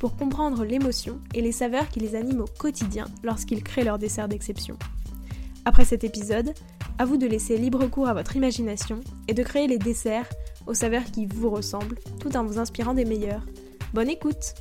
pour 0.00 0.16
comprendre 0.16 0.64
l'émotion 0.64 1.20
et 1.34 1.42
les 1.42 1.52
saveurs 1.52 1.88
qui 1.90 2.00
les 2.00 2.16
animent 2.16 2.40
au 2.40 2.58
quotidien 2.58 3.04
lorsqu'ils 3.22 3.62
créent 3.62 3.84
leur 3.84 3.98
dessert 3.98 4.28
d'exception. 4.28 4.76
Après 5.66 5.84
cet 5.84 6.04
épisode, 6.04 6.54
à 6.98 7.04
vous 7.04 7.18
de 7.18 7.26
laisser 7.26 7.58
libre 7.58 7.86
cours 7.86 8.08
à 8.08 8.14
votre 8.14 8.34
imagination 8.34 9.00
et 9.28 9.34
de 9.34 9.42
créer 9.42 9.66
les 9.68 9.78
desserts 9.78 10.28
aux 10.66 10.72
saveurs 10.72 11.04
qui 11.04 11.26
vous 11.26 11.50
ressemblent 11.50 11.98
tout 12.18 12.34
en 12.34 12.44
vous 12.44 12.58
inspirant 12.58 12.94
des 12.94 13.04
meilleurs. 13.04 13.44
Bonne 13.92 14.08
écoute 14.08 14.54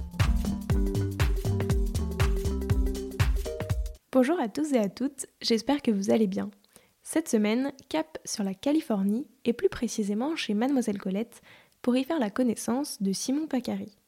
Bonjour 4.11 4.39
à 4.41 4.49
tous 4.49 4.73
et 4.73 4.79
à 4.79 4.89
toutes, 4.89 5.27
j'espère 5.41 5.81
que 5.81 5.91
vous 5.91 6.11
allez 6.11 6.27
bien. 6.27 6.51
Cette 7.01 7.29
semaine, 7.29 7.71
cap 7.87 8.17
sur 8.25 8.43
la 8.43 8.53
Californie 8.53 9.25
et 9.45 9.53
plus 9.53 9.69
précisément 9.69 10.35
chez 10.35 10.53
Mademoiselle 10.53 10.97
Colette 10.97 11.41
pour 11.81 11.95
y 11.95 12.03
faire 12.03 12.19
la 12.19 12.29
connaissance 12.29 13.01
de 13.01 13.13
Simon 13.13 13.47
Pacari. 13.47 13.98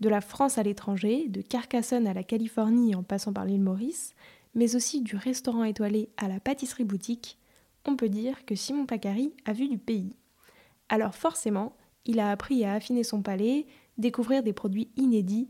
De 0.00 0.08
la 0.08 0.20
France 0.20 0.58
à 0.58 0.62
l'étranger, 0.62 1.28
de 1.28 1.40
Carcassonne 1.40 2.06
à 2.06 2.14
la 2.14 2.22
Californie 2.22 2.94
en 2.94 3.02
passant 3.02 3.32
par 3.32 3.44
l'île 3.44 3.62
Maurice, 3.62 4.14
mais 4.54 4.76
aussi 4.76 5.00
du 5.00 5.16
restaurant 5.16 5.64
étoilé 5.64 6.10
à 6.16 6.28
la 6.28 6.40
pâtisserie 6.40 6.84
boutique, 6.84 7.38
on 7.86 7.96
peut 7.96 8.08
dire 8.08 8.44
que 8.44 8.54
Simon 8.54 8.86
Pacari 8.86 9.32
a 9.44 9.52
vu 9.52 9.68
du 9.68 9.78
pays. 9.78 10.16
Alors 10.88 11.14
forcément, 11.14 11.76
il 12.04 12.20
a 12.20 12.30
appris 12.30 12.64
à 12.64 12.74
affiner 12.74 13.04
son 13.04 13.22
palais, 13.22 13.66
découvrir 13.98 14.42
des 14.42 14.52
produits 14.52 14.90
inédits 14.96 15.48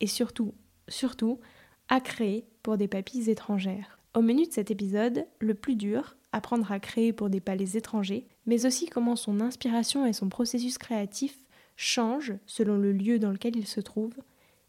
et 0.00 0.06
surtout, 0.06 0.54
surtout, 0.88 1.40
à 1.88 2.00
créer 2.00 2.46
pour 2.62 2.76
des 2.76 2.88
papilles 2.88 3.30
étrangères. 3.30 3.98
Au 4.14 4.22
menu 4.22 4.46
de 4.46 4.52
cet 4.52 4.70
épisode, 4.70 5.26
le 5.38 5.54
plus 5.54 5.76
dur, 5.76 6.16
apprendre 6.32 6.70
à 6.70 6.80
créer 6.80 7.12
pour 7.12 7.30
des 7.30 7.40
palais 7.40 7.76
étrangers, 7.76 8.26
mais 8.46 8.66
aussi 8.66 8.86
comment 8.86 9.16
son 9.16 9.40
inspiration 9.40 10.06
et 10.06 10.12
son 10.12 10.28
processus 10.28 10.78
créatif 10.78 11.38
change 11.80 12.34
selon 12.44 12.76
le 12.76 12.90
lieu 12.90 13.20
dans 13.20 13.30
lequel 13.30 13.54
il 13.56 13.66
se 13.66 13.80
trouve, 13.80 14.14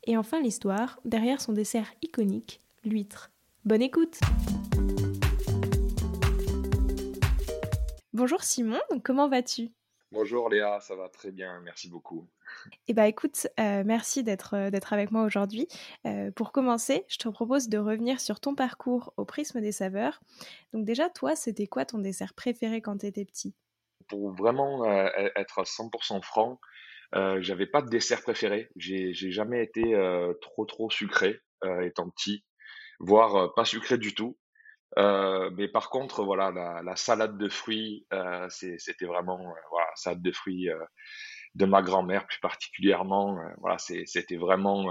et 0.05 0.15
enfin 0.15 0.39
l'histoire 0.39 0.99
derrière 1.05 1.41
son 1.41 1.53
dessert 1.53 1.91
iconique, 2.03 2.61
l'huître. 2.83 3.31
Bonne 3.65 3.81
écoute 3.81 4.19
Bonjour 8.13 8.43
Simon, 8.43 8.79
comment 9.03 9.27
vas-tu? 9.27 9.71
Bonjour 10.11 10.49
Léa, 10.49 10.79
ça 10.81 10.95
va 10.95 11.09
très 11.09 11.31
bien, 11.31 11.59
merci 11.61 11.89
beaucoup. 11.89 12.27
Eh 12.87 12.93
bien 12.93 13.05
écoute, 13.05 13.47
euh, 13.59 13.81
merci 13.83 14.23
d'être 14.23 14.55
euh, 14.55 14.69
d'être 14.69 14.93
avec 14.93 15.09
moi 15.09 15.23
aujourd'hui. 15.23 15.67
Euh, 16.05 16.29
pour 16.29 16.51
commencer, 16.51 17.05
je 17.07 17.17
te 17.17 17.27
propose 17.27 17.69
de 17.69 17.79
revenir 17.79 18.19
sur 18.19 18.39
ton 18.39 18.53
parcours 18.53 19.13
au 19.17 19.25
prisme 19.25 19.61
des 19.61 19.71
saveurs. 19.71 20.19
Donc 20.73 20.85
déjà, 20.85 21.09
toi, 21.09 21.35
c'était 21.35 21.65
quoi 21.65 21.85
ton 21.85 21.97
dessert 21.97 22.35
préféré 22.35 22.81
quand 22.81 22.99
tu 22.99 23.07
étais 23.07 23.25
petit? 23.25 23.55
Pour 24.07 24.31
vraiment 24.31 24.85
être 24.85 25.59
à 25.59 25.63
100% 25.63 26.23
franc, 26.23 26.59
euh, 27.15 27.41
j'avais 27.41 27.65
pas 27.65 27.81
de 27.81 27.89
dessert 27.89 28.21
préféré. 28.21 28.69
J'ai, 28.75 29.13
j'ai 29.13 29.31
jamais 29.31 29.63
été 29.63 29.95
euh, 29.95 30.33
trop 30.41 30.65
trop 30.65 30.89
sucré 30.89 31.39
euh, 31.63 31.81
étant 31.81 32.09
petit, 32.09 32.43
voire 32.99 33.35
euh, 33.35 33.47
pas 33.55 33.65
sucré 33.65 33.97
du 33.97 34.13
tout. 34.13 34.37
Euh, 34.97 35.51
mais 35.57 35.67
par 35.67 35.89
contre, 35.89 36.23
voilà, 36.23 36.51
la, 36.51 36.81
la 36.83 36.95
salade 36.95 37.37
de 37.37 37.49
fruits, 37.49 38.07
c'était 38.49 39.05
vraiment 39.05 39.37
voilà, 39.71 39.87
salade 39.95 40.21
de 40.21 40.31
fruits 40.31 40.67
de 41.55 41.65
ma 41.65 41.81
grand-mère 41.81 42.25
plus 42.27 42.39
particulièrement. 42.39 43.37
voilà, 43.59 43.77
c'était 43.77 44.37
vraiment 44.37 44.87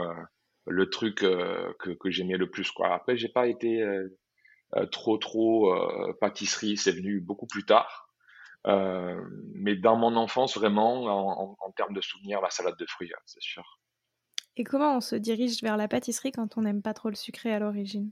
le 0.66 0.90
truc 0.90 1.16
que, 1.16 1.74
que 1.94 2.10
j'aimais 2.10 2.36
le 2.36 2.48
plus. 2.48 2.70
Quoi. 2.70 2.94
Après, 2.94 3.16
j'ai 3.16 3.28
pas 3.28 3.48
été 3.48 3.84
trop 4.92 5.18
trop 5.18 5.74
pâtisserie, 6.20 6.76
c'est 6.76 6.92
venu 6.92 7.20
beaucoup 7.20 7.46
plus 7.48 7.64
tard. 7.64 8.07
Euh, 8.66 9.22
mais 9.54 9.76
dans 9.76 9.96
mon 9.96 10.16
enfance, 10.16 10.56
vraiment, 10.56 11.04
en, 11.04 11.56
en, 11.58 11.70
termes 11.72 11.94
de 11.94 12.00
souvenirs, 12.00 12.40
la 12.40 12.50
salade 12.50 12.76
de 12.76 12.86
fruits, 12.86 13.12
hein, 13.14 13.20
c'est 13.24 13.42
sûr. 13.42 13.78
Et 14.56 14.64
comment 14.64 14.96
on 14.96 15.00
se 15.00 15.14
dirige 15.14 15.62
vers 15.62 15.76
la 15.76 15.86
pâtisserie 15.86 16.32
quand 16.32 16.58
on 16.58 16.62
n'aime 16.62 16.82
pas 16.82 16.92
trop 16.92 17.08
le 17.08 17.14
sucré 17.14 17.52
à 17.52 17.60
l'origine? 17.60 18.10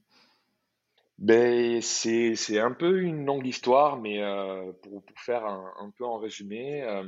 Ben, 1.19 1.81
c'est 1.81 2.59
un 2.59 2.73
peu 2.73 3.01
une 3.01 3.25
longue 3.25 3.47
histoire, 3.47 3.99
mais 3.99 4.23
euh, 4.23 4.73
pour, 4.83 5.03
pour, 5.03 5.19
faire 5.19 5.47
un, 5.47 5.73
un, 5.81 5.91
peu 5.91 6.05
en 6.05 6.19
résumé, 6.19 6.83
euh, 6.83 7.05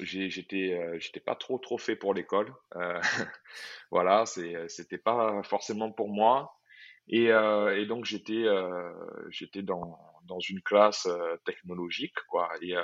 j'étais 0.00 0.72
euh, 0.72 0.98
j'étais 0.98 1.20
pas 1.20 1.34
trop 1.34 1.58
trop 1.58 1.76
fait 1.76 1.96
pour 1.96 2.14
l'école. 2.14 2.52
Voilà, 3.92 4.24
c'était 4.26 4.98
pas 4.98 5.42
forcément 5.44 5.92
pour 5.92 6.08
moi. 6.08 6.58
Et, 7.08 7.26
et 7.26 7.86
donc 7.86 8.04
j'étais 8.04 8.44
j'étais 9.30 9.62
dans, 9.62 9.96
dans 10.26 10.40
une 10.40 10.62
classe 10.62 11.06
euh, 11.06 11.36
technologique 11.44 12.14
quoi. 12.28 12.48
Et, 12.62 12.76
euh, 12.76 12.82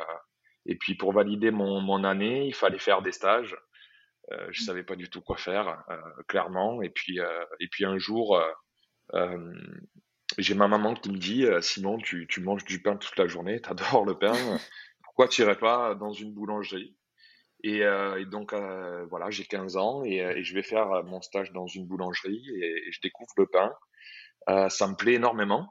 et 0.67 0.77
puis 0.77 0.95
pour 0.95 1.13
valider 1.13 1.51
mon, 1.51 1.81
mon 1.81 2.05
année, 2.05 2.47
il 2.47 2.55
fallait 2.55 2.79
faire 2.79 3.03
des 3.03 3.13
stages. 3.13 3.57
Euh, 4.31 4.49
je 4.53 4.63
savais 4.63 4.85
pas 4.85 4.97
du 4.97 5.11
tout 5.11 5.21
quoi 5.21 5.37
faire 5.37 5.85
clairement. 6.29 6.83
Et 6.83 6.91
puis 6.91 7.19
et 7.61 7.69
puis 7.69 7.85
un 7.85 7.99
jour 7.99 8.41
j'ai 10.39 10.55
ma 10.55 10.69
maman 10.69 10.95
qui 10.95 11.11
me 11.11 11.19
dit 11.19 11.47
Simon 11.61 11.99
tu, 11.99 12.27
tu 12.29 12.41
manges 12.41 12.65
du 12.65 12.81
pain 12.81 12.97
toute 12.97 13.17
la 13.19 13.27
journée, 13.27 13.61
t'adores 13.61 14.05
le 14.07 14.19
pain. 14.19 14.35
Pourquoi 15.05 15.29
tu 15.29 15.43
irais 15.43 15.59
pas 15.59 15.95
dans 15.95 16.13
une 16.13 16.33
boulangerie? 16.33 16.97
Et, 17.65 17.85
euh, 17.85 18.21
et, 18.21 18.27
donc, 18.27 18.53
euh, 18.53 19.07
voilà, 19.07 19.31
j'ai 19.31 19.45
15 19.45 19.77
ans 19.77 20.03
et, 20.05 20.17
et, 20.17 20.43
je 20.43 20.55
vais 20.55 20.63
faire 20.63 21.05
mon 21.05 21.23
stage 21.23 21.53
dans 21.53 21.67
une 21.67 21.87
boulangerie 21.87 22.45
et, 22.57 22.89
et 22.89 22.93
je 22.93 23.01
découvre 23.01 23.33
le 23.37 23.47
pain. 23.47 23.73
Euh, 24.49 24.69
ça 24.69 24.89
me 24.89 24.95
plaît 24.95 25.15
énormément. 25.15 25.69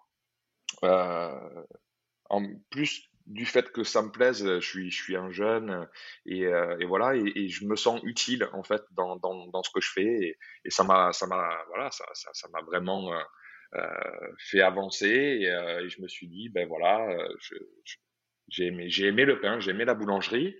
Euh, 0.84 1.64
en 2.30 2.46
plus 2.70 3.10
du 3.28 3.46
fait 3.46 3.72
que 3.72 3.84
ça 3.84 4.02
me 4.02 4.12
plaise, 4.12 4.44
je 4.46 4.60
suis, 4.60 4.90
je 4.90 5.04
suis 5.04 5.16
un 5.16 5.32
jeune 5.32 5.88
et, 6.26 6.46
euh, 6.46 6.78
et 6.80 6.86
voilà, 6.86 7.16
et, 7.16 7.32
et, 7.36 7.50
je 7.50 7.66
me 7.66 7.76
sens 7.76 8.02
utile 8.04 8.48
en 8.54 8.64
fait 8.64 8.82
dans, 8.92 9.16
dans, 9.18 9.48
dans 9.48 9.64
ce 9.64 9.70
que 9.70 9.80
je 9.80 9.92
fais 9.92 10.04
et, 10.04 10.38
et 10.66 10.70
ça 10.70 10.84
m'a, 10.84 11.14
ça 11.14 11.28
m'a, 11.28 11.64
voilà, 11.68 11.92
ça, 11.92 12.06
ça, 12.14 12.32
ça 12.34 12.48
m'a 12.50 12.62
vraiment 12.62 13.14
euh, 13.14 13.20
euh 13.76 14.34
fait 14.40 14.62
avancer 14.62 15.08
et, 15.08 15.90
je 15.90 16.02
me 16.02 16.08
suis 16.08 16.28
dit, 16.28 16.50
ben 16.50 16.68
voilà, 16.68 17.16
j'ai 18.48 18.68
aimé, 18.68 18.90
j'ai 18.90 19.08
aimé 19.08 19.26
le 19.26 19.40
pain, 19.40 19.60
j'ai 19.60 19.72
aimé 19.72 19.86
la 19.86 19.94
boulangerie. 19.94 20.56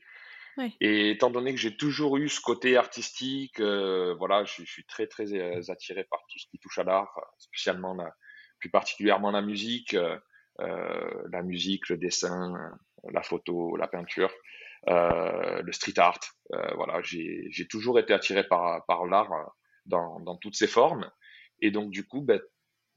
Et 0.80 1.12
étant 1.12 1.30
donné 1.30 1.54
que 1.54 1.60
j'ai 1.60 1.76
toujours 1.76 2.18
eu 2.18 2.30
ce 2.30 2.42
côté 2.42 2.78
artistique, 2.78 3.60
euh, 3.60 4.14
voilà, 4.16 4.44
je, 4.44 4.64
je, 4.64 4.72
suis 4.72 4.86
très 4.86 5.08
très 5.08 5.34
euh, 5.34 5.62
attiré 5.70 6.04
par 6.04 6.20
tout 6.30 6.40
ce 6.40 6.46
qui 6.48 6.60
touche 6.60 6.78
à 6.78 6.84
l'art, 6.84 7.14
spécialement 7.38 7.94
la, 7.94 8.14
plus 8.62 8.70
particulièrement 8.70 9.32
la 9.32 9.42
musique, 9.42 9.96
euh, 9.96 11.24
la 11.32 11.42
musique, 11.42 11.90
le 11.90 11.98
dessin, 11.98 12.54
la 13.12 13.24
photo, 13.24 13.76
la 13.76 13.88
peinture, 13.88 14.32
euh, 14.88 15.62
le 15.62 15.72
street 15.74 15.98
art. 15.98 16.20
voilà, 16.76 17.02
j'ai 17.02 17.68
toujours 17.70 18.00
été 18.00 18.14
attiré 18.14 18.48
par 18.48 19.06
l'art 19.06 19.54
dans, 19.86 20.38
toutes 20.38 20.56
ses 20.56 20.68
formes. 20.68 21.12
Et 21.60 21.72
donc 21.72 21.92
du 21.92 22.08
coup, 22.08 22.22
ben, 22.22 22.40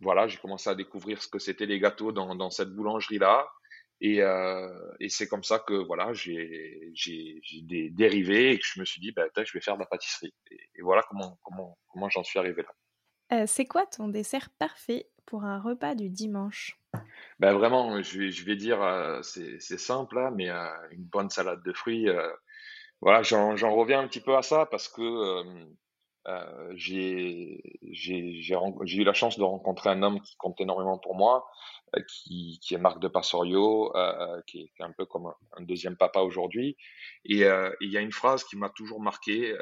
voilà, 0.00 0.26
j'ai 0.28 0.38
commencé 0.38 0.68
à 0.68 0.74
découvrir 0.74 1.22
ce 1.22 1.28
que 1.28 1.38
c'était 1.38 1.66
les 1.66 1.80
gâteaux 1.80 2.12
dans, 2.12 2.50
cette 2.50 2.70
boulangerie 2.70 3.18
là. 3.18 3.48
Et, 4.00 4.20
euh, 4.20 4.68
c'est 5.08 5.28
comme 5.28 5.44
ça 5.44 5.60
que 5.60 5.74
voilà, 5.74 6.12
j'ai 6.12 6.92
des 7.62 7.90
dérivé 7.90 8.52
et 8.52 8.58
que 8.58 8.64
je 8.66 8.80
me 8.80 8.84
suis 8.84 9.00
dit, 9.00 9.12
bah, 9.12 9.24
je 9.36 9.52
vais 9.52 9.60
faire 9.60 9.74
de 9.74 9.80
la 9.80 9.86
pâtisserie. 9.86 10.34
Et, 10.50 10.82
voilà 10.82 11.02
comment, 11.08 11.38
comment, 11.42 11.78
comment 11.88 12.08
j'en 12.08 12.24
suis 12.24 12.38
arrivé 12.38 12.62
là. 12.62 12.74
Euh, 13.32 13.44
c'est 13.46 13.64
quoi 13.64 13.86
ton 13.86 14.08
dessert 14.08 14.50
parfait? 14.58 15.08
Pour 15.26 15.44
un 15.44 15.60
repas 15.60 15.94
du 15.94 16.08
dimanche 16.08 16.78
ben 17.38 17.52
Vraiment, 17.54 18.02
je 18.02 18.44
vais, 18.44 18.56
dire, 18.56 18.82
euh, 18.82 19.20
c'est 19.22 19.78
simple, 19.78 20.16
là, 20.16 20.30
mais 20.30 20.50
euh, 20.50 20.66
une 20.92 21.04
bonne 21.04 21.30
salade 21.30 21.62
de 21.62 21.72
fruits. 21.72 22.08
Euh, 22.08 22.30
voilà, 23.00 23.22
j'en 23.22 23.74
reviens 23.74 24.00
un 24.00 24.08
petit 24.08 24.20
peu 24.20 24.36
à 24.36 24.42
ça 24.42 24.66
parce 24.66 24.88
que 24.88 25.44
j'ai 26.74 27.60
eu 27.92 29.04
la 29.04 29.12
chance 29.12 29.38
de 29.38 29.42
rencontrer 29.42 29.90
un 29.90 30.02
homme 30.02 30.20
qui 30.20 30.36
compte 30.36 30.60
énormément 30.60 30.98
pour 30.98 31.14
moi, 31.14 31.46
qui, 32.08 32.58
est 32.70 32.78
Marc 32.78 33.00
de 33.00 33.08
Passorio, 33.08 33.92
qui, 34.46 34.60
est, 34.60 34.82
un 34.82 34.92
peu 34.92 35.04
comme 35.04 35.30
un, 35.52 35.62
deuxième 35.62 35.96
papa 35.96 36.20
aujourd'hui. 36.20 36.78
Et 37.26 37.44
il 37.80 37.90
y 37.90 37.96
a 37.98 38.00
une 38.00 38.12
phrase 38.12 38.44
qui 38.44 38.56
m'a 38.56 38.70
toujours 38.70 39.02
marqué 39.02 39.54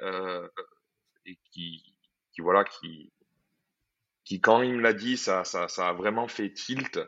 et 1.26 1.38
qui, 1.50 1.96
voilà, 2.38 2.62
qui, 2.62 3.12
qui 4.24 4.40
quand 4.40 4.62
il 4.62 4.74
me 4.74 4.82
l'a 4.82 4.92
dit, 4.92 5.16
ça, 5.16 5.44
ça, 5.44 5.69
ça, 5.69 5.88
a 5.88 5.92
vraiment 5.92 6.28
fait 6.28 6.52
tilt. 6.52 7.00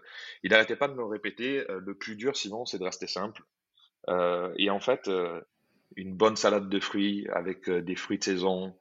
Il 0.42 0.50
n'arrêtait 0.50 0.76
pas 0.76 0.88
de 0.88 0.94
me 0.94 1.04
répéter, 1.04 1.64
le 1.68 1.94
plus 1.94 2.16
dur 2.16 2.36
sinon, 2.36 2.64
c'est 2.66 2.78
de 2.78 2.84
rester 2.84 3.06
simple. 3.06 3.42
et 4.08 4.70
en 4.70 4.80
fait, 4.80 5.10
une 5.96 6.16
bonne 6.16 6.36
salade 6.36 6.68
de 6.68 6.80
fruits 6.80 7.26
avec 7.32 7.70
des 7.70 7.96
fruits 7.96 8.18
de 8.18 8.24
saison, 8.24 8.76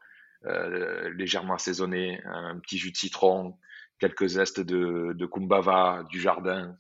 légèrement 1.16 1.56
assaisonné, 1.56 2.22
un 2.26 2.60
petit 2.60 2.78
jus 2.78 2.92
de 2.92 2.98
citron, 2.98 3.58
quelques 4.00 4.28
zestes 4.28 4.60
de, 4.60 5.14
de 5.14 5.26
kumbava, 5.26 6.04
du 6.10 6.20
jardin. 6.20 6.76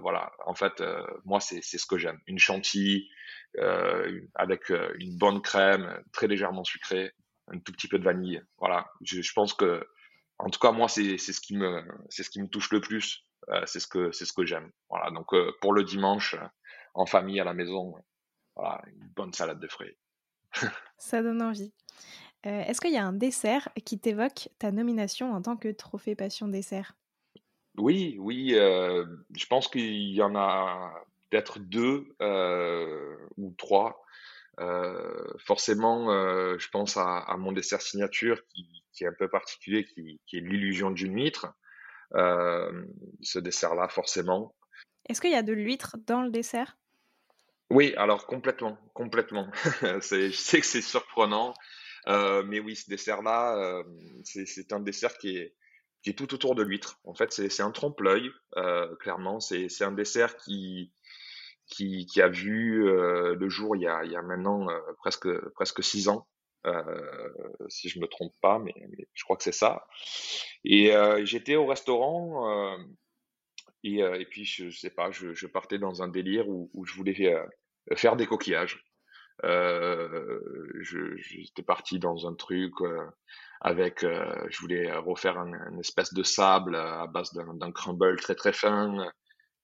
voilà, 0.00 0.32
en 0.46 0.54
fait, 0.54 0.82
moi, 1.24 1.40
c'est 1.40 1.60
ce 1.62 1.86
que 1.86 1.98
j'aime. 1.98 2.20
Une 2.26 2.38
chantilly 2.38 3.08
avec 4.34 4.70
une 4.98 5.18
bonne 5.18 5.42
crème, 5.42 6.02
très 6.12 6.28
légèrement 6.28 6.64
sucrée, 6.64 7.12
un 7.48 7.58
tout 7.58 7.72
petit 7.72 7.88
peu 7.88 7.98
de 7.98 8.04
vanille. 8.04 8.42
Voilà, 8.58 8.86
je, 9.02 9.20
je 9.20 9.32
pense 9.32 9.54
que, 9.54 9.84
en 10.42 10.50
tout 10.50 10.60
cas, 10.60 10.72
moi, 10.72 10.88
c'est 10.88 11.16
ce 11.18 11.40
qui 11.40 11.56
me, 11.56 11.82
c'est 12.08 12.22
ce 12.22 12.30
qui 12.30 12.42
me 12.42 12.48
touche 12.48 12.70
le 12.72 12.80
plus. 12.80 13.24
c'est 13.66 13.80
ce 13.80 13.86
que, 13.86 14.12
c'est 14.12 14.24
ce 14.24 14.32
que 14.32 14.44
j'aime. 14.44 14.70
Voilà, 14.90 15.10
donc 15.10 15.34
pour 15.60 15.72
le 15.72 15.84
dimanche, 15.84 16.36
en 16.94 17.06
famille 17.06 17.40
à 17.40 17.44
la 17.44 17.54
maison, 17.54 17.94
voilà, 18.56 18.82
une 18.86 19.08
bonne 19.16 19.32
salade 19.32 19.60
de 19.60 19.68
fruits. 19.68 19.96
Ça 20.98 21.22
donne 21.22 21.42
envie. 21.42 21.72
Euh, 22.46 22.62
est-ce 22.62 22.80
qu'il 22.80 22.92
y 22.92 22.96
a 22.96 23.04
un 23.04 23.12
dessert 23.12 23.68
qui 23.84 23.98
t'évoque 23.98 24.48
ta 24.58 24.72
nomination 24.72 25.32
en 25.32 25.42
tant 25.42 25.56
que 25.56 25.68
trophée 25.68 26.14
passion 26.14 26.48
dessert? 26.48 26.96
Oui, 27.78 28.16
oui. 28.18 28.54
Euh, 28.54 29.06
je 29.34 29.46
pense 29.46 29.68
qu'il 29.68 30.12
y 30.12 30.22
en 30.22 30.34
a 30.34 30.92
peut-être 31.30 31.58
deux 31.60 32.14
euh, 32.20 33.16
ou 33.36 33.54
trois. 33.56 34.04
Forcément, 35.38 36.08
je 36.58 36.68
pense 36.70 36.96
à, 36.96 37.34
mon 37.38 37.52
dessert 37.52 37.82
signature 37.82 38.42
qui, 38.48 38.84
est 39.00 39.06
un 39.06 39.14
peu 39.18 39.28
particulier, 39.28 39.84
qui, 39.84 40.20
qui 40.26 40.38
est 40.38 40.40
l'illusion 40.40 40.90
d'une 40.90 41.14
huître. 41.14 41.54
ce 42.12 43.38
dessert-là, 43.38 43.88
forcément. 43.88 44.54
Est-ce 45.08 45.20
qu'il 45.20 45.32
y 45.32 45.36
a 45.36 45.42
de 45.42 45.52
l'huître 45.52 45.96
dans 46.06 46.22
le 46.22 46.30
dessert? 46.30 46.76
Oui, 47.70 47.94
alors 47.96 48.26
complètement, 48.26 48.76
complètement. 48.92 49.50
je 49.82 50.30
sais 50.30 50.60
que 50.60 50.66
c'est 50.66 50.82
surprenant, 50.82 51.54
euh, 52.06 52.42
mais 52.46 52.60
oui, 52.60 52.76
ce 52.76 52.90
dessert-là, 52.90 53.56
euh, 53.56 53.82
c'est 54.24 54.72
un 54.72 54.80
dessert 54.80 55.16
qui 55.16 55.38
est, 55.38 55.54
qui 56.02 56.10
est 56.10 56.12
tout 56.12 56.34
autour 56.34 56.54
de 56.54 56.62
l'huître. 56.62 57.00
En 57.04 57.14
fait, 57.14 57.32
c'est 57.32 57.62
un 57.62 57.70
trompe-l'œil, 57.70 58.30
euh, 58.56 58.94
clairement. 58.96 59.40
C'est 59.40 59.82
un 59.82 59.92
dessert 59.92 60.36
qui, 60.36 60.92
qui, 61.72 62.06
qui 62.06 62.20
a 62.20 62.28
vu 62.28 62.84
le 62.84 63.48
jour 63.48 63.76
il 63.76 63.82
y 63.82 63.86
a, 63.86 64.04
il 64.04 64.12
y 64.12 64.16
a 64.16 64.22
maintenant 64.22 64.66
presque, 64.98 65.28
presque 65.50 65.82
six 65.82 66.08
ans, 66.08 66.26
si 67.68 67.88
je 67.88 67.98
me 67.98 68.06
trompe 68.06 68.34
pas, 68.40 68.58
mais, 68.58 68.74
je 69.14 69.24
crois 69.24 69.36
que 69.36 69.42
c'est 69.42 69.52
ça. 69.52 69.86
Et 70.64 70.92
j'étais 71.24 71.56
au 71.56 71.66
restaurant. 71.66 72.76
Et, 73.84 73.98
et, 73.98 74.26
puis, 74.26 74.44
je, 74.44 74.70
sais 74.70 74.90
pas, 74.90 75.10
je, 75.10 75.34
je, 75.34 75.46
partais 75.46 75.78
dans 75.78 76.02
un 76.02 76.08
délire 76.08 76.48
où, 76.48 76.70
où 76.72 76.84
je 76.84 76.94
voulais 76.94 77.14
faire 77.96 78.16
des 78.16 78.26
coquillages. 78.26 78.84
Euh, 79.44 80.40
J'étais 80.82 81.62
parti 81.62 81.98
dans 81.98 82.26
un 82.26 82.34
truc 82.34 82.72
euh, 82.80 83.06
avec, 83.60 84.04
euh, 84.04 84.46
je 84.48 84.60
voulais 84.60 84.92
refaire 84.92 85.38
un, 85.38 85.52
une 85.70 85.80
espèce 85.80 86.12
de 86.12 86.22
sable 86.22 86.76
à 86.76 87.06
base 87.06 87.32
d'un 87.32 87.72
crumble 87.72 88.20
très 88.20 88.34
très 88.34 88.52
fin, 88.52 89.10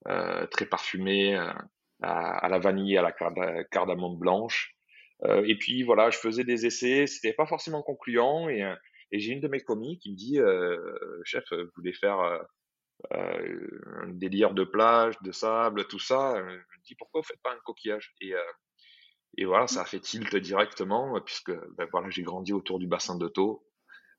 euh, 0.09 0.47
très 0.47 0.67
parfumé, 0.67 1.39
à, 2.03 2.39
à, 2.39 2.49
la 2.49 2.59
vanille, 2.59 2.97
à 2.97 3.03
la 3.03 3.65
cardamome 3.65 4.19
blanche. 4.19 4.75
et 5.25 5.57
puis 5.59 5.83
voilà, 5.83 6.11
je 6.11 6.19
faisais 6.19 6.45
des 6.45 6.67
essais, 6.67 7.07
c'était 7.07 7.33
pas 7.33 7.47
forcément 7.47 7.83
concluant 7.83 8.49
et, 8.49 8.61
et 9.11 9.19
j'ai 9.19 9.33
une 9.33 9.41
de 9.41 9.49
mes 9.49 9.61
commis 9.61 9.99
qui 9.99 10.13
me 10.13 10.17
dit, 10.17 10.39
chef, 11.25 11.45
vous 11.51 11.71
voulez 11.77 11.93
faire 11.93 12.41
euh, 13.15 13.81
un 14.03 14.09
délire 14.09 14.55
de 14.55 14.65
plage, 14.65 15.15
de 15.23 15.31
sable, 15.31 15.87
tout 15.87 16.01
ça? 16.01 16.37
Euh, 16.37 16.49
je 16.49 16.79
me 16.79 16.83
dis 16.85 16.95
pourquoi 16.97 17.21
vous 17.21 17.27
faites 17.27 17.43
pas 17.43 17.53
un 17.53 17.59
coquillage? 17.65 18.15
Et, 18.21 18.35
euh, 18.35 18.53
et 19.37 19.45
voilà, 19.45 19.67
ça 19.67 19.83
a 19.83 19.85
fait 19.85 20.01
tilt 20.01 20.35
directement 20.37 21.21
puisque 21.21 21.53
ben, 21.77 21.87
voilà, 21.93 22.11
j'ai 22.11 22.23
grandi 22.23 22.53
autour 22.53 22.79
du 22.79 22.89
bassin 22.89 23.17
de 23.17 23.29
Thau 23.29 23.68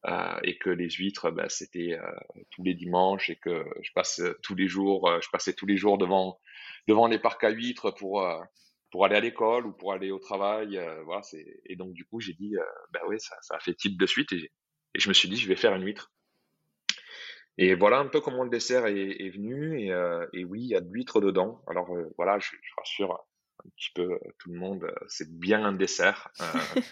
euh, 0.06 0.40
et 0.44 0.58
que 0.58 0.70
les 0.70 0.90
huîtres, 0.90 1.32
ben, 1.32 1.50
c'était 1.50 1.98
tous 2.52 2.64
les 2.64 2.74
dimanches 2.74 3.30
et 3.30 3.36
que 3.36 3.66
je 3.82 3.92
passe 3.94 4.22
tous 4.44 4.56
les 4.56 4.68
jours, 4.68 5.10
je 5.22 5.30
passais 5.30 5.54
tous 5.54 5.66
les 5.66 5.78
jours 5.78 5.98
devant 5.98 6.40
devant 6.88 7.08
les 7.08 7.20
parcs 7.20 7.44
à 7.44 7.50
huîtres 7.50 7.92
pour 7.92 8.26
pour 8.92 9.06
aller 9.06 9.16
à 9.16 9.20
l'école 9.20 9.66
ou 9.68 9.74
pour 9.74 9.94
aller 9.94 10.12
au 10.12 10.20
travail. 10.20 10.80
voilà, 11.06 11.22
c'est 11.24 11.46
et 11.66 11.76
donc 11.76 11.94
du 11.94 12.06
coup 12.06 12.20
j'ai 12.20 12.34
dit 12.34 12.54
ben 12.92 13.02
oui, 13.08 13.20
ça, 13.20 13.36
ça 13.42 13.56
a 13.56 13.60
fait 13.60 13.74
tilt 13.74 14.00
de 14.00 14.06
suite 14.06 14.32
et, 14.34 14.52
et 14.96 15.00
je 15.00 15.10
me 15.10 15.14
suis 15.14 15.30
dit 15.30 15.38
je 15.38 15.48
vais 15.48 15.56
faire 15.56 15.76
une 15.76 15.86
huître. 15.86 16.12
Et 17.62 17.76
voilà 17.76 18.00
un 18.00 18.08
peu 18.08 18.22
comment 18.22 18.46
le 18.46 18.50
dessert 18.50 18.86
est, 18.86 19.30
venu. 19.32 19.82
Et, 19.82 19.92
euh, 19.92 20.26
et, 20.32 20.46
oui, 20.46 20.62
il 20.62 20.70
y 20.70 20.76
a 20.76 20.80
de 20.80 20.90
l'huître 20.90 21.20
dedans. 21.20 21.62
Alors 21.68 21.94
euh, 21.94 22.10
voilà, 22.18 22.40
je, 22.40 22.48
rassure 22.78 23.12
un 23.66 23.70
petit 23.76 23.90
peu 23.94 24.14
euh, 24.14 24.20
tout 24.38 24.50
le 24.50 24.58
monde, 24.58 24.90
c'est 25.08 25.30
bien 25.30 25.66
un 25.66 25.74
dessert. 25.74 26.30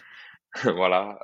voilà. 0.63 1.19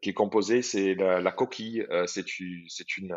Qui 0.00 0.10
est 0.10 0.14
composé, 0.14 0.62
c'est 0.62 0.94
la, 0.94 1.32
coquille. 1.32 1.86
c'est 2.06 2.96
une, 2.96 3.16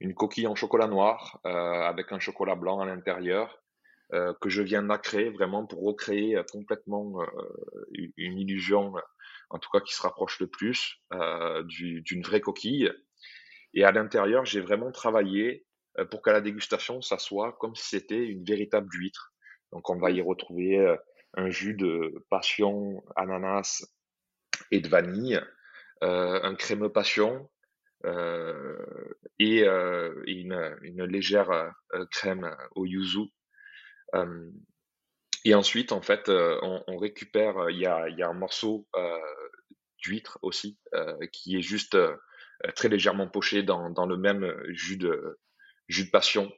une, 0.00 0.14
coquille 0.14 0.46
en 0.46 0.54
chocolat 0.54 0.88
noir 0.88 1.40
avec 1.44 2.12
un 2.12 2.18
chocolat 2.18 2.56
blanc 2.56 2.80
à 2.80 2.86
l'intérieur 2.86 3.62
que 4.10 4.48
je 4.48 4.60
viens 4.60 4.82
nacrer 4.82 5.30
vraiment 5.30 5.64
pour 5.64 5.84
recréer 5.84 6.40
complètement 6.50 7.20
une 7.92 8.38
illusion, 8.38 8.92
en 9.50 9.58
tout 9.58 9.70
cas 9.70 9.80
qui 9.80 9.94
se 9.94 10.02
rapproche 10.02 10.40
le 10.40 10.48
plus 10.48 11.00
d'une 11.64 12.22
vraie 12.22 12.40
coquille. 12.40 12.90
Et 13.74 13.84
à 13.84 13.92
l'intérieur, 13.92 14.44
j'ai 14.44 14.60
vraiment 14.60 14.90
travaillé 14.92 15.64
euh, 15.98 16.04
pour 16.04 16.22
qu'à 16.22 16.32
la 16.32 16.40
dégustation, 16.40 17.00
ça 17.02 17.18
soit 17.18 17.52
comme 17.58 17.74
si 17.74 17.88
c'était 17.88 18.24
une 18.24 18.44
véritable 18.44 18.88
huître. 18.92 19.32
Donc, 19.72 19.88
on 19.90 19.98
va 19.98 20.10
y 20.10 20.20
retrouver 20.20 20.78
euh, 20.78 20.96
un 21.34 21.50
jus 21.50 21.74
de 21.74 22.24
passion, 22.30 23.02
ananas 23.16 23.84
et 24.70 24.80
de 24.80 24.88
vanille, 24.88 25.36
euh, 25.36 25.44
un 26.02 26.54
crémeux 26.54 26.90
passion 26.90 27.48
euh, 28.04 28.76
et, 29.38 29.62
euh, 29.64 30.22
une, 30.26 30.76
une, 30.82 31.04
légère 31.04 31.72
crème 32.10 32.54
au 32.74 32.84
yuzu. 32.84 33.30
et 35.44 35.54
ensuite, 35.54 35.92
en 35.92 36.02
fait, 36.02 36.28
on, 36.28 36.82
on 36.86 36.96
récupère, 36.96 37.70
il 37.70 37.78
y 37.78 37.86
a, 37.86 38.08
y 38.08 38.22
a, 38.22 38.28
un 38.28 38.34
morceau 38.34 38.86
d'huître 40.02 40.38
aussi 40.42 40.78
qui 41.32 41.56
est 41.56 41.62
juste 41.62 41.96
euh, 42.66 42.72
très 42.72 42.88
légèrement 42.88 43.28
poché 43.28 43.62
dans, 43.62 43.90
dans, 43.90 44.06
le 44.06 44.16
même 44.16 44.54
jus 44.68 44.96
de, 44.96 45.38
jus 45.88 46.06
de 46.06 46.10
passion 46.10 46.52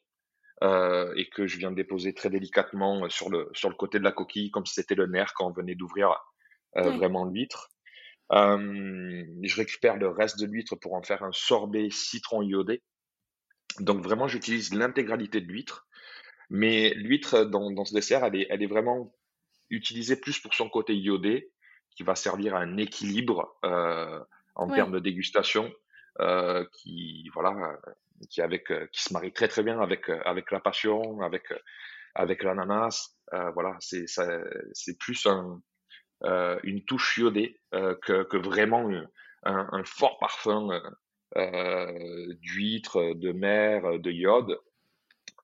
euh, 0.63 1.13
et 1.17 1.29
que 1.29 1.47
je 1.47 1.57
viens 1.59 1.71
de 1.71 1.77
déposer 1.77 2.15
très 2.15 2.31
délicatement 2.31 3.09
sur 3.09 3.31
le, 3.31 3.49
sur 3.53 3.69
le 3.69 3.75
côté 3.75 3.99
de 3.99 4.05
la 4.05 4.13
coquille, 4.13 4.51
comme 4.51 4.67
si 4.67 4.75
c'était 4.75 4.95
le 4.95 5.07
nerf 5.07 5.33
quand 5.35 5.47
on 5.47 5.53
venait 5.53 5.75
d'ouvrir 5.75 6.17
euh, 6.77 6.91
vraiment 6.91 7.25
l'huître. 7.25 7.71
Euh, 8.33 9.25
je 9.43 9.57
récupère 9.57 9.97
le 9.97 10.09
reste 10.09 10.41
de 10.41 10.47
l'huître 10.47 10.77
pour 10.77 10.95
en 10.95 11.03
faire 11.03 11.23
un 11.23 11.33
sorbet 11.33 11.91
citron 11.91 12.43
iodé. 12.43 12.83
Donc 13.81 14.03
vraiment, 14.03 14.29
j'utilise 14.29 14.73
l'intégralité 14.73 15.41
de 15.41 15.47
l'huître. 15.47 15.87
Mais 16.51 16.91
l'huître 16.95 17.45
dans, 17.45 17.71
dans, 17.71 17.85
ce 17.85 17.95
dessert, 17.95 18.25
elle 18.25 18.37
est, 18.37 18.47
elle 18.51 18.63
est 18.63 18.69
vraiment 18.69 19.15
utilisée 19.71 20.17
plus 20.17 20.39
pour 20.39 20.55
son 20.55 20.69
côté 20.69 20.95
iodé, 20.95 21.51
qui 21.97 22.03
va 22.03 22.15
servir 22.15 22.55
à 22.55 22.61
un 22.61 22.77
équilibre 22.77 23.59
euh, 23.65 24.21
en 24.55 24.69
termes 24.69 24.93
de 24.93 24.99
dégustation. 24.99 25.73
Euh, 26.21 26.65
qui 26.73 27.29
voilà, 27.35 27.77
qui 28.31 28.41
avec, 28.41 28.73
qui 28.93 29.03
se 29.03 29.13
marie 29.13 29.33
très 29.33 29.49
très 29.49 29.65
bien 29.65 29.81
avec 29.81 30.09
avec 30.09 30.53
la 30.53 30.61
passion, 30.61 31.21
avec 31.23 31.53
avec 32.15 32.45
l'ananas. 32.45 33.17
voilà, 33.33 33.77
c'est 33.81 34.99
plus 35.01 35.27
un, 35.27 35.61
une 36.63 36.85
touche 36.85 37.19
iodée 37.19 37.61
que, 37.73 38.23
que 38.25 38.37
vraiment 38.37 38.89
un, 39.45 39.69
un 39.73 39.85
fort 39.85 40.19
parfum 40.19 40.69
d'huître, 42.41 43.15
de 43.15 43.33
mer, 43.33 43.99
de 43.99 44.11
iode. 44.11 44.59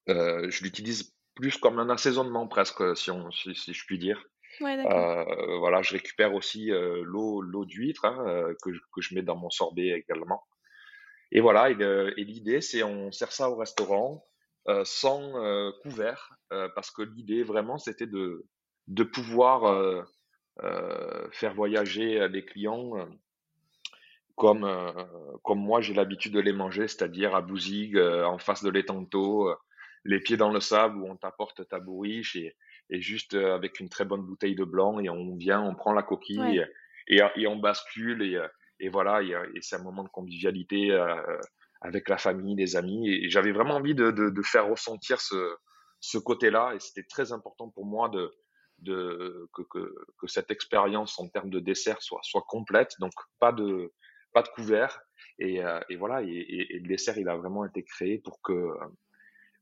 je 0.07 0.63
l'utilise 0.63 1.15
plus 1.35 1.57
comme 1.57 1.79
un 1.79 1.91
assaisonnement 1.91 2.49
presque, 2.49 2.97
si, 2.97 3.11
on, 3.11 3.31
si, 3.31 3.55
si 3.55 3.73
je 3.73 3.85
puis 3.87 3.99
dire. 3.99 4.23
Ouais, 4.61 4.77
euh, 4.77 5.59
voilà, 5.59 5.81
je 5.83 5.93
récupère 5.93 6.35
aussi 6.35 6.71
l'eau 6.71 7.41
l'eau 7.41 7.65
d'huître 7.65 8.05
hein, 8.05 8.53
que, 8.63 8.71
que, 8.71 9.01
je 9.01 9.15
mets 9.15 9.23
dans 9.23 9.37
mon 9.37 9.51
sorbet 9.51 9.89
également. 9.89 10.43
Et 11.33 11.41
voilà, 11.41 11.71
et, 11.71 12.25
l'idée, 12.25 12.61
c'est 12.61 12.83
on 12.83 13.13
sert 13.13 13.33
ça 13.33 13.51
au 13.51 13.57
restaurant 13.57 14.25
euh, 14.69 14.85
sans 14.85 15.37
euh, 15.37 15.71
couvert, 15.83 16.33
euh, 16.53 16.69
parce 16.75 16.91
que 16.91 17.03
l'idée 17.03 17.43
vraiment, 17.43 17.79
c'était 17.79 18.07
de, 18.07 18.47
de 18.89 19.03
pouvoir 19.05 19.65
euh, 19.65 20.03
euh, 20.03 20.03
faire 21.33 21.55
voyager 21.55 22.29
les 22.29 22.45
clients 22.45 22.93
comme, 24.37 24.67
comme 25.43 25.59
moi 25.59 25.81
j'ai 25.81 25.95
l'habitude 25.95 26.33
de 26.33 26.40
les 26.40 26.52
manger, 26.52 26.88
c'est-à-dire 26.88 27.35
à 27.35 27.43
Bouzigues, 27.43 27.99
en 27.99 28.38
face 28.38 28.62
de 28.62 28.71
l'étang 28.71 29.07
les 30.05 30.21
pieds 30.21 30.37
dans 30.37 30.52
le 30.52 30.61
sable 30.61 30.99
où 30.99 31.07
on 31.07 31.17
t'apporte 31.17 31.69
ta 31.69 31.79
bourriche 31.79 32.37
et, 32.37 32.57
et 32.88 33.00
juste 33.00 33.35
avec 33.35 33.81
une 33.81 33.88
très 33.88 34.05
bonne 34.05 34.23
bouteille 34.23 34.55
de 34.55 34.64
blanc 34.64 34.99
et 34.99 35.11
on 35.11 35.37
vient, 35.37 35.61
on 35.61 35.75
prend 35.75 35.93
la 35.93 36.02
coquille 36.02 36.64
et, 37.09 37.17
et, 37.17 37.21
et, 37.37 37.47
on 37.47 37.57
bascule 37.57 38.23
et, 38.23 38.40
et 38.81 38.88
voilà, 38.88 39.23
et, 39.23 39.61
c'est 39.61 39.76
un 39.76 39.83
moment 39.83 40.02
de 40.02 40.09
convivialité 40.09 40.90
euh, 40.90 41.14
avec 41.83 42.09
la 42.09 42.17
famille, 42.17 42.57
les 42.57 42.76
amis. 42.76 43.11
Et, 43.11 43.29
j'avais 43.31 43.52
vraiment 43.52 43.76
envie 43.76 43.95
de, 43.95 44.11
de, 44.11 44.31
de, 44.31 44.43
faire 44.43 44.67
ressentir 44.69 45.21
ce, 45.21 45.55
ce 46.00 46.19
côté-là. 46.19 46.73
Et 46.75 46.81
c'était 46.81 47.07
très 47.07 47.33
important 47.33 47.69
pour 47.69 47.85
moi 47.85 48.09
de, 48.09 48.33
de 48.83 49.49
que, 49.53 49.63
que, 49.63 49.95
que 50.19 50.27
cette 50.27 50.51
expérience 50.51 51.19
en 51.19 51.29
termes 51.29 51.51
de 51.51 51.61
dessert 51.61 52.03
soit 52.03 52.21
soit 52.23 52.45
complète. 52.49 52.95
Donc 53.01 53.13
pas 53.39 53.53
de 53.53 53.93
pas 54.33 54.43
de 54.43 54.49
couvert 54.49 55.01
et, 55.39 55.61
et 55.89 55.97
voilà 55.97 56.23
et, 56.23 56.29
et, 56.29 56.79
le 56.79 56.89
dessert 56.89 57.19
il 57.19 57.29
a 57.29 57.37
vraiment 57.37 57.65
été 57.65 57.83
créé 57.83 58.19
pour 58.19 58.41
que 58.43 58.69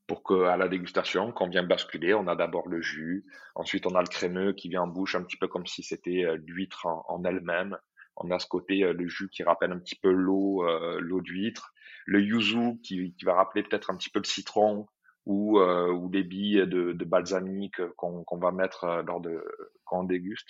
pour 0.07 0.23
que 0.23 0.45
à 0.45 0.57
la 0.57 0.69
dégustation, 0.69 1.33
quand 1.33 1.47
on 1.47 1.51
vient 1.51 1.63
basculer, 1.63 2.15
on 2.15 2.27
a 2.29 2.35
d'abord 2.35 2.67
le 2.69 2.81
jus, 2.81 3.27
ensuite 3.55 3.87
on 3.87 3.95
a 3.95 4.01
le 4.01 4.09
crémeux 4.09 4.55
qui 4.55 4.71
vient 4.71 4.83
en 4.83 4.87
bouche 4.87 5.15
un 5.15 5.23
petit 5.23 5.37
peu 5.37 5.49
comme 5.49 5.67
si 5.67 5.83
c'était 5.83 6.25
l'huître 6.47 6.87
en, 6.87 7.23
elle-même. 7.25 7.77
On 8.17 8.31
a 8.31 8.39
ce 8.39 8.47
côté 8.47 8.91
le 8.91 9.07
jus 9.07 9.29
qui 9.29 9.43
rappelle 9.43 9.71
un 9.71 9.79
petit 9.79 9.97
peu 9.97 10.11
l'eau, 10.11 10.65
l'eau 10.99 11.21
d'huître, 11.21 11.75
le 12.07 12.23
yuzu 12.23 12.81
qui, 12.83 13.15
qui 13.15 13.25
va 13.27 13.35
rappeler 13.35 13.63
peut-être 13.63 13.91
un 13.91 13.97
petit 13.97 14.09
peu 14.09 14.19
le 14.19 14.25
citron 14.25 14.87
ou, 15.29 15.61
euh, 15.61 15.93
ou 15.93 16.09
des 16.09 16.25
billes 16.25 16.67
de, 16.67 16.93
de 16.93 17.05
balsamique 17.05 17.87
qu'on 17.97 18.39
va 18.39 18.51
mettre 18.51 19.03
lors 19.07 19.21
de 19.21 19.45
quand 19.85 20.01
on 20.01 20.05
déguste. 20.05 20.49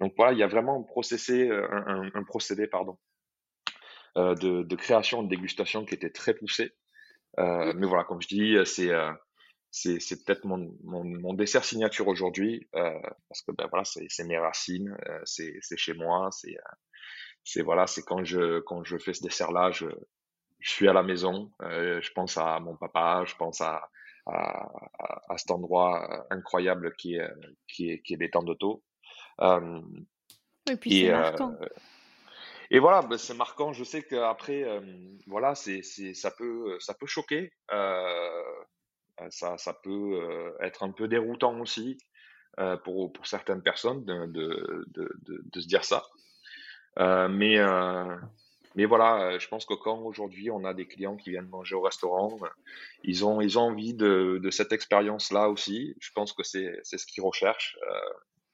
Donc 0.00 0.12
voilà, 0.16 0.32
il 0.32 0.38
y 0.38 0.42
a 0.42 0.48
vraiment 0.48 0.80
un 0.80 0.82
procédé, 0.82 1.48
un, 1.50 2.10
un, 2.12 2.24
procédé 2.24 2.66
pardon, 2.66 2.98
euh, 4.16 4.34
de, 4.34 4.64
de, 4.64 4.76
création 4.76 5.22
de 5.22 5.28
dégustation 5.28 5.84
qui 5.84 5.94
était 5.94 6.10
très 6.10 6.34
poussé. 6.34 6.72
Euh, 7.38 7.72
mais 7.76 7.86
voilà, 7.86 8.02
comme 8.04 8.20
je 8.20 8.28
dis, 8.28 8.56
c'est 8.66 8.90
c'est, 9.70 10.00
c'est 10.00 10.24
peut-être 10.24 10.44
mon, 10.44 10.74
mon, 10.82 11.04
mon, 11.04 11.34
dessert 11.34 11.64
signature 11.64 12.08
aujourd'hui 12.08 12.68
euh, 12.74 12.90
parce 13.28 13.42
que 13.42 13.52
ben 13.52 13.68
voilà, 13.70 13.84
c'est, 13.84 14.24
mes 14.24 14.38
racines, 14.38 14.96
euh, 15.08 15.20
c'est, 15.24 15.58
c'est 15.60 15.76
chez 15.76 15.92
moi, 15.94 16.30
c'est 16.32 16.56
c'est 17.44 17.62
voilà, 17.62 17.86
c'est 17.86 18.02
quand 18.02 18.24
je 18.24 18.60
quand 18.60 18.82
je 18.82 18.96
fais 18.98 19.12
ce 19.12 19.22
dessert 19.22 19.52
là, 19.52 19.70
je 19.70 19.86
je 20.60 20.70
suis 20.70 20.88
à 20.88 20.92
la 20.92 21.04
maison, 21.04 21.52
je 21.60 22.12
pense 22.14 22.36
à 22.36 22.58
mon 22.58 22.76
papa, 22.76 23.22
je 23.26 23.36
pense 23.36 23.60
à 23.60 23.88
à, 24.28 24.68
à, 25.28 25.38
cet 25.38 25.50
endroit 25.50 26.26
incroyable 26.30 26.94
qui 26.96 27.16
est 27.16 27.30
qui 27.66 27.90
est 27.90 28.02
qui 28.02 28.14
est 28.14 28.18
des 28.18 28.30
temps 28.30 28.42
d'auto. 28.42 28.82
Euh, 29.40 29.80
et 30.70 30.76
puis 30.76 31.02
c'est 31.02 31.12
marquant. 31.12 31.54
Et 32.70 32.78
voilà, 32.80 33.02
ben 33.02 33.16
c'est 33.16 33.34
marquant. 33.34 33.72
Je 33.72 33.82
sais 33.82 34.02
qu'après, 34.02 34.62
euh, 34.62 34.80
voilà, 35.26 35.54
c'est, 35.54 35.82
ça 35.82 36.30
peut, 36.30 36.78
ça 36.80 36.92
peut 36.92 37.06
choquer. 37.06 37.50
Euh, 37.72 38.42
ça, 39.30 39.56
ça 39.58 39.72
peut 39.72 40.20
euh, 40.20 40.52
être 40.60 40.82
un 40.82 40.92
peu 40.92 41.08
déroutant 41.08 41.58
aussi 41.60 41.98
euh, 42.60 42.76
pour, 42.76 43.12
pour 43.12 43.26
certaines 43.26 43.62
personnes 43.62 44.04
de, 44.04 44.26
de, 44.26 44.86
de, 44.88 45.42
de, 45.52 45.60
se 45.60 45.66
dire 45.66 45.84
ça. 45.84 46.02
Euh, 46.98 47.28
mais, 47.28 47.56
mais 48.78 48.86
voilà, 48.86 49.38
je 49.38 49.48
pense 49.48 49.66
que 49.66 49.74
quand 49.74 49.98
aujourd'hui 49.98 50.50
on 50.50 50.64
a 50.64 50.72
des 50.72 50.86
clients 50.86 51.16
qui 51.16 51.30
viennent 51.30 51.48
manger 51.48 51.74
au 51.74 51.82
restaurant, 51.82 52.38
ils 53.02 53.24
ont, 53.26 53.40
ils 53.40 53.58
ont 53.58 53.62
envie 53.62 53.92
de, 53.92 54.40
cette 54.50 54.72
expérience-là 54.72 55.50
aussi. 55.50 55.94
Je 56.00 56.10
pense 56.12 56.32
que 56.32 56.42
c'est, 56.44 56.80
ce 56.84 57.04
qu'ils 57.04 57.24
recherchent, 57.24 57.76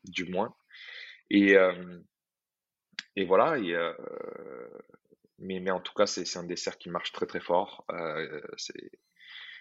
du 0.04 0.25
moins. 0.25 0.52
Et, 1.31 1.54
voilà, 3.26 3.59
et, 3.59 3.75
euh, 3.75 3.93
mais, 5.38 5.61
mais 5.61 5.71
en 5.71 5.81
tout 5.81 5.95
cas, 5.95 6.07
c'est 6.07 6.37
un 6.37 6.45
dessert 6.45 6.78
qui 6.78 6.88
marche 6.90 7.12
très 7.12 7.26
très 7.26 7.40
fort. 7.40 7.85
Euh, 7.90 8.40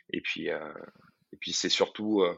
et 0.10 0.22
puis, 0.22 0.50
euh, 0.50 0.74
et 1.32 1.38
puis 1.38 1.54
c'est 1.54 1.70
surtout 1.70 2.22
euh, 2.22 2.36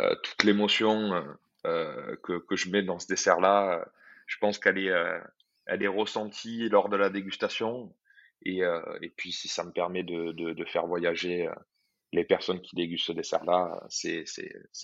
euh, 0.00 0.14
toute 0.22 0.44
l'émotion 0.44 1.24
que, 1.64 2.38
que 2.38 2.56
je 2.56 2.70
mets 2.70 2.82
dans 2.82 2.98
ce 2.98 3.06
dessert-là. 3.06 3.86
Je 4.26 4.38
pense 4.38 4.58
qu'elle 4.58 4.78
est, 4.78 5.20
elle 5.70 5.82
est 5.82 5.88
ressentie 5.88 6.68
lors 6.68 6.88
de 6.88 6.96
la 6.96 7.10
dégustation. 7.10 7.94
Et, 8.42 8.60
et 9.02 9.10
puis, 9.10 9.32
si 9.32 9.48
ça 9.48 9.64
me 9.64 9.70
permet 9.72 10.02
de, 10.02 10.32
de, 10.32 10.52
de 10.52 10.64
faire 10.64 10.86
voyager 10.86 11.48
les 12.12 12.24
personnes 12.24 12.60
qui 12.62 12.74
dégustent 12.74 13.06
ce 13.06 13.12
dessert-là, 13.12 13.84
c'est 13.88 14.24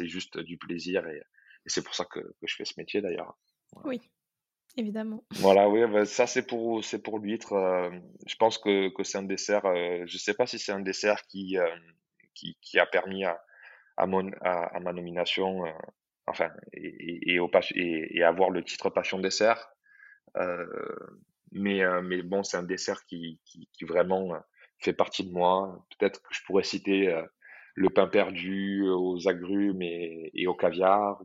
juste 0.00 0.38
du 0.38 0.58
plaisir. 0.58 1.06
Et, 1.06 1.16
et 1.16 1.68
c'est 1.68 1.82
pour 1.82 1.94
ça 1.94 2.04
que, 2.04 2.20
que, 2.20 2.46
je 2.46 2.54
fais 2.54 2.64
ce 2.64 2.74
métier 2.76 3.00
d'ailleurs. 3.00 3.36
Oui, 3.84 4.00
Évidemment. 4.78 5.24
Voilà, 5.36 5.68
oui, 5.70 5.86
bah, 5.90 6.04
ça 6.04 6.26
c'est 6.26 6.46
pour 6.46 6.82
pour 7.02 7.18
l'huître. 7.18 7.54
Euh, 7.54 7.90
je 8.26 8.34
pense 8.36 8.58
que, 8.58 8.90
que 8.90 9.04
c'est 9.04 9.16
un 9.16 9.22
dessert. 9.22 9.64
Euh, 9.64 10.04
je 10.06 10.18
sais 10.18 10.34
pas 10.34 10.46
si 10.46 10.58
c'est 10.58 10.72
un 10.72 10.80
dessert 10.80 11.26
qui, 11.28 11.56
euh, 11.56 11.66
qui, 12.34 12.58
qui 12.60 12.78
a 12.78 12.84
permis 12.86 13.24
à 13.24 13.40
à, 13.98 14.06
mon, 14.06 14.30
à, 14.42 14.78
ma 14.80 14.92
nomination, 14.92 15.64
enfin 16.26 16.50
et 16.74 17.32
et, 17.32 17.38
au, 17.38 17.50
et, 17.74 18.18
et 18.18 18.22
avoir 18.22 18.50
le 18.50 18.62
titre 18.62 18.90
passion 18.90 19.18
dessert. 19.18 19.70
Mais 21.52 21.82
mais 22.02 22.22
bon, 22.22 22.42
c'est 22.42 22.56
un 22.56 22.62
dessert 22.62 23.04
qui, 23.04 23.40
qui, 23.44 23.84
vraiment 23.84 24.34
fait 24.78 24.92
partie 24.92 25.24
de 25.24 25.32
moi. 25.32 25.86
Peut-être 25.98 26.20
que 26.22 26.34
je 26.34 26.40
pourrais 26.44 26.64
citer 26.64 27.22
le 27.74 27.90
pain 27.90 28.06
perdu 28.06 28.88
aux 28.88 29.28
agrumes 29.28 29.82
et, 29.82 30.30
et 30.34 30.46
au 30.46 30.54
caviar, 30.54 31.22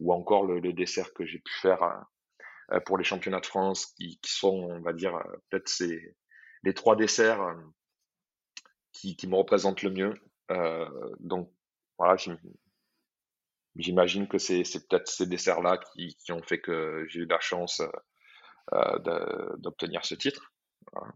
ou 0.00 0.12
encore 0.12 0.44
le, 0.44 0.60
dessert 0.72 1.12
que 1.12 1.24
j'ai 1.24 1.38
pu 1.38 1.52
faire 1.60 2.06
euh, 2.72 2.80
pour 2.80 2.98
les 2.98 3.04
championnats 3.04 3.40
de 3.40 3.46
France 3.46 3.86
qui, 3.96 4.18
sont, 4.24 4.68
on 4.70 4.80
va 4.80 4.92
dire, 4.92 5.16
euh, 5.16 5.36
peut-être 5.48 5.68
c'est 5.68 6.16
les 6.62 6.74
trois 6.74 6.96
desserts 6.96 7.40
euh, 7.42 7.54
qui, 8.92 9.16
qui 9.16 9.26
me 9.26 9.36
représentent 9.36 9.82
le 9.82 9.90
mieux. 9.90 10.14
donc 11.20 11.52
voilà, 11.98 12.16
j'imagine 13.76 14.28
que 14.28 14.38
c'est 14.38 14.62
peut-être 14.88 15.08
ces 15.08 15.26
desserts-là 15.26 15.78
qui, 15.78 16.16
qui, 16.16 16.32
ont 16.32 16.42
fait 16.42 16.60
que 16.60 17.06
j'ai 17.08 17.20
eu 17.20 17.26
la 17.26 17.40
chance 17.40 17.80
euh, 17.80 17.88
d'obtenir 19.58 20.04
ce 20.04 20.14
titre. 20.14 20.52
Voilà. 20.92 21.12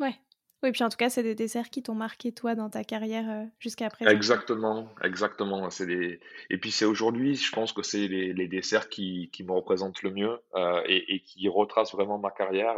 Ouais. 0.00 0.18
Oui, 0.64 0.72
puis 0.72 0.82
en 0.82 0.88
tout 0.88 0.96
cas, 0.96 1.10
c'est 1.10 1.22
des 1.22 1.34
desserts 1.34 1.68
qui 1.68 1.82
t'ont 1.82 1.94
marqué 1.94 2.32
toi 2.32 2.54
dans 2.54 2.70
ta 2.70 2.84
carrière 2.84 3.28
euh, 3.28 3.44
jusqu'à 3.58 3.90
présent. 3.90 4.10
Exactement, 4.10 4.88
exactement. 5.02 5.68
Des... 5.80 6.20
Et 6.48 6.56
puis 6.56 6.70
c'est 6.70 6.86
aujourd'hui, 6.86 7.34
je 7.34 7.52
pense 7.52 7.74
que 7.74 7.82
c'est 7.82 8.08
les, 8.08 8.32
les, 8.32 8.48
desserts 8.48 8.88
qui, 8.88 9.28
qui 9.30 9.44
me 9.44 9.52
représentent 9.52 10.02
le 10.02 10.10
mieux 10.10 10.38
euh, 10.54 10.80
et, 10.86 11.16
et, 11.16 11.20
qui 11.20 11.48
retracent 11.48 11.92
vraiment 11.92 12.18
ma 12.18 12.30
carrière. 12.30 12.76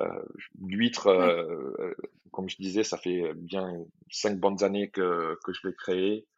Euh, 0.00 0.22
L'huître, 0.64 1.08
euh, 1.08 1.94
comme 2.30 2.48
je 2.48 2.56
disais, 2.58 2.84
ça 2.84 2.96
fait 2.96 3.34
bien 3.34 3.84
cinq 4.08 4.38
bonnes 4.38 4.62
années 4.62 4.88
que, 4.90 5.36
que 5.42 5.52
je 5.52 5.66
l'ai 5.66 5.74
créée. 5.74 6.28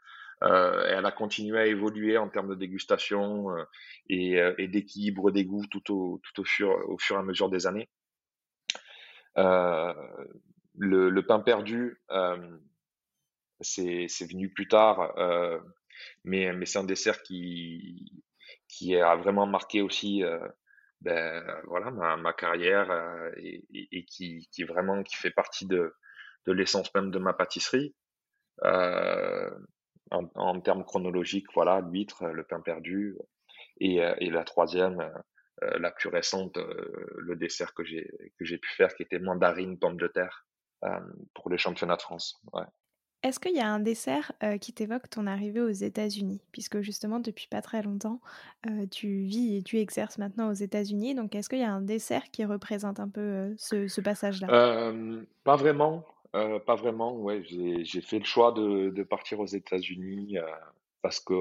Euh, 0.42 0.84
elle 0.88 1.06
a 1.06 1.12
continué 1.12 1.58
à 1.58 1.66
évoluer 1.66 2.18
en 2.18 2.28
termes 2.28 2.49
de 2.49 2.54
dégustation 2.54 3.46
et, 4.08 4.38
et 4.58 4.68
d'équilibre 4.68 5.30
des 5.30 5.44
goûts 5.44 5.66
tout 5.66 5.92
au, 5.92 6.20
fur, 6.44 6.78
et 7.11 7.14
à 7.14 7.22
mesure 7.22 7.49
des 7.49 7.66
années. 7.66 7.88
Euh, 9.38 9.94
le, 10.76 11.20
pain 11.20 11.40
perdu, 11.40 12.00
euh, 12.11 12.58
c'est 13.61 14.06
venu 14.30 14.50
plus 14.50 14.68
tard, 14.68 15.16
euh, 15.18 15.61
mais, 16.25 16.52
c'est 16.66 16.78
un 16.78 16.84
dessert 16.84 17.22
qui, 17.22 18.12
a 19.00 19.16
vraiment 19.16 19.46
marqué 19.46 19.82
aussi 19.82 20.25
euh, 20.25 20.38
ben, 21.00 21.42
voilà, 21.66 21.90
ma, 21.90 22.32
carrière 22.32 22.90
euh, 22.90 23.30
et, 23.37 24.04
qui, 24.06 24.49
vraiment 24.64 25.02
qui 25.02 25.16
fait 25.16 25.30
partie 25.30 25.66
de 25.66 25.92
l'essence 26.46 26.92
même 26.94 27.11
de 27.11 27.18
ma 27.18 27.32
pâtisserie. 27.32 27.94
Euh, 30.12 30.16
en, 30.16 30.28
en, 30.35 30.61
termes 30.61 30.85
chronologiques, 30.85 31.47
voilà, 31.54 31.81
l'huître, 31.81 32.25
le 32.26 32.45
pain 32.45 32.61
perdu, 32.61 33.16
et, 33.78 33.97
et 33.97 34.31
la 34.31 34.45
troisième, 34.45 35.11
la 35.61 35.90
plus 35.90 36.09
récente, 36.09 36.57
le 36.57 37.37
dessert 37.37 37.75
que 37.75 37.85
j'ai 37.85 38.09
que 38.38 38.45
j'ai 38.45 38.59
pu 38.59 38.71
faire, 38.76 38.95
qui 38.95 39.02
était 39.02 39.19
mandarine 39.19 39.78
pomme 39.78 39.97
de 39.97 40.07
terre. 40.07 40.47
Euh, 40.85 40.99
pour 41.35 41.49
les 41.49 41.59
championnats 41.59 41.95
de 41.95 42.02
France. 42.02 42.40
Ouais. 42.52 42.64
Est-ce 43.23 43.38
qu'il 43.38 43.54
y 43.54 43.61
a 43.61 43.69
un 43.69 43.78
dessert 43.78 44.33
euh, 44.42 44.59
qui 44.59 44.73
t'évoque 44.73 45.09
ton 45.09 45.28
arrivée 45.28 45.61
aux 45.61 45.71
États-Unis? 45.71 46.40
Puisque 46.50 46.81
justement, 46.81 47.21
depuis 47.21 47.47
pas 47.47 47.62
très 47.62 47.83
longtemps, 47.83 48.21
euh, 48.66 48.87
tu 48.90 49.23
vis 49.23 49.57
et 49.57 49.62
tu 49.62 49.78
exerces 49.78 50.19
maintenant 50.19 50.50
aux 50.50 50.54
États-Unis. 50.54 51.14
Donc, 51.14 51.37
est-ce 51.37 51.49
qu'il 51.49 51.61
y 51.61 51.64
a 51.64 51.73
un 51.73 51.83
dessert 51.83 52.33
qui 52.33 52.45
représente 52.45 52.99
un 52.99 53.09
peu 53.09 53.54
ce, 53.59 53.87
ce 53.87 54.00
passage-là? 54.00 54.92
Pas 55.45 55.54
vraiment. 55.54 56.04
Pas 56.33 56.75
vraiment. 56.75 57.17
Ouais, 57.17 57.43
j'ai 57.45 58.01
fait 58.01 58.19
le 58.19 58.25
choix 58.25 58.53
de, 58.53 59.03
partir 59.03 59.41
aux 59.41 59.47
États-Unis 59.47 60.37
parce 61.03 61.21
que 61.21 61.35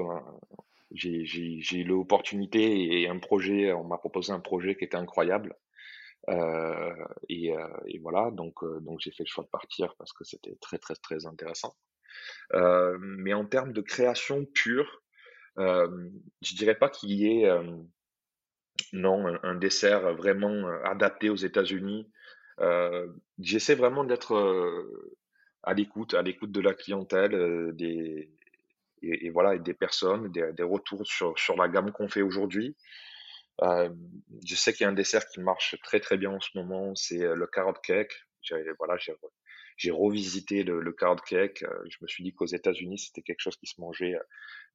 j'ai 0.92 1.78
eu 1.78 1.84
l'opportunité 1.84 3.00
et 3.00 3.08
un 3.08 3.18
projet, 3.18 3.72
on 3.72 3.84
m'a 3.84 3.98
proposé 3.98 4.32
un 4.32 4.40
projet 4.40 4.76
qui 4.76 4.84
était 4.84 4.96
incroyable. 4.96 5.56
Euh, 6.28 6.94
et, 7.28 7.56
euh, 7.56 7.66
voilà, 8.00 8.30
donc, 8.30 8.62
euh, 8.62 8.80
donc 8.80 9.00
j'ai 9.00 9.10
fait 9.10 9.24
le 9.24 9.28
choix 9.28 9.44
de 9.44 9.48
partir 9.48 9.94
parce 9.96 10.12
que 10.12 10.24
c'était 10.24 10.56
très 10.60 10.78
très 10.78 10.94
très 10.94 11.26
intéressant. 11.26 11.74
mais 12.52 13.32
en 13.32 13.46
termes 13.46 13.72
de 13.72 13.80
création 13.80 14.44
pure, 14.44 15.02
je 15.56 16.54
dirais 16.54 16.74
pas 16.74 16.88
qu'il 16.90 17.12
y 17.12 17.26
ait 17.26 17.50
non 18.92 19.26
un, 19.42 19.54
dessert 19.54 20.14
vraiment 20.14 20.66
adapté 20.84 21.30
aux 21.30 21.36
États-Unis. 21.36 22.10
J'essaie 23.38 23.74
vraiment 23.74 24.04
d'être 24.04 24.34
à 25.62 25.74
l'écoute, 25.74 26.14
à 26.14 26.22
l'écoute 26.22 26.52
de 26.52 26.60
la 26.60 26.74
clientèle, 26.74 27.72
des 27.74 28.30
et, 29.02 29.30
voilà, 29.30 29.58
des 29.58 29.74
personnes, 29.74 30.30
des, 30.30 30.52
des 30.52 30.62
retours 30.62 31.06
sur, 31.06 31.38
sur 31.38 31.56
la 31.56 31.68
gamme 31.68 31.92
qu'on 31.92 32.08
fait 32.08 32.22
aujourd'hui. 32.22 32.76
Euh, 33.62 33.90
je 34.44 34.54
sais 34.54 34.72
qu'il 34.72 34.84
y 34.84 34.86
a 34.86 34.90
un 34.90 34.94
dessert 34.94 35.26
qui 35.28 35.40
marche 35.40 35.76
très 35.82 36.00
très 36.00 36.16
bien 36.16 36.30
en 36.30 36.40
ce 36.40 36.50
moment, 36.54 36.94
c'est 36.94 37.22
euh, 37.22 37.34
le 37.34 37.46
carrot 37.46 37.74
cake. 37.74 38.12
J'ai 38.40 38.56
voilà, 38.78 38.96
j'ai 39.76 39.90
revisité 39.90 40.64
le, 40.64 40.80
le, 40.80 40.92
carrot 40.92 41.16
cake. 41.16 41.62
Euh, 41.62 41.84
je 41.88 41.98
me 42.00 42.08
suis 42.08 42.24
dit 42.24 42.32
qu'aux 42.32 42.46
États-Unis 42.46 42.98
c'était 42.98 43.22
quelque 43.22 43.40
chose 43.40 43.56
qui 43.56 43.66
se 43.66 43.80
mangeait 43.80 44.14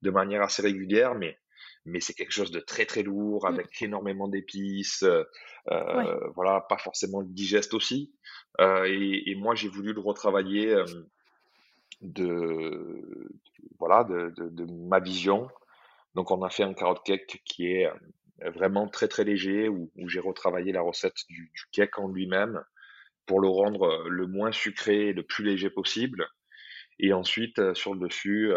de 0.02 0.10
manière 0.10 0.42
assez 0.42 0.62
régulière, 0.62 1.14
mais 1.14 1.38
mais 1.84 2.00
c'est 2.00 2.14
quelque 2.14 2.32
chose 2.32 2.50
de 2.50 2.60
très 2.60 2.86
très 2.86 3.02
lourd 3.02 3.44
Mmh. 3.44 3.54
avec 3.54 3.82
énormément 3.82 4.28
d'épices, 4.28 5.02
Ouais. 5.02 5.74
euh, 5.74 6.28
voilà, 6.34 6.62
pas 6.68 6.78
forcément 6.78 7.22
digeste 7.22 7.74
aussi. 7.74 8.14
Euh, 8.60 8.84
et, 8.86 9.30
et 9.30 9.34
moi, 9.34 9.54
j'ai 9.54 9.68
voulu 9.68 9.92
le 9.92 10.00
retravailler 10.00 10.72
euh, 10.74 10.84
de, 12.00 13.28
voilà, 13.78 14.04
de, 14.04 14.32
de, 14.36 14.48
de 14.48 14.64
ma 14.88 15.00
vision. 15.00 15.48
Donc, 16.14 16.30
on 16.30 16.42
a 16.42 16.50
fait 16.50 16.62
un 16.62 16.74
carrot 16.74 17.00
cake 17.04 17.42
qui 17.44 17.66
est 17.66 17.90
vraiment 18.54 18.88
très 18.88 19.08
très 19.08 19.24
léger, 19.24 19.68
où, 19.68 19.90
où 19.96 20.08
j'ai 20.08 20.20
retravaillé 20.20 20.72
la 20.72 20.80
recette 20.82 21.26
du, 21.28 21.50
du 21.54 21.62
cake 21.72 21.98
en 21.98 22.08
lui-même 22.08 22.62
pour 23.26 23.40
le 23.40 23.48
rendre 23.48 24.08
le 24.08 24.26
moins 24.26 24.52
sucré 24.52 25.08
et 25.08 25.12
le 25.12 25.22
plus 25.22 25.44
léger 25.44 25.70
possible. 25.70 26.26
Et 26.98 27.12
ensuite, 27.12 27.74
sur 27.74 27.94
le 27.94 28.00
dessus, 28.00 28.52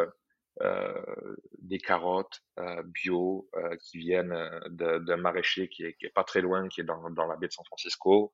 des 1.72 1.79
carottes 1.79 2.41
euh, 2.60 2.84
bio 2.84 3.50
euh, 3.55 3.75
qui 3.77 3.98
viennent 3.98 4.34
euh, 4.34 5.00
d'un 5.00 5.17
maraîcher 5.17 5.70
qui 5.70 5.84
est, 5.84 5.93
qui 5.93 6.05
est 6.05 6.13
pas 6.13 6.24
très 6.24 6.41
loin, 6.41 6.67
qui 6.67 6.81
est 6.81 6.84
dans, 6.84 7.10
dans 7.12 7.25
la 7.25 7.38
baie 7.38 7.48
de 7.48 7.53
San 7.53 7.65
Francisco, 7.65 8.34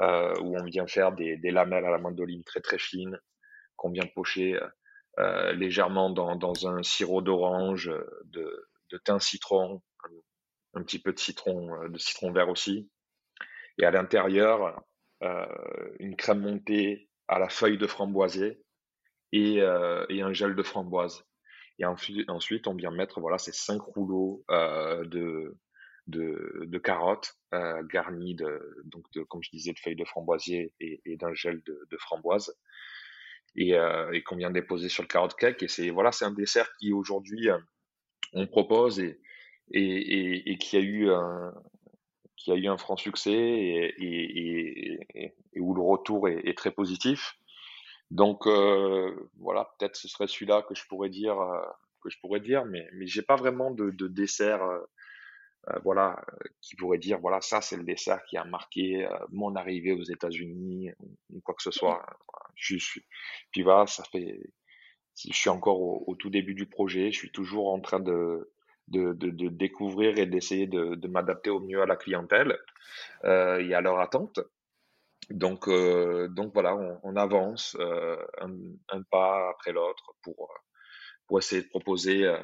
euh, 0.00 0.34
où 0.40 0.56
on 0.56 0.64
vient 0.64 0.86
faire 0.86 1.12
des, 1.12 1.36
des 1.36 1.50
lamelles 1.50 1.84
à 1.84 1.90
la 1.90 1.98
mandoline 1.98 2.44
très 2.44 2.60
très 2.60 2.78
fines, 2.78 3.18
qu'on 3.76 3.90
vient 3.90 4.06
pocher 4.06 4.58
euh, 5.18 5.52
légèrement 5.52 6.10
dans, 6.10 6.36
dans 6.36 6.66
un 6.66 6.82
sirop 6.82 7.20
d'orange, 7.20 7.92
de, 8.24 8.68
de 8.90 8.98
thym 8.98 9.20
citron, 9.20 9.82
un, 10.74 10.82
petit 10.82 10.98
peu 10.98 11.12
de 11.12 11.18
citron, 11.18 11.74
euh, 11.82 11.88
de 11.88 11.98
citron 11.98 12.32
vert 12.32 12.48
aussi, 12.48 12.90
et 13.78 13.84
à 13.84 13.90
l'intérieur, 13.90 14.82
euh, 15.22 15.46
une 15.98 16.16
crème 16.16 16.40
montée 16.40 17.10
à 17.28 17.38
la 17.38 17.48
feuille 17.48 17.78
de 17.78 17.86
framboisier 17.86 18.62
et, 19.32 19.60
euh, 19.60 20.06
et 20.08 20.22
un 20.22 20.32
gel 20.32 20.54
de 20.54 20.62
framboise. 20.62 21.24
Et 21.80 21.84
ensuite, 21.84 22.66
on 22.66 22.74
vient 22.74 22.90
mettre 22.90 23.20
voilà 23.20 23.38
ces 23.38 23.52
cinq 23.52 23.80
rouleaux 23.80 24.44
euh, 24.50 25.04
de, 25.06 25.56
de, 26.06 26.78
carottes 26.78 27.36
euh, 27.54 27.82
garnis 27.84 28.34
de 28.34 28.82
donc 28.84 29.04
comme 29.28 29.42
je 29.42 29.50
disais 29.50 29.72
de 29.72 29.78
feuilles 29.78 29.96
de 29.96 30.04
framboisier 30.04 30.72
et, 30.80 31.16
d'un 31.16 31.34
gel 31.34 31.62
de, 31.64 31.96
framboise 31.98 32.54
et, 33.56 33.74
euh, 33.74 34.10
et 34.12 34.22
qu'on 34.22 34.36
vient 34.36 34.50
déposer 34.50 34.88
sur 34.88 35.02
le 35.02 35.08
carrot 35.08 35.28
cake. 35.28 35.62
Et 35.62 35.68
c'est 35.68 35.90
voilà, 35.90 36.10
un 36.20 36.32
dessert 36.32 36.70
qui 36.78 36.92
aujourd'hui 36.92 37.50
euh, 37.50 37.58
on 38.32 38.46
propose 38.46 39.00
et 39.00 39.20
et, 39.72 40.50
et, 40.50 40.58
qui 40.58 40.76
a 40.76 40.80
eu 40.80 41.10
un 41.10 41.54
qui 42.36 42.50
a 42.50 42.56
eu 42.56 42.66
un 42.66 42.76
franc 42.76 42.96
succès 42.96 43.30
et, 43.32 44.98
où 45.56 45.74
le 45.74 45.82
retour 45.82 46.28
est 46.28 46.56
très 46.56 46.72
positif. 46.72 47.39
Donc 48.10 48.46
euh, 48.46 49.14
voilà, 49.38 49.72
peut-être 49.78 49.96
ce 49.96 50.08
serait 50.08 50.26
celui-là 50.26 50.62
que 50.62 50.74
je 50.74 50.84
pourrais 50.88 51.10
dire, 51.10 51.40
euh, 51.40 51.62
que 52.02 52.10
je 52.10 52.18
pourrais 52.20 52.40
dire, 52.40 52.64
mais 52.64 52.88
mais 52.94 53.06
j'ai 53.06 53.22
pas 53.22 53.36
vraiment 53.36 53.70
de, 53.70 53.90
de 53.90 54.08
dessert, 54.08 54.62
euh, 54.64 54.80
euh, 55.68 55.78
voilà, 55.84 56.20
qui 56.60 56.76
pourrait 56.76 56.98
dire 56.98 57.20
voilà 57.20 57.40
ça 57.40 57.60
c'est 57.60 57.76
le 57.76 57.84
dessert 57.84 58.22
qui 58.24 58.36
a 58.36 58.44
marqué 58.44 59.06
euh, 59.06 59.16
mon 59.30 59.54
arrivée 59.56 59.92
aux 59.92 60.02
États-Unis 60.02 60.90
ou, 61.30 61.40
quoi 61.40 61.54
que 61.54 61.62
ce 61.62 61.70
soit. 61.70 62.02
Voilà. 62.28 62.50
Je 62.56 62.76
suis, 62.78 63.04
puis 63.52 63.62
voilà, 63.62 63.86
ça 63.86 64.04
fait, 64.04 64.40
je 65.16 65.32
suis 65.32 65.50
encore 65.50 65.80
au, 65.80 66.14
tout 66.16 66.30
début 66.30 66.54
du 66.54 66.66
projet, 66.66 67.12
je 67.12 67.18
suis 67.18 67.32
toujours 67.32 67.72
en 67.72 67.80
train 67.80 68.00
de 68.00 68.52
de, 68.88 69.12
de, 69.12 69.30
de 69.30 69.48
découvrir 69.48 70.18
et 70.18 70.26
d'essayer 70.26 70.66
de, 70.66 70.96
de 70.96 71.08
m'adapter 71.08 71.50
au 71.50 71.60
mieux 71.60 71.80
à 71.80 71.86
la 71.86 71.96
clientèle 71.96 72.58
et 73.24 73.74
à 73.74 73.80
leur 73.80 74.00
attente. 74.00 74.40
Donc, 75.28 75.68
euh, 75.68 76.28
donc 76.28 76.52
voilà, 76.54 76.74
on, 77.02 77.16
avance 77.16 77.76
euh, 77.78 78.16
un, 78.40 79.02
pas 79.10 79.50
après 79.50 79.72
l'autre 79.72 80.14
pour, 80.22 80.52
pour 81.26 81.38
essayer 81.38 81.62
de 81.62 81.68
proposer 81.68 82.24
euh, 82.24 82.38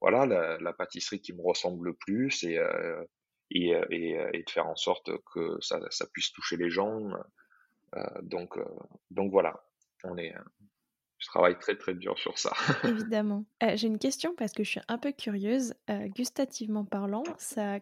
voilà, 0.00 0.26
la, 0.60 0.72
pâtisserie 0.72 1.20
qui 1.20 1.32
me 1.32 1.42
ressemble 1.42 1.86
le 1.86 1.94
plus 1.94 2.44
et, 2.44 2.58
euh, 2.58 3.04
et, 3.50 3.74
euh, 3.74 3.84
et, 3.90 4.18
euh, 4.18 4.30
de 4.32 4.50
faire 4.50 4.66
en 4.66 4.76
sorte 4.76 5.10
que 5.32 5.58
ça, 5.60 5.78
puisse 6.12 6.32
toucher 6.32 6.56
les 6.56 6.70
gens. 6.70 7.10
Euh, 7.96 8.02
donc, 8.22 8.56
euh, 8.56 8.64
donc 9.10 9.30
voilà, 9.30 9.62
on 10.04 10.16
est, 10.16 10.34
je 11.18 11.26
travaille 11.28 11.58
très 11.58 11.76
très 11.76 11.94
dur 11.94 12.18
sur 12.18 12.36
ça. 12.38 12.52
Évidemment. 12.84 13.44
Euh, 13.62 13.76
j'ai 13.76 13.86
une 13.86 13.98
question 13.98 14.34
parce 14.36 14.52
que 14.52 14.64
je 14.64 14.70
suis 14.70 14.80
un 14.88 14.98
peu 14.98 15.12
curieuse. 15.12 15.74
Euh, 15.88 16.08
gustativement 16.08 16.84
parlant, 16.84 17.22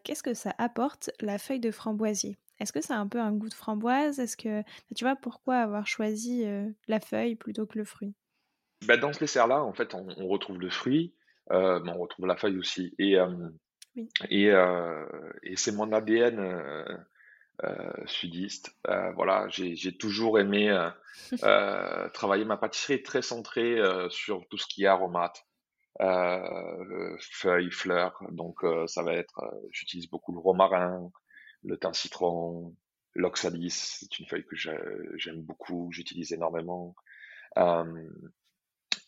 qu'est-ce 0.05 0.23
que 0.23 0.35
ça 0.35 0.55
apporte 0.59 1.11
la 1.21 1.39
feuille 1.39 1.61
de 1.61 1.71
framboisier? 1.71 2.37
Est-ce 2.61 2.73
que 2.73 2.81
ça 2.81 2.97
a 2.97 2.99
un 2.99 3.09
peu 3.09 3.21
un 3.21 3.33
goût 3.33 3.49
de 3.49 3.55
framboise? 3.55 4.19
Est-ce 4.21 4.37
que 4.37 4.63
tu 4.95 5.05
vois 5.05 5.17
pourquoi 5.17 5.57
avoir 5.57 5.87
choisi 5.87 6.45
la 6.89 7.01
feuille 7.01 7.35
plutôt 7.35 7.67
que 7.67 7.79
le 7.79 7.85
fruit? 7.85 8.15
Ben, 8.87 8.99
dans 8.99 9.13
ce 9.13 9.19
dessert-là, 9.21 9.63
en 9.63 9.73
fait, 9.73 9.95
on, 9.95 10.07
on 10.17 10.29
retrouve 10.29 10.59
le 10.59 10.71
fruit, 10.71 11.15
euh, 11.53 11.81
mais 11.81 11.91
on 11.91 11.99
retrouve 11.99 12.27
la 12.27 12.37
feuille 12.37 12.59
aussi. 12.59 12.95
Et, 12.99 13.19
euh, 13.19 13.29
Oui. 13.97 14.09
et, 14.29 14.51
euh, 14.51 15.07
et 15.43 15.57
c'est 15.57 15.73
mon 15.73 15.93
ADN 15.93 16.97
sudiste. 18.07 18.71
Voilà, 18.85 19.47
j'ai 19.49 19.97
toujours 19.99 20.39
aimé 20.39 20.71
travailler 22.15 22.45
ma 22.45 22.57
pâtisserie 22.57 23.03
très 23.03 23.23
centrée 23.23 23.79
sur 24.09 24.47
tout 24.49 24.57
ce 24.57 24.67
qui 24.67 24.85
est 24.85 24.87
aromate, 24.87 25.47
feuilles, 25.99 27.71
fleurs. 27.71 28.19
Donc 28.31 28.61
ça 28.87 29.03
va 29.03 29.13
être, 29.13 29.43
j'utilise 29.71 30.09
beaucoup 30.09 30.33
le 30.33 30.39
romarin, 30.39 31.11
le 31.65 31.77
thym 31.79 31.93
citron, 31.93 32.75
l'oxalis. 33.15 33.99
C'est 34.01 34.19
une 34.19 34.27
feuille 34.27 34.45
que 34.45 34.57
j'ai- 34.57 34.77
j'aime 35.17 35.43
beaucoup, 35.43 35.91
j'utilise 35.93 36.33
énormément. 36.33 36.95
Euh, 37.59 38.09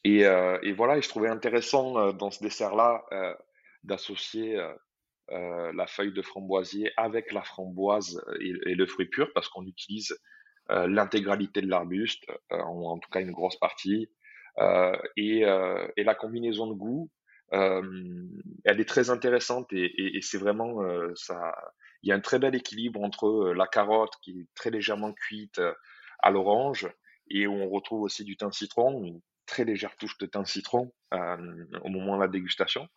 et, 0.04 0.72
voilà, 0.72 1.00
je 1.00 1.08
trouvais 1.08 1.28
intéressant 1.28 1.98
euh, 1.98 2.12
dans 2.12 2.30
ce 2.30 2.42
dessert-là 2.42 3.04
euh, 3.12 3.34
d'associer 3.84 4.60
la 5.28 5.86
feuille 5.86 6.12
de 6.12 6.20
framboisier 6.20 6.92
avec 6.98 7.32
la 7.32 7.42
framboise 7.42 8.22
et, 8.40 8.74
le 8.74 8.86
fruit 8.86 9.06
pur 9.06 9.32
parce 9.34 9.48
qu'on 9.48 9.66
utilise 9.66 10.14
l'intégralité 10.68 11.62
de 11.62 11.68
l'arbuste, 11.68 12.26
en, 12.50 12.98
tout 12.98 13.08
cas 13.10 13.22
une 13.22 13.32
grosse 13.32 13.58
partie, 13.58 14.10
et, 15.16 15.40
et 15.40 16.04
la 16.04 16.14
combinaison 16.14 16.66
de 16.66 16.74
goûts, 16.74 17.10
euh, 17.10 17.21
elle 17.52 18.80
est 18.80 18.88
très 18.88 19.10
intéressante 19.10 19.72
et, 19.72 19.84
et, 19.84 20.16
et 20.16 20.22
c'est 20.22 20.38
vraiment 20.38 20.82
euh, 20.82 21.12
ça. 21.14 21.54
Il 22.02 22.08
y 22.08 22.12
a 22.12 22.16
un 22.16 22.20
très 22.20 22.38
bel 22.38 22.54
équilibre 22.54 23.02
entre 23.02 23.26
euh, 23.28 23.54
la 23.54 23.66
carotte 23.66 24.14
qui 24.22 24.40
est 24.40 24.46
très 24.54 24.70
légèrement 24.70 25.12
cuite 25.12 25.58
euh, 25.58 25.72
à 26.20 26.30
l'orange 26.30 26.88
et 27.30 27.46
où 27.46 27.52
on 27.52 27.68
retrouve 27.68 28.02
aussi 28.02 28.24
du 28.24 28.36
thym 28.36 28.52
citron, 28.52 29.04
une 29.04 29.20
très 29.46 29.64
légère 29.64 29.96
touche 29.96 30.18
de 30.18 30.26
thym 30.26 30.44
citron 30.44 30.92
euh, 31.14 31.64
au 31.82 31.88
moment 31.88 32.16
de 32.16 32.22
la 32.22 32.28
dégustation 32.28 32.88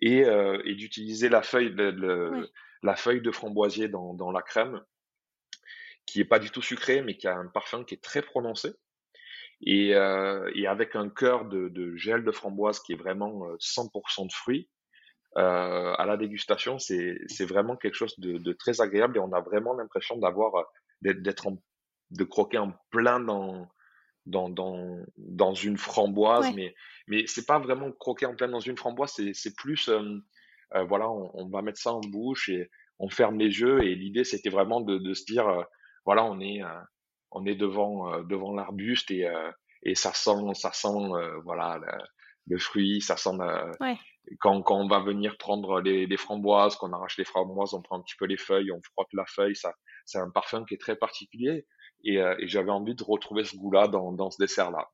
et, 0.00 0.24
euh, 0.24 0.60
et 0.64 0.74
d'utiliser 0.74 1.28
la 1.28 1.42
feuille 1.42 1.74
de, 1.74 1.90
de- 1.90 2.50
la 2.82 2.96
feuille 2.96 3.22
de 3.22 3.30
framboisier 3.32 3.88
dans, 3.88 4.14
dans 4.14 4.30
la 4.30 4.42
crème 4.42 4.80
qui 6.06 6.20
est 6.20 6.24
pas 6.24 6.38
du 6.38 6.50
tout 6.50 6.62
sucrée 6.62 7.02
mais 7.02 7.16
qui 7.16 7.26
a 7.28 7.36
un 7.36 7.46
parfum 7.48 7.84
qui 7.84 7.94
est 7.94 8.02
très 8.02 8.22
prononcé 8.22 8.74
et, 9.62 9.94
euh, 9.94 10.50
et 10.54 10.66
avec 10.66 10.96
un 10.96 11.08
cœur 11.08 11.46
de, 11.46 11.68
de 11.68 11.96
gel 11.96 12.24
de 12.24 12.30
framboise 12.32 12.80
qui 12.80 12.92
est 12.92 12.96
vraiment 12.96 13.46
euh, 13.46 13.56
100% 13.58 14.26
de 14.26 14.32
fruits 14.32 14.68
euh, 15.38 15.94
à 15.96 16.06
la 16.06 16.16
dégustation 16.16 16.78
c'est 16.78 17.44
vraiment 17.46 17.76
quelque 17.76 17.94
chose 17.94 18.18
de, 18.18 18.38
de 18.38 18.52
très 18.52 18.80
agréable 18.80 19.16
et 19.16 19.20
on 19.20 19.32
a 19.32 19.40
vraiment 19.40 19.74
l'impression 19.74 20.16
d'avoir 20.18 20.54
euh, 20.56 20.62
d'être 21.14 21.48
de 22.10 22.24
croquer 22.24 22.58
en 22.58 22.72
plein 22.90 23.20
dans 23.20 23.68
dans, 24.26 24.48
dans, 24.48 24.98
dans 25.16 25.54
une 25.54 25.76
framboise, 25.76 26.46
Ouais. 26.46 26.52
mais, 26.56 26.74
mais 27.06 27.26
c'est 27.28 27.46
pas 27.46 27.60
vraiment 27.60 27.92
croquer 27.92 28.26
en 28.26 28.34
plein 28.34 28.48
dans 28.48 28.58
une 28.58 28.76
framboise, 28.76 29.12
c'est, 29.14 29.32
c'est 29.34 29.54
plus, 29.54 29.88
euh, 29.88 30.02
euh, 30.74 30.82
voilà, 30.84 31.08
on, 31.08 31.30
on 31.34 31.48
va 31.48 31.62
mettre 31.62 31.78
ça 31.78 31.92
en 31.92 32.00
bouche 32.00 32.48
et 32.48 32.68
on 32.98 33.08
ferme 33.08 33.38
les 33.38 33.60
yeux 33.60 33.84
et 33.84 33.94
l'idée 33.94 34.24
c'était 34.24 34.48
vraiment 34.50 34.80
de, 34.80 34.98
de 34.98 35.14
se 35.14 35.24
dire, 35.26 35.46
euh, 35.46 35.62
voilà, 36.04 36.24
on 36.24 36.40
est, 36.40 36.60
euh, 36.62 36.80
on 37.36 37.44
est 37.46 37.54
devant, 37.54 38.12
euh, 38.12 38.22
devant 38.24 38.52
l'arbuste 38.54 39.10
et, 39.10 39.26
euh, 39.28 39.50
et 39.82 39.94
ça 39.94 40.12
sent, 40.12 40.54
ça 40.54 40.72
sent, 40.72 40.88
euh, 40.88 41.40
voilà, 41.44 41.78
le, 41.78 41.92
le 42.54 42.58
fruit, 42.58 43.00
ça 43.00 43.16
sent, 43.16 43.38
euh, 43.40 43.70
Ouais. 43.80 43.96
quand, 44.40 44.62
quand 44.62 44.78
on 44.84 44.88
va 44.88 45.00
venir 45.00 45.36
prendre 45.38 45.80
les, 45.80 46.06
les 46.06 46.16
framboises, 46.16 46.76
qu'on 46.76 46.92
arrache 46.92 47.18
les 47.18 47.24
framboises, 47.24 47.74
on 47.74 47.82
prend 47.82 47.98
un 47.98 48.02
petit 48.02 48.16
peu 48.18 48.26
les 48.26 48.36
feuilles, 48.38 48.72
on 48.72 48.80
frotte 48.82 49.12
la 49.12 49.26
feuille, 49.26 49.56
ça, 49.56 49.72
c'est 50.04 50.18
un 50.18 50.30
parfum 50.30 50.64
qui 50.64 50.74
est 50.74 50.80
très 50.80 50.96
particulier. 50.96 51.66
Et, 52.04 52.18
euh, 52.20 52.36
et 52.38 52.46
j'avais 52.48 52.70
envie 52.70 52.94
de 52.94 53.04
retrouver 53.04 53.44
ce 53.44 53.56
goût-là 53.56 53.88
dans, 53.88 54.12
dans 54.12 54.30
ce 54.30 54.36
dessert-là. 54.40 54.88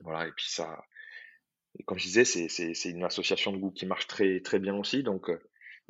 Voilà, 0.00 0.26
et 0.26 0.32
puis 0.32 0.46
ça, 0.48 0.78
et 1.78 1.84
comme 1.84 1.98
je 1.98 2.04
disais, 2.04 2.24
c'est, 2.24 2.48
c'est, 2.48 2.74
c'est 2.74 2.90
une 2.90 3.04
association 3.04 3.52
de 3.52 3.58
goûts 3.58 3.70
qui 3.72 3.86
marche 3.86 4.06
très, 4.06 4.40
très 4.40 4.58
bien 4.58 4.74
aussi. 4.74 5.02
Donc, 5.02 5.30
euh, 5.30 5.40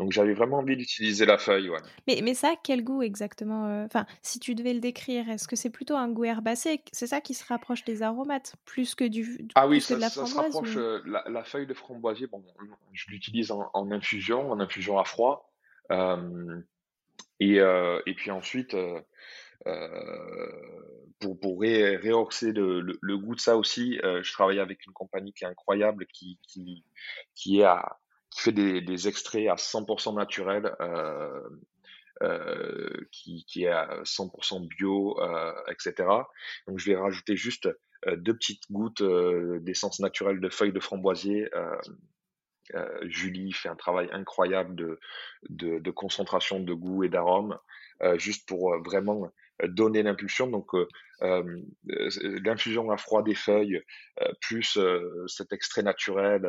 donc 0.03 0.11
j'avais 0.11 0.35
vraiment 0.35 0.59
envie 0.59 0.77
d'utiliser 0.77 1.27
la 1.27 1.39
feuille, 1.39 1.71
ouais. 1.71 1.79
Mais, 2.09 2.21
mais 2.25 2.35
ça, 2.35 2.55
quel 2.65 2.83
goût 2.83 3.03
exactement 3.03 3.69
euh, 3.69 3.85
Enfin, 3.85 4.05
si 4.21 4.41
tu 4.41 4.57
devais 4.57 4.75
le 4.75 4.81
décrire, 4.81 5.31
est-ce 5.31 5.47
que 5.47 5.55
c'est 5.55 5.71
plutôt 5.71 5.95
un 5.95 6.09
goût 6.09 6.25
herbacé? 6.25 6.83
C'est 6.91 7.07
ça 7.07 7.21
qui 7.21 7.35
se 7.35 7.45
rapproche 7.47 7.85
des 7.85 8.03
aromates, 8.03 8.57
plus 8.65 8.97
que, 8.97 9.05
du, 9.05 9.47
Ah 9.55 9.69
oui, 9.69 9.81
ça, 9.81 9.95
de 9.95 10.01
la 10.01 10.09
ça 10.09 10.27
se 10.27 10.35
rapproche. 10.35 10.75
ou... 10.75 10.81
euh, 10.81 11.01
la, 11.07 11.23
la 11.31 11.45
feuille 11.45 11.69
de 11.69 11.75
framboisier, 11.75 12.27
bon, 12.27 12.43
je 12.93 13.11
l'utilise 13.11 13.53
en, 13.53 13.71
en 13.75 13.93
infusion, 13.93 14.51
en 14.51 14.59
infusion 14.59 14.99
à 14.99 15.05
froid. 15.05 15.55
Euh, 15.93 16.61
et, 17.39 17.61
euh, 17.61 18.01
et 18.07 18.15
puis 18.15 18.33
ensuite, 18.33 18.77
pour, 21.21 21.39
pour 21.39 21.61
ré, 21.61 21.95
réoxer 21.97 22.51
le, 22.51 22.81
le, 22.81 22.99
le 23.01 23.19
goût 23.19 23.37
de 23.37 23.41
ça 23.41 23.57
aussi, 23.57 24.01
je 24.03 24.33
travaille 24.33 24.59
avec 24.59 24.85
une 24.85 24.93
compagnie 24.93 25.33
qui 25.33 25.45
est 25.45 25.49
incroyable, 25.49 26.07
qui, 26.13 26.41
qui, 26.43 26.85
qui 27.37 27.61
est 27.61 27.65
à, 27.65 28.01
qui 28.33 28.41
fait 28.41 28.53
des, 28.53 28.81
des, 28.81 29.09
extraits 29.09 29.49
à 29.49 29.55
100% 29.55 30.15
naturels, 30.17 30.75
qui, 33.11 33.45
qui, 33.47 33.65
est 33.65 33.69
à 33.69 34.03
100% 34.05 34.67
bio, 34.69 35.19
etc. 35.69 36.09
Donc 36.67 36.79
je 36.79 36.91
vais 36.91 36.97
rajouter 36.97 37.37
juste 37.37 37.69
deux 38.17 38.35
petites 38.35 38.71
gouttes 38.71 39.03
d'essence 39.03 40.01
naturelle 40.01 40.41
de 40.41 40.49
feuilles 40.49 40.73
de 40.73 40.81
framboisier. 40.81 41.51
Julie 43.03 43.53
fait 43.53 43.69
un 43.69 43.77
travail 43.77 44.09
incroyable 44.13 44.75
de, 44.77 45.01
de, 45.51 45.79
de 45.79 45.91
concentration 45.91 46.61
de 46.61 46.73
goût 46.73 47.05
et 47.05 47.09
d'arôme, 47.09 47.59
juste 48.17 48.49
pour 48.49 48.79
vraiment 48.83 49.31
donner 49.65 50.03
l'impulsion. 50.03 50.47
Donc, 50.47 50.71
l'infusion 51.21 52.91
à 52.91 52.97
froid 52.97 53.23
des 53.23 53.35
feuilles, 53.35 53.83
plus 54.41 54.79
cet 55.27 55.53
extrait 55.53 55.83
naturel, 55.83 56.49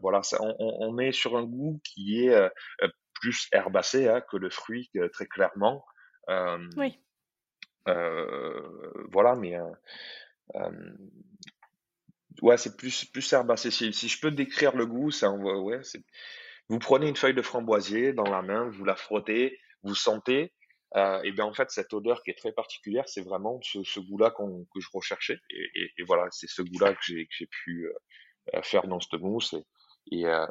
voilà, 0.00 0.22
ça, 0.22 0.38
on, 0.40 0.54
on, 0.58 0.98
est 0.98 1.12
sur 1.12 1.36
un 1.36 1.44
goût 1.44 1.80
qui 1.84 2.24
est 2.26 2.50
plus 3.14 3.48
herbacé 3.52 4.08
hein, 4.08 4.20
que 4.30 4.36
le 4.36 4.50
fruit, 4.50 4.90
très 5.12 5.26
clairement. 5.26 5.84
oui. 6.76 6.98
voilà, 7.86 9.34
mais 9.36 9.56
ouais, 12.42 12.56
c'est 12.56 12.76
plus 12.76 13.04
plus 13.06 13.32
herbacé. 13.32 13.70
Si, 13.70 13.92
si, 13.92 14.08
je 14.08 14.20
peux 14.20 14.30
décrire 14.30 14.76
le 14.76 14.86
goût, 14.86 15.10
ça, 15.10 15.30
ouais, 15.30 15.80
vous 16.68 16.78
prenez 16.78 17.08
une 17.08 17.16
feuille 17.16 17.34
de 17.34 17.42
framboisier 17.42 18.12
dans 18.12 18.30
la 18.30 18.42
main, 18.42 18.68
vous 18.68 18.84
la 18.84 18.94
frottez, 18.94 19.58
vous 19.82 19.96
sentez, 19.96 20.52
euh, 20.96 21.20
et 21.22 21.32
bien 21.32 21.44
en 21.44 21.52
fait 21.52 21.70
cette 21.70 21.92
odeur 21.92 22.22
qui 22.22 22.30
est 22.30 22.38
très 22.38 22.52
particulière, 22.52 23.08
c'est 23.08 23.22
vraiment 23.22 23.60
ce, 23.62 23.82
ce 23.82 24.00
goût-là 24.00 24.30
que 24.30 24.80
je 24.80 24.88
recherchais. 24.92 25.38
Et, 25.50 25.92
et, 25.98 26.02
voilà, 26.04 26.28
c'est 26.30 26.48
ce 26.48 26.62
goût-là 26.62 26.94
que 26.94 27.00
j'ai 27.02 27.26
que 27.26 27.32
j'ai 27.36 27.46
pu 27.46 27.86
euh, 27.86 27.92
faire 28.62 28.86
dans 28.86 29.00
cette 29.00 29.20
mousse. 29.20 29.54
Et, 30.10 30.26
euh, 30.26 30.46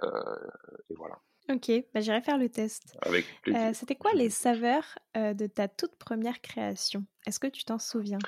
et 0.90 0.96
voilà. 0.96 1.20
Ok, 1.50 1.72
bah, 1.94 2.02
j'irai 2.02 2.22
faire 2.22 2.38
le 2.38 2.50
test. 2.50 2.98
Avec 3.02 3.26
euh, 3.48 3.72
C'était 3.74 3.96
quoi 3.96 4.12
les 4.14 4.30
saveurs 4.30 5.00
euh, 5.18 5.34
de 5.34 5.48
ta 5.48 5.68
toute 5.68 5.96
première 5.98 6.42
création? 6.42 7.06
Est-ce 7.26 7.40
que 7.40 7.48
tu 7.48 7.64
t'en 7.66 7.80
souviens? 7.80 8.20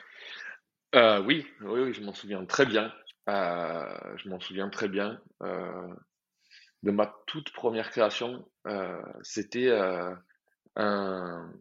Oui, 0.93 1.45
oui, 1.61 1.79
oui, 1.81 1.93
je 1.93 2.01
m'en 2.01 2.13
souviens 2.13 2.45
très 2.45 2.65
bien. 2.65 2.91
je 3.27 4.29
m'en 4.29 4.39
souviens 4.39 4.69
très 4.69 4.89
bien 4.89 5.21
de 5.41 6.91
ma 6.91 7.15
toute 7.27 7.53
première 7.53 7.91
création. 7.91 8.45
C'était 9.21 9.69
un, 10.75 11.53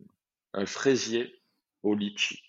un 0.52 0.66
fraisier 0.66 1.40
au 1.82 1.94
litchi. 1.94 2.42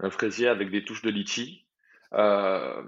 Un 0.00 0.10
fraisier 0.10 0.48
avec 0.48 0.70
des 0.70 0.84
touches 0.84 1.02
de 1.02 1.10
litchi. 1.10 1.66
Euh, 2.14 2.82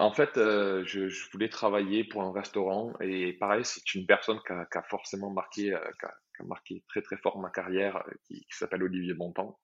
en 0.00 0.12
fait, 0.12 0.38
euh, 0.38 0.82
je, 0.86 1.30
voulais 1.30 1.50
travailler 1.50 2.04
pour 2.04 2.22
un 2.22 2.32
restaurant 2.32 2.94
et 3.00 3.34
pareil, 3.34 3.64
c'est 3.66 3.94
une 3.94 4.06
personne 4.06 4.40
qui 4.46 4.52
a, 4.52 4.82
forcément 4.88 5.30
marqué, 5.30 5.74
euh, 5.74 5.78
qui, 6.00 6.06
a, 6.42 6.44
marqué 6.44 6.82
très 6.88 7.02
très 7.02 7.18
fort 7.18 7.38
ma 7.38 7.50
carrière, 7.50 7.96
euh, 7.96 8.12
qui, 8.24 8.46
s'appelle 8.48 8.82
Olivier 8.82 9.12
Bontemps. 9.12 9.60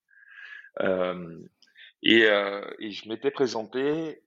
Et, 2.03 2.21
et, 2.21 2.91
je 2.91 3.09
m'étais 3.09 3.31
présenté 3.31 4.23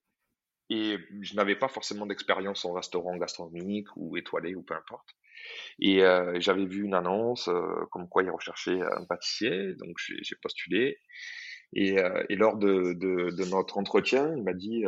et 0.71 0.97
je 1.21 1.35
n'avais 1.35 1.55
pas 1.55 1.67
forcément 1.67 2.07
d'expérience 2.07 2.65
en 2.65 2.73
restaurant 2.73 3.15
gastronomique 3.17 3.87
ou 3.95 4.17
étoilé 4.17 4.55
ou 4.55 4.63
peu 4.63 4.73
importe. 4.73 5.09
Et 5.79 5.99
j'avais 6.39 6.65
vu 6.65 6.83
une 6.83 6.95
annonce 6.95 7.49
comme 7.91 8.09
quoi 8.09 8.23
il 8.23 8.31
recherchait 8.31 8.81
un 8.81 9.05
pâtissier, 9.05 9.75
donc 9.75 9.95
j'ai 9.99 10.35
postulé. 10.41 10.97
Et, 11.73 11.99
euh, 11.99 12.23
et, 12.29 12.35
lors 12.35 12.57
de, 12.57 12.95
notre 13.49 13.77
entretien, 13.77 14.35
il 14.35 14.43
m'a 14.43 14.53
dit 14.53 14.85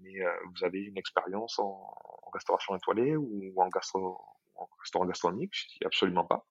Mais 0.00 0.14
vous 0.54 0.64
avez 0.64 0.80
une 0.80 0.96
expérience 0.96 1.58
en, 1.58 1.64
en, 1.66 2.30
restauration 2.32 2.76
étoilée 2.76 3.16
ou 3.16 3.52
en, 3.56 3.68
gastro, 3.68 4.20
en 4.54 4.68
restaurant 4.80 5.06
gastronomique? 5.06 5.52
Je 5.54 5.66
dis 5.68 5.78
Absolument 5.84 6.24
pas. 6.24 6.46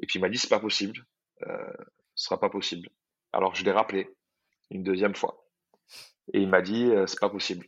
Et 0.00 0.06
puis 0.06 0.18
il 0.18 0.22
m'a 0.22 0.28
dit 0.28 0.38
C'est 0.38 0.48
pas 0.48 0.60
possible. 0.60 1.04
Euh, 1.46 1.72
ce 2.14 2.26
sera 2.26 2.40
pas 2.40 2.50
possible. 2.50 2.88
Alors 3.32 3.54
je 3.54 3.64
l'ai 3.64 3.72
rappelé 3.72 4.16
une 4.70 4.82
deuxième 4.82 5.14
fois. 5.14 5.44
Et 6.32 6.40
il 6.40 6.48
m'a 6.48 6.62
dit 6.62 6.90
C'est 7.06 7.20
pas 7.20 7.30
possible. 7.30 7.66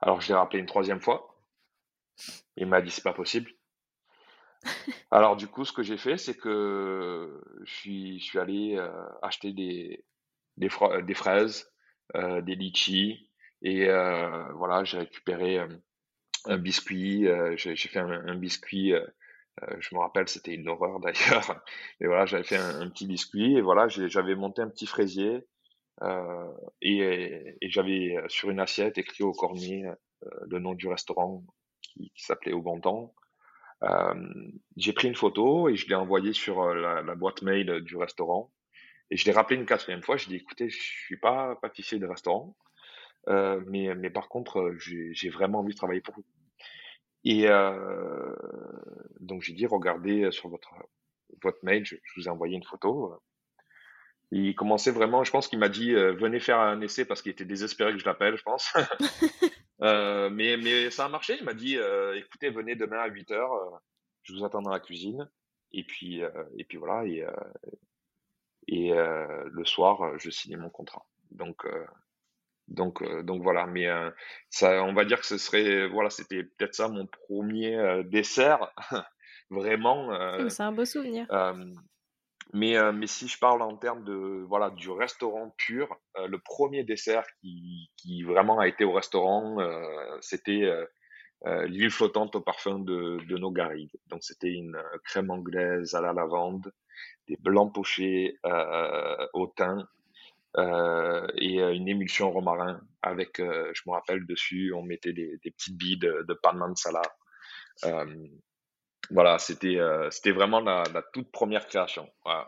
Alors 0.00 0.20
je 0.20 0.28
l'ai 0.28 0.34
rappelé 0.34 0.58
une 0.60 0.66
troisième 0.66 1.00
fois. 1.00 1.30
Il 2.56 2.66
m'a 2.66 2.80
dit 2.80 2.90
c'est 2.90 3.02
pas 3.02 3.12
possible. 3.12 3.50
Alors 5.10 5.36
du 5.36 5.46
coup, 5.46 5.64
ce 5.64 5.72
que 5.72 5.82
j'ai 5.82 5.96
fait, 5.96 6.16
c'est 6.16 6.36
que 6.36 7.40
je 7.64 7.72
suis, 7.72 8.38
allé 8.38 8.76
euh, 8.76 8.90
acheter 9.22 9.52
des, 9.52 10.04
des 10.56 10.68
fraises, 11.14 11.72
euh, 12.16 12.40
des 12.40 12.54
litchis, 12.54 13.28
et 13.62 13.88
euh, 13.88 14.52
voilà, 14.54 14.84
j'ai 14.84 14.98
récupéré 14.98 15.60
un 16.46 16.58
biscuit. 16.58 17.26
j'ai 17.56 17.76
fait 17.76 17.98
un, 17.98 18.34
biscuit. 18.36 18.92
je 19.78 19.94
me 19.94 20.00
rappelle, 20.00 20.28
c'était 20.28 20.54
une 20.54 20.68
horreur 20.68 21.00
d'ailleurs. 21.00 21.62
Mais 22.00 22.06
voilà, 22.06 22.26
j'avais 22.26 22.44
fait 22.44 22.56
un, 22.56 22.88
petit 22.90 23.06
biscuit 23.06 23.56
et 23.56 23.60
voilà, 23.60 23.88
j'avais 23.88 24.34
monté 24.34 24.62
un 24.62 24.68
petit 24.68 24.86
fraisier 24.86 25.46
et, 26.82 27.58
j'avais 27.62 28.16
sur 28.28 28.50
une 28.50 28.60
assiette 28.60 28.96
écrit 28.98 29.24
au 29.24 29.32
cornier 29.32 29.84
le 30.48 30.58
nom 30.58 30.74
du 30.74 30.88
restaurant 30.88 31.42
qui, 31.82 32.12
s'appelait 32.16 32.52
Au 32.52 32.62
Bon. 32.62 33.12
Euh, 33.82 34.14
j'ai 34.76 34.92
pris 34.92 35.08
une 35.08 35.14
photo 35.14 35.68
et 35.68 35.76
je 35.76 35.88
l'ai 35.88 35.94
envoyée 35.94 36.32
sur 36.32 36.60
euh, 36.60 36.74
la, 36.74 37.02
la, 37.02 37.14
boîte 37.14 37.42
mail 37.42 37.80
du 37.80 37.96
restaurant. 37.96 38.52
Et 39.10 39.16
je 39.16 39.24
l'ai 39.24 39.32
rappelé 39.32 39.58
une 39.58 39.66
quatrième 39.66 40.02
fois. 40.02 40.16
Je 40.16 40.28
dis 40.28 40.36
écoutez, 40.36 40.68
je 40.68 40.78
suis 40.80 41.16
pas 41.16 41.56
pâtissier 41.56 41.98
de 41.98 42.06
restaurant, 42.06 42.56
euh, 43.28 43.60
mais, 43.66 43.94
mais 43.94 44.10
par 44.10 44.28
contre, 44.28 44.74
j'ai 44.78 45.30
vraiment 45.30 45.60
envie 45.60 45.72
de 45.72 45.78
travailler 45.78 46.00
pour 46.00 46.14
vous. 46.14 46.24
Et 47.24 47.46
donc 49.20 49.42
j'ai 49.42 49.52
dit 49.52 49.66
regardez 49.66 50.30
sur 50.30 50.48
votre 50.48 50.70
votre 51.42 51.58
mail, 51.62 51.84
je, 51.84 51.96
vous 52.16 52.28
ai 52.28 52.30
envoyé 52.30 52.56
une 52.56 52.64
photo. 52.64 53.14
Il 54.32 54.54
commençait 54.54 54.92
vraiment, 54.92 55.24
je 55.24 55.30
pense 55.32 55.48
qu'il 55.48 55.58
m'a 55.58 55.68
dit 55.68 55.92
venez 55.92 56.38
faire 56.38 56.60
un 56.60 56.80
essai 56.80 57.04
parce 57.04 57.20
qu'il 57.20 57.32
était 57.32 57.44
désespéré 57.44 57.92
que 57.92 57.98
je 57.98 58.04
l'appelle, 58.04 58.36
je 58.36 58.42
pense. 58.42 58.72
Euh, 59.82 60.28
mais, 60.30 60.56
mais 60.56 60.90
ça 60.90 61.06
a 61.06 61.08
marché. 61.08 61.36
Il 61.38 61.44
m'a 61.44 61.54
dit 61.54 61.78
euh, 61.78 62.14
écoutez, 62.18 62.50
venez 62.50 62.76
demain 62.76 62.98
à 62.98 63.06
8 63.06 63.30
heures, 63.30 63.52
euh, 63.52 63.70
je 64.22 64.34
vous 64.34 64.44
attends 64.44 64.62
dans 64.62 64.70
la 64.70 64.80
cuisine. 64.80 65.28
Et 65.72 65.84
puis, 65.84 66.20
et 66.58 66.64
puis 66.64 66.78
voilà. 66.78 67.06
Et, 67.06 67.24
et 68.66 68.90
le 68.92 69.64
soir, 69.64 70.18
je 70.18 70.28
signais 70.28 70.56
mon 70.56 70.68
contrat. 70.68 71.06
Donc, 71.30 71.64
donc, 72.66 73.04
donc 73.22 73.42
voilà. 73.44 73.66
Mais 73.66 73.86
ça, 74.48 74.82
on 74.82 74.92
va 74.94 75.04
dire 75.04 75.20
que 75.20 75.26
ce 75.26 75.38
serait, 75.38 75.86
voilà, 75.86 76.10
c'était 76.10 76.42
peut-être 76.42 76.74
ça 76.74 76.88
mon 76.88 77.06
premier 77.06 78.02
dessert. 78.04 78.74
Vraiment. 79.50 80.10
C'est 80.48 80.64
un 80.64 80.72
beau 80.72 80.84
souvenir. 80.84 81.28
Mais, 82.52 82.76
euh, 82.76 82.92
mais 82.92 83.06
si 83.06 83.28
je 83.28 83.38
parle 83.38 83.62
en 83.62 83.76
termes 83.76 84.02
de 84.04 84.44
voilà 84.48 84.70
du 84.70 84.90
restaurant 84.90 85.54
pur, 85.56 85.88
euh, 86.16 86.26
le 86.26 86.38
premier 86.38 86.82
dessert 86.82 87.24
qui, 87.40 87.90
qui 87.96 88.22
vraiment 88.24 88.58
a 88.58 88.66
été 88.66 88.84
au 88.84 88.92
restaurant, 88.92 89.60
euh, 89.60 90.18
c'était 90.20 90.68
l'huile 91.44 91.90
flottante 91.90 92.36
au 92.36 92.42
parfum 92.42 92.80
de, 92.80 93.18
de 93.26 93.36
nos 93.38 93.50
garrigues. 93.50 93.96
Donc 94.08 94.22
c'était 94.22 94.52
une 94.52 94.76
crème 95.04 95.30
anglaise 95.30 95.94
à 95.94 96.00
la 96.02 96.12
lavande, 96.12 96.70
des 97.28 97.36
blancs 97.40 97.72
pochés 97.74 98.36
au 99.32 99.46
thym 99.46 99.86
et 100.58 101.60
une 101.60 101.88
émulsion 101.88 102.30
romarin 102.30 102.82
avec, 103.00 103.38
je 103.38 103.82
me 103.86 103.92
rappelle 103.92 104.26
dessus, 104.26 104.74
on 104.74 104.82
mettait 104.82 105.14
des, 105.14 105.38
des 105.42 105.50
petites 105.50 105.78
billes 105.78 105.98
de, 105.98 106.26
de 106.28 106.34
pan 106.34 106.52
mansala. 106.52 107.00
Voilà, 109.10 109.38
c'était 109.38 109.78
euh, 109.78 110.10
c'était 110.10 110.30
vraiment 110.30 110.60
la, 110.60 110.84
la, 110.94 111.02
toute 111.02 111.30
première 111.32 111.66
création. 111.66 112.08
Voilà. 112.24 112.46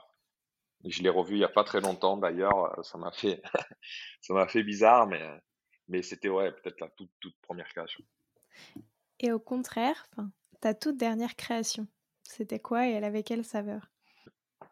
Je 0.85 1.03
l'ai 1.03 1.09
revu 1.09 1.35
il 1.35 1.40
y 1.40 1.44
a 1.44 1.48
pas 1.48 1.64
très 1.64 1.81
longtemps 1.81 2.16
d'ailleurs. 2.16 2.79
Euh, 2.79 2.83
ça 2.83 2.98
m'a 2.98 3.12
fait 3.12 3.42
ça 4.20 4.35
m'a 4.35 4.46
fait 4.46 4.62
bizarre, 4.62 5.07
mais 5.07 5.22
mais 5.88 6.03
c'était 6.03 6.29
ouais 6.29 6.53
peut-être 6.53 6.81
la 6.81 6.88
toute 6.88 7.11
toute 7.20 7.37
première 7.42 7.68
création. 7.68 8.03
Et 9.20 9.33
au 9.33 9.38
contraire, 9.38 10.07
ta 10.61 10.75
toute 10.75 10.96
dernière 10.96 11.37
création, 11.37 11.87
c'était 12.22 12.61
quoi 12.61 12.88
et 12.88 12.92
elle 12.92 13.05
avait 13.05 13.22
quelle 13.22 13.44
saveur? 13.44 13.88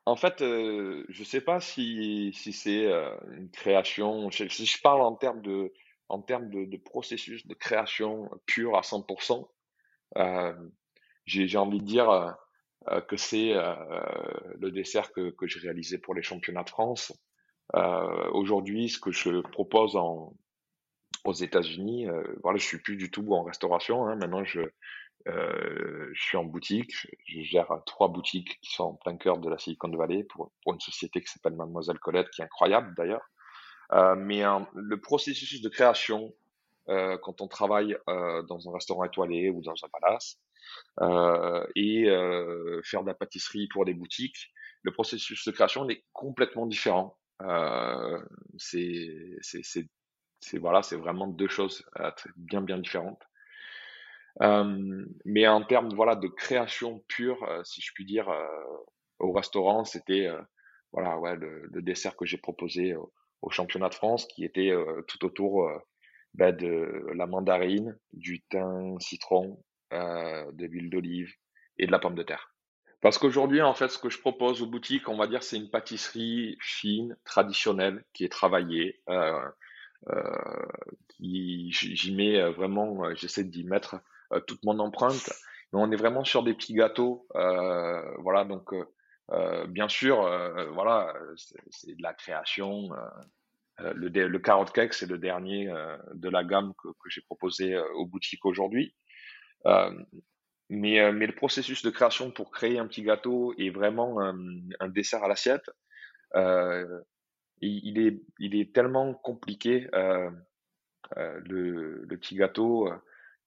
En 0.07 0.17
fait, 0.17 0.43
euh, 0.43 1.05
je 1.09 1.25
sais 1.25 1.41
pas 1.41 1.61
si 1.61 2.33
si 2.35 2.53
c'est 2.53 2.87
euh, 2.87 3.17
une 3.33 3.51
création. 3.51 4.31
Si 4.31 4.67
je 4.67 4.81
parle 4.81 5.03
en 5.03 5.15
termes 5.15 5.43
de 5.43 5.73
en 6.09 6.21
termes 6.21 6.51
de, 6.51 6.65
de 6.65 6.77
processus 6.77 7.47
de 7.47 7.55
création 7.55 8.29
pure 8.47 8.77
à 8.77 8.81
100%. 8.81 9.49
Euh, 10.17 10.53
j'ai 11.31 11.59
envie 11.59 11.81
de 11.81 11.85
dire 11.85 12.11
euh, 12.11 12.31
euh, 12.89 13.01
que 13.01 13.17
c'est 13.17 13.53
euh, 13.55 13.75
le 14.59 14.71
dessert 14.71 15.13
que, 15.13 15.31
que 15.31 15.47
j'ai 15.47 15.61
réalisé 15.61 15.99
pour 15.99 16.15
les 16.15 16.23
championnats 16.23 16.65
de 16.65 16.71
France. 16.71 17.13
Aujourd'hui, 18.33 18.89
ce 18.89 18.99
que 18.99 19.13
je 19.13 19.43
propose 19.43 19.95
aux 19.95 21.33
États-Unis, 21.33 22.09
voilà, 22.43 22.59
je 22.59 22.65
suis 22.65 22.81
plus 22.81 22.97
du 22.97 23.13
tout 23.13 23.33
en 23.33 23.45
restauration. 23.45 24.09
Hein, 24.09 24.17
maintenant, 24.17 24.43
je, 24.45 24.63
suis 26.15 26.37
en 26.37 26.43
boutique. 26.43 26.93
Je, 27.27 27.43
gère 27.43 27.71
trois 27.87 28.09
boutiques 28.09 28.59
qui 28.61 28.73
sont 28.73 28.83
en 28.83 28.95
plein 28.95 29.17
cœur 29.17 29.39
de 29.39 29.49
la 29.49 29.57
Silicon 29.57 29.89
Valley 29.97 30.25
pour, 30.25 30.51
une 30.67 30.81
société 30.81 31.21
qui 31.21 31.31
s'appelle 31.31 31.55
Mademoiselle 31.55 32.01
Colette, 32.01 32.29
qui 32.31 32.41
est 32.41 32.45
incroyable 32.45 32.93
d'ailleurs. 32.97 33.23
Mais 34.17 34.43
le 34.75 35.01
processus 35.01 35.63
de 35.63 35.69
création 35.69 36.35
quand 36.87 37.41
on 37.41 37.47
travaille 37.47 37.97
dans 38.09 38.69
un 38.69 38.73
restaurant 38.73 39.05
étoilé 39.05 39.49
ou 39.49 39.63
dans 39.63 39.75
un 39.85 39.89
palace 40.01 40.41
et 41.77 42.05
faire 42.85 43.03
de 43.03 43.07
la 43.07 43.15
pâtisserie 43.15 43.69
pour 43.69 43.85
des 43.85 43.95
boutiques. 43.95 44.51
Le 44.83 44.93
processus 44.93 45.45
de 45.47 45.53
création 45.53 45.89
est 45.89 46.05
complètement 46.13 46.67
différent. 46.67 47.19
c'est 48.59 49.37
c'est 50.43 50.59
voilà, 50.59 50.83
c'est 50.83 50.97
vraiment 50.97 51.27
deux 51.29 51.49
choses 51.49 51.85
bien 52.37 52.63
bien 52.63 52.79
différentes. 52.79 53.23
mais 54.41 55.47
en 55.47 55.63
termes 55.65 55.95
voilà 55.95 56.17
de 56.17 56.29
création 56.29 57.05
pure, 57.09 57.47
si 57.65 57.81
je 57.81 57.93
puis 57.95 58.05
dire, 58.05 58.29
au 59.19 59.33
restaurant, 59.33 59.85
c'était 59.85 60.29
voilà 60.93 61.19
ouais 61.19 61.37
le, 61.37 61.83
dessert 61.83 62.17
que 62.17 62.27
j'ai 62.27 62.39
proposé 62.39 62.95
au, 62.95 63.51
championnat 63.51 63.89
de 63.89 63.95
France, 63.95 64.27
qui 64.27 64.45
était 64.45 64.73
tout 65.09 65.25
autour 65.25 65.71
bah, 66.35 66.53
de 66.53 67.07
la 67.15 67.27
mandarine, 67.27 67.99
du 68.13 68.43
thym, 68.43 68.99
citron, 69.01 69.63
de 69.93 70.67
l'huile 70.67 70.91
d'olive 70.91 71.35
et 71.79 71.87
de 71.87 71.93
la 71.93 71.99
pomme 71.99 72.15
de 72.15 72.23
terre. 72.23 72.55
Parce 73.01 73.17
qu'aujourd'hui, 73.17 73.63
en 73.63 73.75
fait, 73.75 73.89
ce 73.89 73.99
que 73.99 74.11
je 74.11 74.21
propose 74.21 74.61
aux 74.61 74.67
boutiques, 74.67 75.09
on 75.09 75.17
va 75.17 75.27
dire, 75.27 75.43
c'est 75.43 75.57
une 75.57 75.71
pâtisserie 75.71 76.59
fine, 76.61 77.17
traditionnelle, 77.25 78.05
qui 78.13 78.25
est 78.25 78.29
travaillée, 78.29 79.01
euh, 79.09 79.41
euh, 80.09 80.67
j'y 81.19 82.15
mets 82.15 82.41
vraiment, 82.53 83.05
euh, 83.05 83.15
j'essaie 83.15 83.45
d'y 83.45 83.65
mettre 83.65 83.97
euh, 84.33 84.41
toute 84.41 84.63
mon 84.65 84.79
empreinte. 84.79 85.31
Mais 85.73 85.79
on 85.81 85.91
est 85.91 85.97
vraiment 85.97 86.25
sur 86.25 86.43
des 86.43 86.55
petits 86.55 86.75
gâteaux, 86.75 87.29
voilà. 87.33 88.45
Donc, 88.45 88.75
bien 89.69 89.89
sûr, 89.89 90.23
voilà, 90.73 91.15
c'est 91.71 91.95
de 91.95 92.03
la 92.03 92.13
création. 92.13 92.91
le, 93.79 94.09
le 94.09 94.39
carotte 94.41 94.73
cake, 94.73 94.95
c'est 94.95 95.09
le 95.09 95.17
dernier 95.17 95.73
de 96.13 96.29
la 96.29 96.43
gamme 96.43 96.75
que 96.83 97.09
j'ai 97.09 97.21
proposé 97.21 97.79
aux 97.95 98.05
boutiques 98.05 98.45
aujourd'hui. 98.45 98.97
Mais, 99.65 101.13
mais 101.13 101.27
le 101.27 101.35
processus 101.35 101.83
de 101.83 101.91
création 101.91 102.31
pour 102.31 102.51
créer 102.51 102.79
un 102.79 102.87
petit 102.87 103.03
gâteau 103.03 103.55
et 103.59 103.71
vraiment 103.71 104.21
un, 104.21 104.37
un 104.79 104.89
dessert 104.89 105.25
à 105.25 105.29
l'assiette, 105.29 105.69
euh, 106.37 107.01
il, 107.61 107.99
est, 108.39 108.75
tellement 108.75 109.15
compliqué. 109.15 109.89
Euh, 109.95 110.31
euh, 111.17 111.41
le, 111.45 112.17
petit 112.17 112.37
gâteau, 112.37 112.89
euh, 112.89 112.97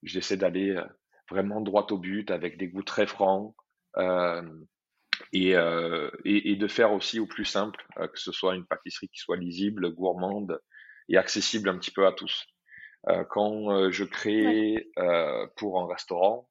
j'essaie 0.04 0.38
d'aller 0.38 0.76
vraiment 1.30 1.62
droit 1.62 1.88
au 1.92 1.98
but 1.98 2.30
avec 2.32 2.58
des 2.58 2.68
goûts 2.68 2.84
très 2.84 3.08
francs 3.08 3.56
et, 5.32 5.54
de 5.54 6.68
faire 6.68 6.92
aussi 6.94 7.20
au 7.20 7.26
plus 7.26 7.46
simple, 7.46 7.86
que 7.96 8.20
ce 8.20 8.32
soit 8.32 8.56
une 8.56 8.66
pâtisserie 8.66 9.10
qui 9.10 9.20
soit 9.20 9.38
lisible, 9.38 9.94
gourmande 9.94 10.60
et 11.10 11.18
accessible 11.18 11.70
un 11.70 11.78
petit 11.78 11.92
peu 11.92 12.06
à 12.06 12.12
tous. 12.12 12.46
Quand 13.30 13.92
je 13.92 14.04
crée 14.04 14.90
pour 15.56 15.82
un 15.82 15.88
restaurant, 15.88 16.50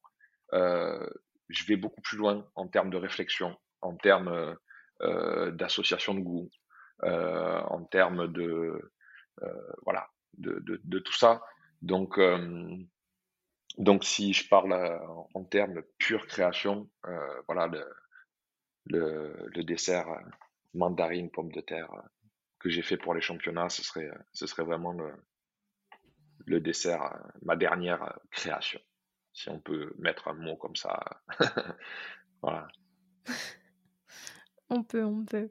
je 0.53 1.67
vais 1.67 1.77
beaucoup 1.77 2.01
plus 2.03 2.17
loin 2.17 2.47
en 2.55 2.69
termes 2.69 2.91
de 2.91 2.97
réflexion, 2.97 3.57
en 3.81 3.97
termes 3.97 4.57
d'association 5.01 6.15
de 6.15 6.21
goûts, 6.21 6.51
euh, 7.05 7.61
en 7.63 7.83
termes 7.83 8.33
de 8.33 8.93
euh, 9.43 9.73
voilà 9.85 10.09
de, 10.39 10.61
de, 10.61 10.81
de, 10.85 10.99
tout 11.01 11.13
ça. 11.13 11.43
Donc 11.81 12.17
euh, 12.17 12.77
donc 13.77 14.05
si 14.05 14.33
je 14.33 14.49
parle 14.49 14.73
en 15.35 15.45
termes 15.45 15.83
pure 15.99 16.27
création, 16.29 16.89
voilà 17.49 17.67
le, 17.67 17.85
le, 18.87 19.49
le 19.49 19.65
dessert 19.65 20.07
mandarine 20.75 21.31
pomme 21.31 21.51
de 21.51 21.61
terre 21.61 21.91
que 22.61 22.71
j'ai 22.71 22.83
fait 22.83 22.97
pour 22.97 23.15
les 23.15 23.21
championnats, 23.21 23.69
ce 23.69 23.83
serait, 23.83 24.11
ce 24.33 24.47
serait 24.47 24.63
vraiment 24.63 24.93
le, 24.93 25.13
le 26.47 26.61
dessert, 26.61 27.19
ma 27.43 27.57
dernière 27.57 28.19
création, 28.31 28.81
si 29.33 29.49
on 29.49 29.61
peut 29.61 29.93
mettre 29.99 30.29
un 30.29 30.35
mot 30.35 30.57
comme 30.57 30.77
ça. 30.77 31.01
voilà. 32.43 32.69
On 34.75 34.83
peut, 34.83 35.05
on 35.05 35.23
peut. 35.27 35.51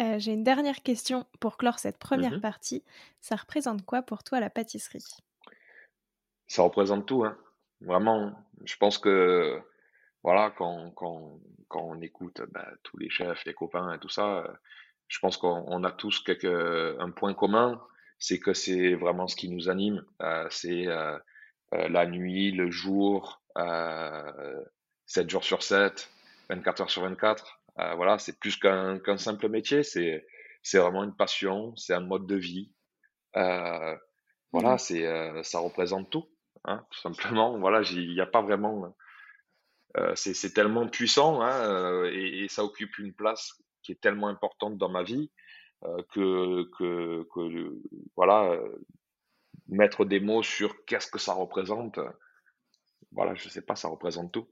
Euh, 0.00 0.18
j'ai 0.18 0.32
une 0.32 0.42
dernière 0.42 0.82
question 0.82 1.26
pour 1.38 1.58
clore 1.58 1.78
cette 1.78 1.96
première 1.96 2.38
mmh 2.38 2.40
partie. 2.40 2.84
Ça 3.20 3.36
représente 3.36 3.86
quoi 3.86 4.02
pour 4.02 4.24
toi 4.24 4.40
la 4.40 4.50
pâtisserie? 4.50 5.04
Ça 6.48 6.64
représente 6.64 7.06
tout, 7.06 7.24
hein. 7.24 7.38
Vraiment. 7.80 8.32
Je 8.64 8.76
pense 8.76 8.98
que 8.98 9.62
voilà, 10.24 10.50
quand, 10.50 10.90
quand, 10.96 11.38
quand 11.68 11.82
on 11.82 12.00
écoute 12.00 12.42
bah, 12.50 12.68
tous 12.82 12.98
les 12.98 13.10
chefs, 13.10 13.44
les 13.44 13.54
copains 13.54 13.92
et 13.92 13.98
tout 14.00 14.08
ça, 14.08 14.38
euh, 14.38 14.48
je 15.06 15.18
pense 15.20 15.36
qu'on 15.36 15.84
a 15.84 15.92
tous 15.92 16.20
quelque, 16.20 16.96
un 16.98 17.10
point 17.10 17.34
commun, 17.34 17.80
c'est 18.18 18.38
que 18.40 18.52
c'est 18.52 18.94
vraiment 18.94 19.28
ce 19.28 19.36
qui 19.36 19.48
nous 19.48 19.68
anime. 19.68 20.04
Euh, 20.22 20.46
c'est 20.50 20.86
la 21.72 22.06
nuit, 22.06 22.52
le 22.52 22.70
jour, 22.70 23.42
7 25.06 25.28
jours 25.30 25.44
sur 25.44 25.62
7, 25.62 26.10
24 26.50 26.80
heures 26.82 26.90
sur 26.90 27.02
24. 27.02 27.60
Euh, 27.80 27.94
voilà, 27.94 28.18
c'est 28.18 28.38
plus 28.38 28.56
qu'un 28.56 28.98
qu'un 28.98 29.18
simple 29.18 29.48
métier, 29.48 29.82
c'est 29.82 30.26
c'est 30.62 30.78
vraiment 30.78 31.04
une 31.04 31.14
passion, 31.14 31.74
c'est 31.76 31.94
un 31.94 32.00
mode 32.00 32.26
de 32.26 32.36
vie. 32.36 32.72
Euh, 33.36 33.96
voilà, 34.52 34.74
mmh. 34.74 34.78
c'est 34.78 35.06
euh, 35.06 35.42
ça 35.42 35.60
représente 35.60 36.10
tout, 36.10 36.28
hein, 36.64 36.84
tout 36.90 37.00
simplement. 37.00 37.56
Voilà, 37.58 37.82
il 37.82 38.12
n'y 38.12 38.20
a 38.20 38.26
pas 38.26 38.42
vraiment. 38.42 38.94
c'est 40.14 40.34
c'est 40.34 40.52
tellement 40.52 40.88
puissant 40.88 41.40
hein, 41.40 42.04
et, 42.12 42.44
et, 42.44 42.48
ça 42.48 42.64
occupe 42.64 42.98
une 42.98 43.14
place 43.14 43.54
qui 43.82 43.92
est 43.92 44.00
tellement 44.00 44.28
importante 44.28 44.76
dans 44.78 44.90
ma 44.90 45.02
vie 45.02 45.30
que 46.10 46.64
que 46.76 47.26
que 47.32 47.82
voilà 48.16 48.58
mettre 49.68 50.04
des 50.04 50.20
mots 50.20 50.42
sur 50.42 50.84
qu'est-ce 50.84 51.10
que 51.10 51.18
ça 51.18 51.34
représente. 51.34 51.98
Voilà, 53.12 53.34
je 53.34 53.48
sais 53.48 53.62
pas, 53.62 53.76
ça 53.76 53.88
représente 53.88 54.32
tout. 54.32 54.48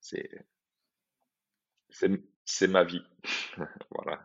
C'est 0.00 0.28
c'est 2.44 2.68
ma 2.68 2.84
vie. 2.84 3.02
voilà. 3.90 4.20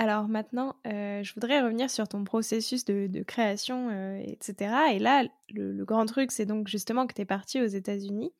Alors 0.00 0.28
maintenant, 0.28 0.76
euh, 0.86 1.22
je 1.22 1.34
voudrais 1.34 1.60
revenir 1.60 1.90
sur 1.90 2.08
ton 2.08 2.24
processus 2.24 2.86
de, 2.86 3.22
création, 3.22 3.90
euh, 3.90 4.18
etc. 4.24 4.94
Et 4.94 4.98
là, 4.98 5.24
le, 5.50 5.84
grand 5.84 6.06
truc, 6.06 6.32
c'est 6.32 6.46
donc 6.46 6.68
justement 6.68 7.06
que 7.06 7.12
tu 7.12 7.20
es 7.20 7.26
parti 7.26 7.60
aux 7.60 7.66
États-Unis. 7.66 8.32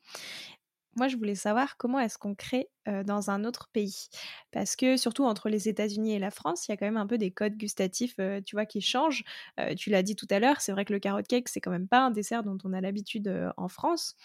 Moi, 0.97 1.07
je 1.07 1.17
voulais 1.17 1.37
savoir 1.37 1.77
comment 1.77 2.01
est-ce 2.01 2.19
qu'on 2.19 2.35
crée 2.35 2.69
dans 3.05 3.31
un 3.31 3.45
autre 3.45 3.69
pays? 3.73 4.09
Parce 4.51 4.75
que 4.75 4.97
surtout 4.97 5.25
entre 5.25 5.49
les 5.49 5.69
États-Unis 5.69 6.15
et 6.15 6.19
la 6.19 6.33
France, 6.33 6.67
il 6.67 6.73
y 6.73 6.75
a 6.75 6.77
quand 6.77 6.87
même 6.87 6.97
un 6.97 7.07
peu 7.07 7.17
des 7.17 7.31
codes 7.31 7.57
gustatifs, 7.57 8.17
tu 8.45 8.57
vois, 8.57 8.67
qui 8.67 8.81
changent. 8.81 9.23
tu 9.79 9.91
l'as 9.91 10.03
dit 10.03 10.17
tout 10.17 10.27
à 10.31 10.41
l'heure, 10.41 10.61
c'est 10.61 10.73
vrai 10.73 10.85
que 10.85 10.93
le 10.93 10.99
carrot 10.99 11.23
cake, 11.23 11.49
c'est 11.49 11.61
quand 11.61 11.71
même 11.71 11.87
pas 11.87 12.01
un 12.01 12.11
dessert 12.11 12.43
dont 12.43 12.59
on 12.65 12.73
a 12.73 12.81
l'habitude 12.81 13.33
en 13.57 13.69
France. 13.69 14.17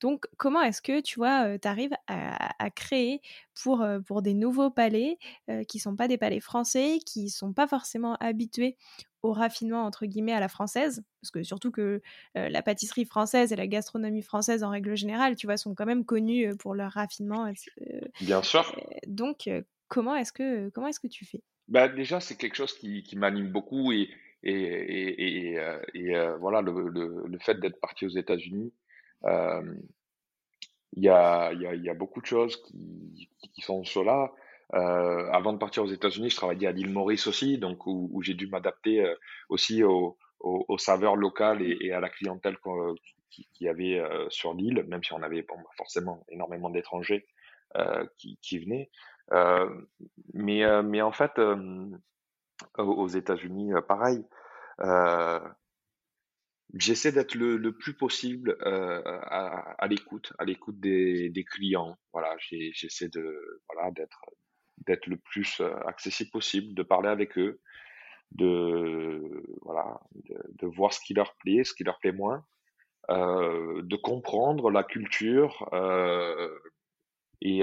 Donc, 0.00 0.26
comment 0.36 0.60
est-ce 0.60 0.82
que, 0.82 1.00
tu 1.00 1.18
vois, 1.18 1.58
tu 1.58 1.66
arrives 1.66 1.94
à, 2.08 2.70
créer 2.70 3.22
pour, 3.54 3.86
pour 4.06 4.20
des 4.20 4.34
nouveaux 4.34 4.70
palais 4.70 5.18
qui 5.68 5.78
sont 5.78 5.96
pas 5.96 6.08
des 6.08 6.18
palais 6.18 6.40
français, 6.40 6.98
qui 7.06 7.30
sont 7.30 7.54
pas 7.54 7.66
forcément 7.66 8.16
habitués 8.16 8.76
au 9.22 9.32
raffinement 9.32 9.84
entre 9.84 10.06
guillemets 10.06 10.32
à 10.32 10.40
la 10.40 10.48
française 10.48 11.04
parce 11.20 11.30
que 11.30 11.42
surtout 11.42 11.70
que 11.70 12.00
la 12.34 12.62
pâtisserie 12.62 13.04
française 13.04 13.52
et 13.52 13.56
la 13.56 13.66
gastronomie 13.66 14.22
française 14.22 14.64
en 14.64 14.70
règle 14.70 14.96
générale 14.96 15.36
tu 15.36 15.46
vois 15.46 15.56
sont 15.56 15.74
quand 15.74 15.86
même 15.86 16.04
connues 16.04 16.56
pour 16.56 16.74
leur 16.74 16.92
raffinement 16.92 17.50
bien 18.20 18.42
sûr 18.42 18.74
donc 19.06 19.48
comment 19.88 20.16
est-ce 20.16 20.32
que 20.32 20.68
comment 20.70 20.88
est-ce 20.88 21.00
que 21.00 21.06
tu 21.06 21.24
fais? 21.24 21.42
Bah 21.68 21.88
déjà 21.88 22.20
c'est 22.20 22.36
quelque 22.36 22.56
chose 22.56 22.72
qui, 22.76 23.02
qui 23.02 23.16
m'anime 23.16 23.50
beaucoup 23.52 23.92
et 23.92 24.08
et, 24.42 24.52
et, 24.52 25.58
et, 25.94 26.32
voilà 26.40 26.60
le, 26.60 26.88
le, 26.88 27.24
le 27.26 27.38
fait 27.38 27.60
d'être 27.60 27.80
parti 27.80 28.06
aux 28.06 28.10
États-Unis 28.10 28.72
il 30.94 31.02
y 31.04 31.08
a, 31.08 31.52
y, 31.54 31.66
a, 31.66 31.74
y 31.74 31.88
a 31.88 31.94
beaucoup 31.94 32.20
de 32.20 32.26
choses 32.26 32.62
qui, 32.64 33.30
qui 33.54 33.60
sont 33.62 33.82
cela. 33.84 34.30
Euh, 34.74 35.30
avant 35.30 35.52
de 35.52 35.58
partir 35.58 35.82
aux 35.82 35.88
États-Unis, 35.88 36.30
je 36.30 36.36
travaillais 36.36 36.66
à 36.66 36.72
l'île 36.72 36.90
Maurice 36.90 37.26
aussi, 37.26 37.58
donc 37.58 37.86
où, 37.86 38.08
où 38.12 38.22
j'ai 38.22 38.34
dû 38.34 38.46
m'adapter 38.46 39.04
euh, 39.04 39.14
aussi 39.48 39.82
aux, 39.82 40.16
aux, 40.40 40.64
aux, 40.68 40.78
saveurs 40.78 41.16
locales 41.16 41.62
et, 41.62 41.76
et, 41.80 41.92
à 41.92 42.00
la 42.00 42.08
clientèle 42.08 42.56
qu'il 43.30 43.46
y 43.60 43.68
avait 43.68 43.98
euh, 43.98 44.28
sur 44.30 44.54
l'île, 44.54 44.84
même 44.88 45.02
si 45.04 45.12
on 45.12 45.22
avait 45.22 45.42
bon, 45.42 45.56
forcément 45.76 46.24
énormément 46.30 46.70
d'étrangers 46.70 47.26
euh, 47.76 48.06
qui, 48.16 48.38
qui, 48.40 48.58
venaient. 48.58 48.90
Euh, 49.32 49.68
mais, 50.32 50.64
mais 50.82 51.02
en 51.02 51.12
fait, 51.12 51.32
aux 52.78 53.08
États-Unis, 53.08 53.72
pareil. 53.86 54.24
Euh, 54.80 55.40
J'essaie 56.74 57.12
d'être 57.12 57.34
le, 57.34 57.58
le, 57.58 57.72
plus 57.72 57.92
possible 57.92 58.56
euh, 58.62 59.02
à 59.04 59.86
l'écoute, 59.88 60.32
à 60.38 60.44
l'écoute 60.46 60.80
des, 60.80 61.28
des, 61.28 61.44
clients. 61.44 61.98
Voilà, 62.14 62.34
j'essaie 62.38 63.08
de 63.08 63.60
voilà 63.68 63.90
d'être 63.90 64.24
d'être 64.78 65.06
le 65.06 65.16
plus 65.16 65.60
euh, 65.60 65.74
accessible 65.86 66.30
possible, 66.30 66.74
de 66.74 66.82
parler 66.82 67.08
avec 67.08 67.38
eux, 67.38 67.60
de 68.32 69.44
voilà, 69.62 70.00
de, 70.14 70.66
voir 70.66 70.92
ce 70.92 71.00
qui 71.00 71.14
leur 71.14 71.34
plaît, 71.36 71.64
ce 71.64 71.74
qui 71.74 71.84
leur 71.84 71.98
plaît 71.98 72.12
moins, 72.12 72.44
euh, 73.10 73.82
de 73.82 73.96
comprendre 73.96 74.70
la 74.70 74.84
culture 74.84 75.68
euh, 75.72 76.50
et 77.40 77.62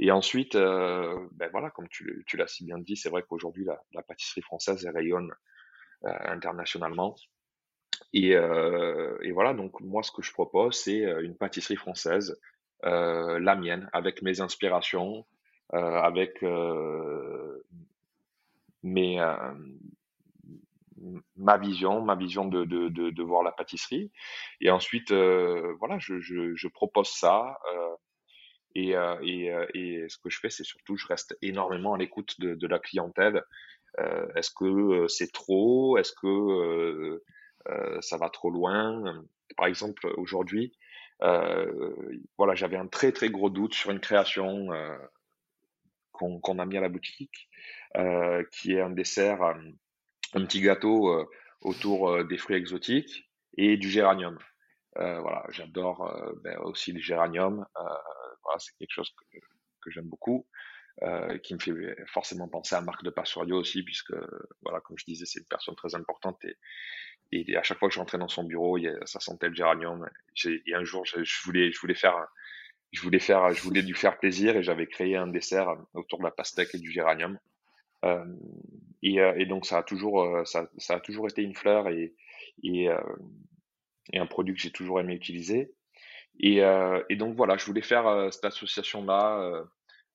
et 0.00 0.12
ensuite, 0.12 0.54
ben 0.54 1.48
voilà, 1.50 1.70
comme 1.70 1.88
tu, 1.88 2.24
l'as 2.34 2.46
si 2.46 2.64
bien 2.64 2.78
dit, 2.78 2.96
c'est 2.96 3.10
vrai 3.10 3.24
qu'aujourd'hui 3.28 3.66
la, 3.92 4.02
pâtisserie 4.04 4.42
française 4.42 4.86
rayonne 4.94 5.34
internationalement. 6.02 7.16
Et, 8.12 8.30
et, 8.30 9.32
voilà, 9.32 9.54
donc 9.54 9.80
moi, 9.80 10.04
ce 10.04 10.12
que 10.12 10.22
je 10.22 10.32
propose, 10.32 10.76
c'est 10.76 11.00
une 11.00 11.36
pâtisserie 11.36 11.74
française, 11.74 12.40
la 12.84 13.56
mienne, 13.56 13.90
avec 13.92 14.22
mes 14.22 14.40
inspirations, 14.40 15.26
avec 15.72 16.42
mes, 18.82 19.18
ma 21.36 21.58
vision, 21.58 22.00
ma 22.00 22.14
vision 22.14 22.46
de, 22.46 22.64
de, 22.64 22.88
de, 22.88 23.22
voir 23.22 23.42
la 23.42 23.52
pâtisserie. 23.52 24.10
Et 24.60 24.70
ensuite, 24.70 25.12
voilà, 25.12 25.98
je, 25.98 26.20
je, 26.20 26.54
je, 26.54 26.68
propose 26.68 27.08
ça. 27.08 27.58
Et, 28.74 28.94
et, 29.22 29.54
et, 29.74 30.08
ce 30.08 30.18
que 30.18 30.30
je 30.30 30.40
fais, 30.40 30.50
c'est 30.50 30.64
surtout, 30.64 30.96
je 30.96 31.06
reste 31.06 31.36
énormément 31.42 31.94
à 31.94 31.98
l'écoute 31.98 32.40
de, 32.40 32.54
de, 32.54 32.66
la 32.66 32.78
clientèle. 32.78 33.42
Est-ce 34.36 34.50
que 34.50 35.06
c'est 35.08 35.32
trop? 35.32 35.98
Est-ce 35.98 36.12
que 36.12 37.20
euh, 37.68 37.98
ça 38.00 38.16
va 38.16 38.30
trop 38.30 38.50
loin? 38.50 39.24
Par 39.56 39.66
exemple, 39.66 40.06
aujourd'hui, 40.16 40.72
euh, 41.22 41.92
voilà, 42.36 42.54
j'avais 42.54 42.76
un 42.76 42.86
très 42.86 43.12
très 43.12 43.28
gros 43.28 43.50
doute 43.50 43.74
sur 43.74 43.90
une 43.90 44.00
création 44.00 44.68
euh, 46.22 46.38
qu'on 46.40 46.58
a 46.58 46.66
mis 46.66 46.76
à 46.76 46.80
la 46.80 46.88
boutique, 46.88 47.48
qui 48.52 48.72
est 48.72 48.80
un 48.80 48.90
dessert, 48.90 49.42
un 49.42 50.44
petit 50.44 50.60
gâteau 50.60 51.28
autour 51.60 52.24
des 52.24 52.38
fruits 52.38 52.56
exotiques 52.56 53.28
et 53.56 53.76
du 53.76 53.88
géranium. 53.88 54.38
voilà, 54.94 55.44
j'adore 55.50 56.12
ben, 56.44 56.58
aussi 56.60 56.92
le 56.92 57.00
géranium. 57.00 57.64
voilà, 57.74 58.58
c'est 58.58 58.76
quelque 58.78 58.92
chose 58.92 59.10
que, 59.32 59.90
j'aime 59.90 60.08
beaucoup. 60.08 60.46
Euh, 61.02 61.38
qui 61.38 61.54
me 61.54 61.60
fait 61.60 61.72
forcément 62.08 62.48
penser 62.48 62.74
à 62.74 62.80
Marc 62.80 63.04
de 63.04 63.10
Passorio 63.10 63.56
aussi, 63.56 63.84
puisque, 63.84 64.14
voilà, 64.62 64.80
comme 64.80 64.98
je 64.98 65.04
disais, 65.04 65.26
c'est 65.26 65.38
une 65.38 65.46
personne 65.46 65.76
très 65.76 65.94
importante 65.94 66.44
et, 67.30 67.56
à 67.56 67.62
chaque 67.62 67.78
fois 67.78 67.88
que 67.88 67.94
je 67.94 68.00
rentrais 68.00 68.18
dans 68.18 68.28
son 68.28 68.44
bureau, 68.44 68.78
ça 69.04 69.20
sentait 69.20 69.48
le 69.48 69.54
géranium. 69.54 70.08
Et 70.44 70.74
un 70.74 70.84
jour, 70.84 71.04
je, 71.04 71.20
voulais, 71.44 71.70
je 71.70 71.78
voulais 71.78 71.94
faire, 71.94 72.16
je 72.92 73.02
voulais 73.02 73.18
faire, 73.18 73.52
je 73.52 73.62
voulais 73.62 73.82
lui 73.82 73.94
faire 73.94 74.18
plaisir 74.18 74.56
et 74.56 74.62
j'avais 74.62 74.86
créé 74.86 75.16
un 75.16 75.26
dessert 75.26 75.76
autour 75.94 76.18
de 76.18 76.24
la 76.24 76.30
pastèque 76.30 76.74
et 76.74 76.78
du 76.78 76.90
géranium. 76.90 77.38
Euh, 78.04 78.24
et, 79.02 79.20
euh, 79.20 79.34
et, 79.36 79.46
donc 79.46 79.66
ça 79.66 79.78
a 79.78 79.82
toujours, 79.82 80.22
euh, 80.22 80.44
ça, 80.44 80.70
ça, 80.78 80.94
a 80.94 81.00
toujours 81.00 81.28
été 81.28 81.42
une 81.42 81.54
fleur 81.54 81.88
et, 81.88 82.14
et, 82.62 82.88
euh, 82.88 83.00
et 84.12 84.18
un 84.18 84.26
produit 84.26 84.54
que 84.54 84.60
j'ai 84.60 84.70
toujours 84.70 85.00
aimé 85.00 85.14
utiliser. 85.14 85.72
Et, 86.40 86.58
et, 87.08 87.16
donc 87.16 87.34
voilà, 87.34 87.56
je 87.56 87.66
voulais 87.66 87.82
faire 87.82 88.32
cette 88.32 88.44
association-là 88.44 89.64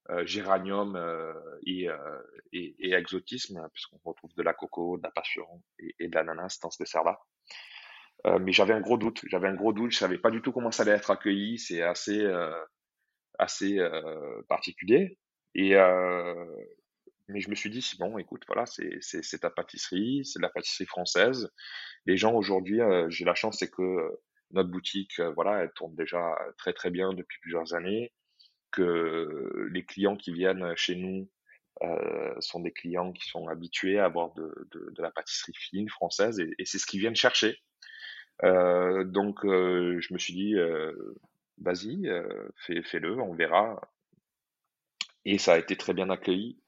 euh, 0.10 0.26
géranium 0.26 0.98
euh, 0.98 1.34
et, 1.66 1.88
euh, 1.88 2.20
exotisme, 2.52 3.66
puisqu'on 3.74 4.00
retrouve 4.04 4.34
de 4.36 4.44
la 4.44 4.54
coco, 4.54 4.98
de 4.98 5.04
la 5.04 5.12
passion 5.12 5.46
et 5.80 6.08
de 6.10 6.16
l'ananas 6.16 6.60
dans 6.62 6.70
ce 6.70 6.84
dessert-là. 6.84 7.20
Mais 8.42 8.52
j'avais 8.54 8.74
un 8.74 8.82
gros 8.82 8.98
doute, 8.98 9.22
j'avais 9.28 9.48
un 9.48 9.56
gros 9.56 9.74
doute, 9.74 9.92
je 9.92 9.98
savais 9.98 10.18
pas 10.18 10.32
du 10.32 10.42
tout 10.42 10.52
comment 10.52 10.72
ça 10.72 10.84
allait 10.84 10.94
être 10.94 11.12
accueilli, 11.12 11.60
c'est 11.60 11.82
assez, 11.82 12.26
assez 13.38 13.80
particulier. 14.48 15.18
Et, 15.56 15.76
mais 17.28 17.42
je 17.42 17.50
me 17.50 17.56
suis 17.56 17.70
dit, 17.70 17.86
bon, 18.00 18.18
écoute, 18.18 18.44
voilà, 18.48 18.66
c'est 18.66 19.40
ta 19.40 19.50
pâtisserie, 19.50 20.26
c'est 20.26 20.40
de 20.40 20.44
la 20.44 20.50
pâtisserie 20.50 20.86
française. 20.86 21.50
Les 22.06 22.18
gens 22.18 22.34
aujourd'hui, 22.34 22.80
j'ai 23.10 23.26
la 23.26 23.36
chance, 23.36 23.60
c'est 23.60 23.70
que 23.70 24.10
notre 24.52 24.70
boutique, 24.70 25.20
voilà, 25.36 25.64
elle 25.64 25.72
tourne 25.74 25.96
déjà 25.96 26.36
très 26.58 26.74
très 26.74 26.92
bien 26.92 27.14
depuis 27.14 27.40
plusieurs 27.42 27.74
années 27.74 28.14
que 28.72 29.68
les 29.72 29.86
clients 29.86 30.18
qui 30.18 30.34
viennent 30.34 30.76
chez 30.76 30.96
nous 30.96 31.30
euh, 31.84 32.36
sont 32.40 32.60
des 32.60 32.72
clients 32.72 33.12
qui 33.12 33.28
sont 33.30 33.48
habitués 33.48 34.00
à 34.00 34.06
avoir 34.06 34.34
de, 34.34 34.52
de, 34.72 34.92
de 34.92 35.02
la 35.02 35.12
pâtisserie 35.12 35.54
fine 35.56 35.90
française 35.90 36.40
et 36.40 36.66
c'est 36.66 36.80
ce 36.80 36.86
qu'ils 36.86 37.00
viennent 37.00 37.16
chercher. 37.16 37.58
Euh, 38.44 39.04
donc 39.04 39.46
euh, 39.46 40.00
je 40.02 40.14
me 40.14 40.20
suis 40.20 40.34
dit, 40.34 40.56
euh, 40.56 40.94
vas-y, 41.60 42.08
euh, 42.08 42.50
fais, 42.58 42.82
fais-le, 42.84 43.20
on 43.20 43.34
verra. 43.34 43.80
Et 45.26 45.38
ça 45.38 45.54
a 45.54 45.58
été 45.58 45.76
très 45.78 45.94
bien 45.94 46.10
accueilli. 46.10 46.60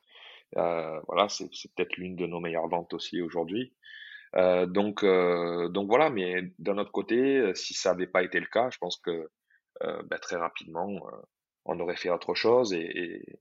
voilà, 0.54 1.28
c'est, 1.30 1.50
c'est 1.54 1.74
peut-être 1.76 1.98
l'une 1.98 2.16
de 2.16 2.26
nos 2.26 2.40
meilleures 2.40 2.68
ventes 2.70 2.94
aussi 2.94 3.22
aujourd'hui. 3.22 3.74
donc, 4.34 5.04
donc 5.04 5.88
voilà, 5.88 6.10
mais 6.10 6.54
d'un 6.60 6.78
autre 6.78 6.92
côté, 6.92 7.54
si 7.56 7.74
ça 7.74 7.92
n'avait 7.92 8.08
pas 8.08 8.24
été 8.24 8.40
le 8.40 8.48
cas, 8.48 8.70
je 8.70 8.78
pense 8.78 8.98
que 8.98 9.30
bah, 9.82 10.20
très 10.20 10.38
rapidement, 10.38 11.02
on 11.66 11.80
aurait 11.80 11.98
fait 11.98 12.10
autre 12.10 12.34
chose. 12.36 12.74
Et, 12.74 13.40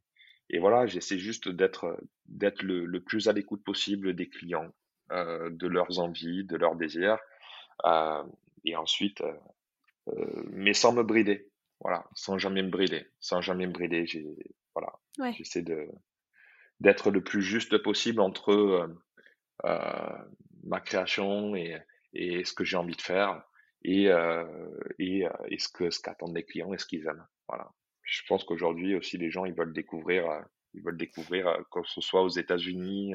et, 0.51 0.59
voilà, 0.59 0.87
j'essaie 0.87 1.19
juste 1.19 1.49
d'être 1.49 1.97
d'être 2.27 2.63
le, 2.63 2.85
le, 2.87 3.01
plus 3.01 3.29
à 3.29 3.33
l'écoute 3.33 3.63
possible 3.63 4.15
des 4.15 4.29
clients, 4.29 4.73
euh, 5.13 5.51
de 5.51 5.67
leurs 5.67 5.99
envies, 5.99 6.45
de 6.45 6.57
leurs 6.57 6.77
désirs, 6.77 7.13
euh, 7.13 7.19
et 8.65 8.77
ensuite, 8.77 9.21
euh, 9.21 9.33
euh 10.09 10.43
mais 10.51 10.75
sans 10.75 10.93
me 10.93 11.03
brider. 11.03 11.51
Voilà, 11.81 12.05
sans 12.15 12.39
jamais 12.39 12.63
me 12.63 12.71
brider, 12.71 13.07
sans 13.21 13.41
jamais 13.41 13.67
me 13.67 13.73
brider. 13.73 14.07
J'ai 14.07 14.27
voilà, 14.75 14.93
j'essaie 15.33 15.63
de 15.63 15.89
d'être 16.81 17.11
le 17.11 17.23
plus 17.23 17.43
juste 17.43 17.79
possible 17.79 18.21
entre 18.21 18.53
euh, 18.53 19.03
euh, 19.65 20.19
ma 20.65 20.81
création 20.81 21.55
et, 21.55 21.79
et 22.13 22.45
ce 22.45 22.53
que 22.53 22.65
j'ai 22.65 22.77
envie 22.77 22.97
de 22.97 23.03
faire 23.03 23.43
et, 23.83 24.09
et, 24.99 25.27
et 25.49 25.59
ce 25.59 25.69
que 25.69 25.91
ce 25.91 26.01
qu'attendent 26.01 26.35
les 26.35 26.45
clients 26.45 26.73
et 26.73 26.79
ce 26.79 26.87
qu'ils 26.87 27.07
aiment. 27.07 27.27
Voilà 27.49 27.71
je 28.05 28.23
pense 28.29 28.45
qu'aujourd'hui 28.45 28.95
aussi 28.95 29.19
les 29.19 29.31
gens 29.31 29.45
ils 29.45 29.55
veulent 29.55 29.73
découvrir, 29.73 30.31
euh, 30.31 30.41
ils 30.75 30.83
veulent 30.83 30.97
découvrir 30.99 31.49
euh, 31.49 31.63
que 31.73 31.81
ce 31.85 32.01
soit 32.01 32.23
aux 32.23 32.29
États-Unis, 32.29 33.15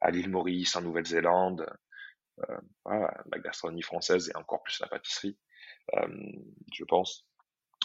à 0.00 0.10
l'île 0.10 0.30
Maurice, 0.30 0.76
en 0.76 0.82
Nouvelle-Zélande, 0.82 1.62
euh, 1.62 1.74
voilà, 2.84 3.14
la 3.32 3.38
gastronomie 3.38 3.82
française 3.82 4.30
et 4.30 4.36
encore 4.36 4.62
plus 4.62 4.80
la 4.80 4.88
pâtisserie, 4.88 5.38
euh, 5.94 6.32
je 6.72 6.84
pense. 6.84 7.26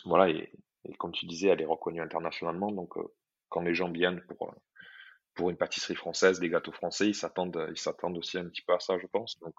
Voilà 0.06 0.30
et, 0.30 0.52
et, 0.86 0.94
comme 0.96 1.12
tu 1.12 1.26
disais, 1.26 1.48
elle 1.48 1.62
est 1.62 1.66
reconnue 1.66 2.02
internationalement. 2.02 2.72
Donc 2.72 2.98
euh, 2.98 3.04
quand 3.50 3.62
les 3.62 3.74
gens 3.76 3.92
viennent 3.92 4.22
pour 4.22 4.54
pour 5.36 5.50
une 5.50 5.58
pâtisserie 5.58 5.96
française, 5.96 6.40
des 6.40 6.50
gâteaux 6.50 6.72
français, 6.72 7.08
ils 7.08 7.16
s'attendent 7.16 7.68
ils 7.72 7.78
s'attendent 7.78 8.18
aussi 8.18 8.38
un 8.38 8.46
petit 8.46 8.62
peu 8.62 8.74
à 8.74 8.80
ça, 8.80 8.98
je 9.00 9.08
pense. 9.08 9.40
Donc 9.40 9.56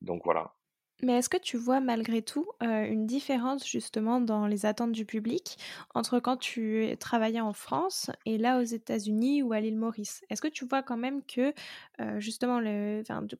donc 0.00 0.22
voilà. 0.24 0.54
Mais 1.04 1.14
est-ce 1.14 1.28
que 1.28 1.36
tu 1.36 1.56
vois 1.56 1.80
malgré 1.80 2.22
tout 2.22 2.46
euh, 2.62 2.84
une 2.84 3.06
différence 3.06 3.68
justement 3.68 4.20
dans 4.20 4.46
les 4.46 4.66
attentes 4.66 4.92
du 4.92 5.04
public 5.04 5.56
entre 5.94 6.20
quand 6.20 6.36
tu 6.36 6.94
travaillais 7.00 7.40
en 7.40 7.52
France 7.52 8.10
et 8.24 8.38
là 8.38 8.60
aux 8.60 8.64
États-Unis 8.64 9.42
ou 9.42 9.52
à 9.52 9.58
l'île 9.58 9.76
Maurice? 9.76 10.22
Est-ce 10.30 10.40
que 10.40 10.48
tu 10.48 10.64
vois 10.64 10.84
quand 10.84 10.96
même 10.96 11.22
que 11.24 11.52
euh, 12.00 12.20
justement, 12.20 12.60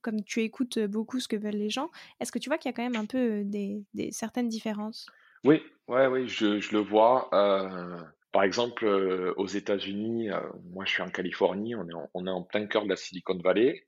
comme 0.01 0.25
tu 0.25 0.41
écoutes 0.43 0.81
beaucoup 0.81 1.21
ce 1.21 1.29
que 1.29 1.37
veulent 1.37 1.55
les 1.55 1.71
gens, 1.71 1.91
est-ce 2.19 2.33
que 2.33 2.41
tu 2.41 2.49
vois 2.49 2.59
qu'il 2.59 2.69
y 2.69 2.75
a 2.75 2.77
quand 2.77 2.83
même 2.83 3.01
un 3.01 3.07
peu 3.07 3.45
des, 3.45 3.85
certaines 4.11 4.49
différences? 4.49 5.07
Oui, 5.45 5.63
ouais, 5.87 6.09
oui, 6.09 6.29
je, 6.29 6.73
le 6.73 6.81
vois. 6.81 7.29
Euh, 7.33 7.97
par 8.33 8.43
exemple, 8.43 8.87
aux 9.37 9.47
États-Unis, 9.47 10.31
moi 10.73 10.85
je 10.85 10.91
suis 10.91 11.03
en 11.03 11.11
Californie, 11.11 11.77
on 11.77 11.87
on 12.13 12.27
est 12.27 12.31
en 12.31 12.43
plein 12.43 12.67
cœur 12.67 12.85
de 12.85 12.89
la 12.89 12.97
Silicon 12.97 13.39
Valley. 13.39 13.85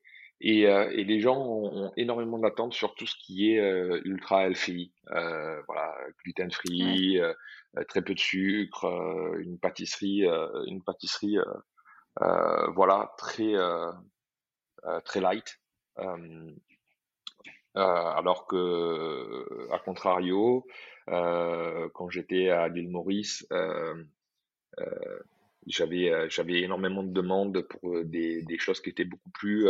Et, 0.47 0.67
euh, 0.67 0.91
et, 0.93 1.05
les 1.05 1.21
gens 1.21 1.39
ont, 1.39 1.91
énormément 1.97 2.39
d'attentes 2.39 2.75
sur 2.75 2.95
tout 2.95 3.07
ce 3.07 3.17
qui 3.17 3.51
est 3.51 3.61
euh, 3.61 4.03
ultra 4.05 4.47
healthy, 4.47 4.93
euh, 5.13 5.63
voilà, 5.67 5.97
gluten 6.23 6.51
free, 6.51 7.19
euh, 7.19 7.33
très 7.89 8.03
peu 8.03 8.13
de 8.13 8.19
sucre, 8.21 8.85
une 9.39 9.59
pâtisserie, 9.59 10.25
une 10.67 10.85
pâtisserie, 10.85 11.39
voilà, 12.21 13.11
très 13.17 13.55
très 15.07 15.21
light. 15.21 15.59
alors 17.75 18.47
que, 18.47 19.73
à 19.73 19.79
contrario, 19.79 20.67
quand 21.07 22.11
j'étais 22.11 22.51
à 22.51 22.69
l'île 22.69 22.91
Maurice, 22.91 23.47
j'avais 25.67 26.29
j'avais 26.29 26.61
énormément 26.61 27.03
de 27.03 27.13
demandes 27.13 27.63
pour 27.63 28.05
des, 28.05 28.43
des 28.43 28.59
choses 28.59 28.83
qui 28.83 28.91
étaient 28.91 29.05
beaucoup 29.05 29.31
plus 29.31 29.69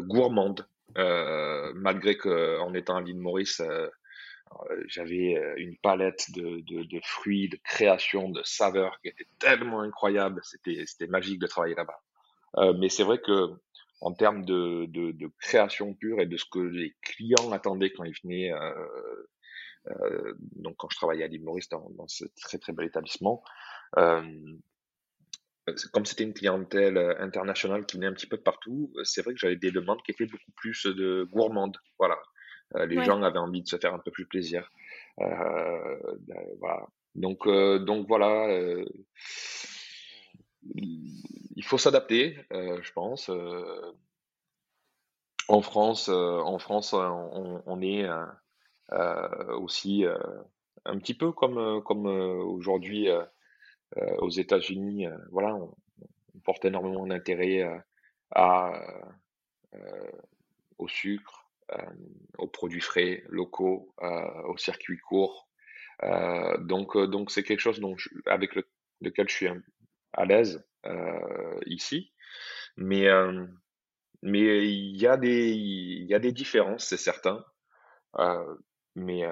gourmande. 0.00 0.66
Euh, 0.96 1.72
malgré 1.74 2.16
que 2.16 2.60
en 2.60 2.72
étant 2.74 2.96
à 2.96 3.02
l'île 3.02 3.18
Maurice, 3.18 3.60
euh, 3.60 3.88
j'avais 4.86 5.34
une 5.56 5.76
palette 5.78 6.30
de, 6.32 6.60
de, 6.60 6.84
de, 6.84 7.00
fruits, 7.02 7.48
de 7.48 7.58
créations, 7.64 8.30
de 8.30 8.42
saveurs 8.44 9.00
qui 9.00 9.08
était 9.08 9.26
tellement 9.38 9.80
incroyable. 9.80 10.40
C'était, 10.44 11.06
magique 11.08 11.40
de 11.40 11.46
travailler 11.46 11.74
là-bas. 11.74 12.00
Euh, 12.58 12.72
mais 12.78 12.88
c'est 12.88 13.02
vrai 13.02 13.18
que 13.18 13.50
en 14.00 14.12
termes 14.12 14.44
de, 14.44 14.86
de, 14.86 15.30
création 15.40 15.94
pure 15.94 16.20
et 16.20 16.26
de 16.26 16.36
ce 16.36 16.44
que 16.44 16.58
les 16.58 16.94
clients 17.00 17.52
attendaient 17.52 17.90
quand 17.90 18.04
ils 18.04 18.14
venaient, 18.22 18.52
euh, 18.52 18.74
euh, 19.88 20.34
donc 20.56 20.76
quand 20.76 20.88
je 20.90 20.96
travaillais 20.96 21.24
à 21.24 21.26
l'île 21.26 21.42
Maurice 21.42 21.68
dans, 21.68 21.88
dans, 21.96 22.06
ce 22.06 22.24
très 22.42 22.58
très 22.58 22.72
bel 22.72 22.86
établissement, 22.86 23.42
euh, 23.96 24.22
comme 25.92 26.04
c'était 26.04 26.24
une 26.24 26.34
clientèle 26.34 26.96
euh, 26.96 27.14
internationale 27.20 27.86
qui 27.86 27.96
venait 27.96 28.06
un 28.06 28.12
petit 28.12 28.26
peu 28.26 28.36
de 28.36 28.42
partout, 28.42 28.92
euh, 28.96 29.04
c'est 29.04 29.22
vrai 29.22 29.32
que 29.32 29.40
j'avais 29.40 29.56
des 29.56 29.70
demandes 29.70 30.02
qui 30.02 30.10
étaient 30.12 30.26
beaucoup 30.26 30.52
plus 30.56 30.84
de 30.86 31.26
gourmandes. 31.32 31.78
Voilà, 31.98 32.18
les 32.86 33.02
gens 33.04 33.22
avaient 33.22 33.38
envie 33.38 33.62
de 33.62 33.68
se 33.68 33.76
faire 33.76 33.94
un 33.94 33.98
peu 33.98 34.10
plus 34.10 34.26
plaisir. 34.26 34.68
Euh, 35.20 36.16
ben, 36.20 36.40
voilà. 36.58 36.86
Donc, 37.14 37.46
donc 37.46 38.08
voilà, 38.08 38.48
il 40.74 41.64
faut 41.64 41.78
s'adapter, 41.78 42.36
je 42.50 42.92
pense. 42.92 43.30
En 45.46 45.62
France, 45.62 46.08
en 46.08 46.58
France, 46.58 46.92
on, 46.94 47.62
on 47.64 47.80
est 47.80 48.08
aussi 49.52 50.04
un 50.84 50.98
petit 50.98 51.14
peu 51.14 51.30
comme, 51.30 51.80
comme 51.84 52.06
aujourd'hui 52.06 53.08
aux 54.18 54.30
États-Unis. 54.30 55.06
voilà, 55.30 55.54
on, 55.54 55.74
porte 56.42 56.64
énormément 56.64 57.06
d'intérêt 57.06 57.62
à, 58.32 58.72
au 60.78 60.88
sucre, 60.88 61.48
aux 62.38 62.48
produits 62.48 62.80
frais, 62.80 63.24
locaux, 63.28 63.94
aux 64.46 64.56
circuits 64.58 64.98
courts. 64.98 65.48
donc, 66.58 66.98
donc 66.98 67.30
c'est 67.30 67.42
quelque 67.42 67.60
chose 67.60 67.80
dont 67.80 67.96
avec 68.26 68.54
lequel 69.00 69.28
je 69.28 69.34
suis 69.34 69.48
à 70.12 70.24
l'aise 70.24 70.64
ici. 71.66 72.12
Mais, 72.76 73.06
mais 74.22 74.68
il 74.68 74.96
y 74.96 75.06
a 75.06 75.16
des, 75.16 75.50
il 75.50 76.06
y 76.06 76.14
a 76.14 76.18
des 76.18 76.32
différences, 76.32 76.86
c'est 76.86 76.96
certain. 76.96 77.44
mais 78.96 79.22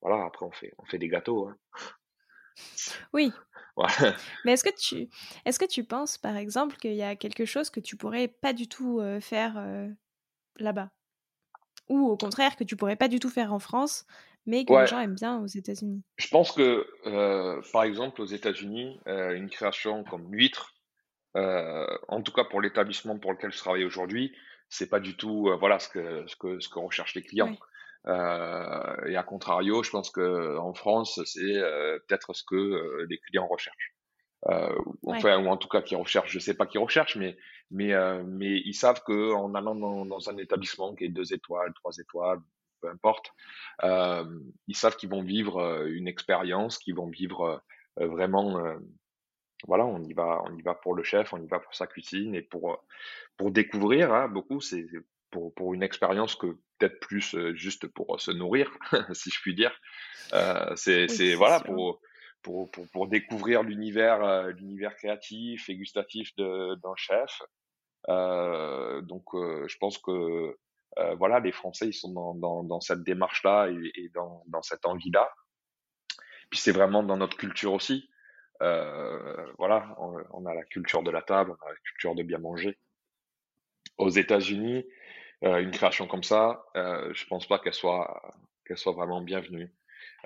voilà, 0.00 0.24
après 0.24 0.46
on 0.46 0.52
fait, 0.52 0.72
on 0.78 0.84
fait 0.86 0.98
des 0.98 1.08
gâteaux. 1.08 1.48
Hein. 1.48 1.56
Oui. 3.12 3.32
Mais 4.44 4.52
est-ce 4.52 4.64
que 4.64 4.76
tu, 4.78 5.08
est-ce 5.44 5.58
que 5.58 5.64
tu 5.64 5.84
penses, 5.84 6.18
par 6.18 6.36
exemple, 6.36 6.76
qu'il 6.76 6.94
y 6.94 7.02
a 7.02 7.16
quelque 7.16 7.44
chose 7.44 7.70
que 7.70 7.80
tu 7.80 7.96
pourrais 7.96 8.28
pas 8.28 8.52
du 8.52 8.68
tout 8.68 9.00
faire 9.20 9.64
là-bas, 10.58 10.90
ou 11.88 12.08
au 12.08 12.16
contraire 12.16 12.56
que 12.56 12.64
tu 12.64 12.76
pourrais 12.76 12.96
pas 12.96 13.08
du 13.08 13.20
tout 13.20 13.30
faire 13.30 13.52
en 13.52 13.58
France, 13.58 14.04
mais 14.46 14.64
que 14.64 14.72
les 14.72 14.86
gens 14.86 15.00
aiment 15.00 15.14
bien 15.14 15.38
aux 15.38 15.46
États-Unis? 15.46 16.02
Je 16.16 16.28
pense 16.28 16.52
que, 16.52 16.86
par 17.72 17.84
exemple, 17.84 18.20
aux 18.20 18.26
États-Unis, 18.26 19.00
une 19.06 19.48
création 19.48 20.04
comme 20.04 20.30
l'huître, 20.30 20.74
en 21.34 22.22
tout 22.22 22.32
cas 22.32 22.44
pour 22.44 22.60
l'établissement 22.60 23.18
pour 23.18 23.32
lequel 23.32 23.52
je 23.52 23.58
travaille 23.58 23.84
aujourd'hui, 23.84 24.36
c'est 24.68 24.88
pas 24.88 25.00
du 25.00 25.16
tout 25.16 25.48
voilà 25.58 25.78
ce 25.78 25.88
que 25.88 26.24
ce 26.26 26.36
que 26.36 26.60
ce 26.60 26.68
que 26.68 26.78
recherchent 26.78 27.14
les 27.14 27.22
clients. 27.22 27.56
Euh, 28.06 29.06
et 29.06 29.16
à 29.16 29.22
contrario, 29.22 29.82
je 29.82 29.90
pense 29.90 30.10
que 30.10 30.56
en 30.58 30.72
France, 30.74 31.20
c'est 31.26 31.56
euh, 31.56 31.98
peut-être 32.06 32.32
ce 32.34 32.42
que 32.44 32.54
euh, 32.56 33.06
les 33.08 33.18
clients 33.18 33.46
recherchent. 33.46 33.94
enfin, 35.06 35.38
ou 35.38 35.48
en 35.48 35.56
tout 35.56 35.68
cas 35.68 35.82
qui 35.82 35.94
recherchent. 35.94 36.32
Je 36.32 36.38
sais 36.38 36.54
pas 36.54 36.66
qui 36.66 36.78
recherchent, 36.78 37.16
mais 37.16 37.36
mais 37.70 37.92
mais 38.24 38.60
ils 38.64 38.74
savent 38.74 39.02
que 39.04 39.32
en 39.34 39.54
allant 39.54 39.74
dans, 39.74 40.06
dans, 40.06 40.30
un 40.30 40.38
établissement 40.38 40.94
qui 40.94 41.04
est 41.04 41.08
deux 41.08 41.32
étoiles, 41.34 41.72
trois 41.74 41.92
étoiles, 41.98 42.40
peu 42.80 42.88
importe, 42.88 43.32
ils 43.82 44.76
savent 44.76 44.96
qu'ils 44.96 45.10
vont 45.10 45.22
vivre 45.22 45.86
une 45.86 46.08
expérience, 46.08 46.78
qu'ils 46.78 46.96
vont 46.96 47.08
vivre 47.08 47.62
vraiment 47.96 48.58
voilà, 49.66 49.84
on 49.84 50.02
y 50.02 50.14
va, 50.14 50.42
on 50.46 50.56
y 50.56 50.62
va 50.62 50.74
pour 50.74 50.94
le 50.94 51.02
chef, 51.02 51.34
on 51.34 51.42
y 51.42 51.46
va 51.46 51.60
pour 51.60 51.74
sa 51.74 51.86
cuisine 51.86 52.34
et 52.34 52.42
pour 52.42 52.82
pour 53.36 53.50
découvrir. 53.50 54.12
Hein, 54.14 54.28
beaucoup, 54.28 54.60
c'est 54.60 54.86
pour, 55.30 55.54
pour 55.54 55.74
une 55.74 55.82
expérience 55.82 56.34
que 56.34 56.46
peut-être 56.78 57.00
plus 57.00 57.34
euh, 57.34 57.54
juste 57.54 57.86
pour 57.88 58.20
se 58.20 58.30
nourrir, 58.30 58.70
si 59.12 59.30
je 59.30 59.40
puis 59.40 59.54
dire. 59.54 59.78
Euh, 60.32 60.72
c'est 60.76 61.08
c'est 61.08 61.34
voilà 61.34 61.60
pour, 61.60 62.00
pour, 62.42 62.70
pour, 62.70 62.88
pour 62.90 63.08
découvrir 63.08 63.62
l'univers 63.62 64.22
euh, 64.24 64.52
l'univers 64.52 64.94
créatif 64.96 65.68
et 65.68 65.76
gustatif 65.76 66.34
d'un 66.36 66.96
chef. 66.96 67.42
Euh, 68.08 69.00
donc 69.02 69.34
euh, 69.34 69.66
je 69.68 69.76
pense 69.78 69.98
que 69.98 70.56
voilà 71.16 71.38
les 71.40 71.52
Français 71.52 71.86
ils 71.86 71.94
sont 71.94 72.12
dans, 72.12 72.34
dans, 72.34 72.64
dans 72.64 72.80
cette 72.80 73.04
démarche 73.04 73.44
là 73.44 73.68
et, 73.68 73.92
et 73.94 74.08
dans, 74.10 74.42
dans 74.48 74.62
cette 74.62 74.86
envie 74.86 75.10
là. 75.10 75.30
Puis 76.50 76.58
c'est 76.58 76.72
vraiment 76.72 77.02
dans 77.02 77.16
notre 77.16 77.36
culture 77.36 77.72
aussi. 77.72 78.10
voilà, 78.60 79.94
on, 79.98 80.16
on, 80.32 80.46
a 80.46 80.54
la 80.54 80.64
culture 80.64 81.02
de 81.02 81.10
la 81.10 81.22
table, 81.22 81.52
on 81.52 81.66
a 81.66 81.70
la 81.70 81.78
culture 81.84 82.14
de 82.14 82.22
bien 82.22 82.38
manger. 82.38 82.76
Aux 83.98 84.10
États-Unis, 84.10 84.84
euh, 84.84 84.90
une 85.42 85.70
création 85.70 86.06
comme 86.06 86.22
ça, 86.22 86.64
euh, 86.76 87.12
je 87.14 87.26
pense 87.26 87.46
pas 87.46 87.58
qu'elle 87.58 87.74
soit 87.74 88.22
qu'elle 88.66 88.78
soit 88.78 88.92
vraiment 88.92 89.22
bienvenue. 89.22 89.72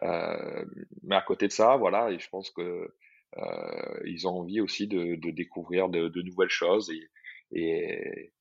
Euh, 0.02 0.64
mais 1.02 1.16
à 1.16 1.22
côté 1.22 1.46
de 1.46 1.52
ça, 1.52 1.76
voilà, 1.76 2.10
et 2.10 2.18
je 2.18 2.28
pense 2.28 2.50
que 2.50 2.92
euh, 3.36 4.00
ils 4.04 4.26
ont 4.28 4.40
envie 4.40 4.60
aussi 4.60 4.86
de, 4.86 5.16
de 5.16 5.30
découvrir 5.30 5.88
de, 5.88 6.08
de, 6.08 6.22
nouvelles 6.22 6.50
choses 6.50 6.90
et, 6.90 7.10
et, 7.52 8.32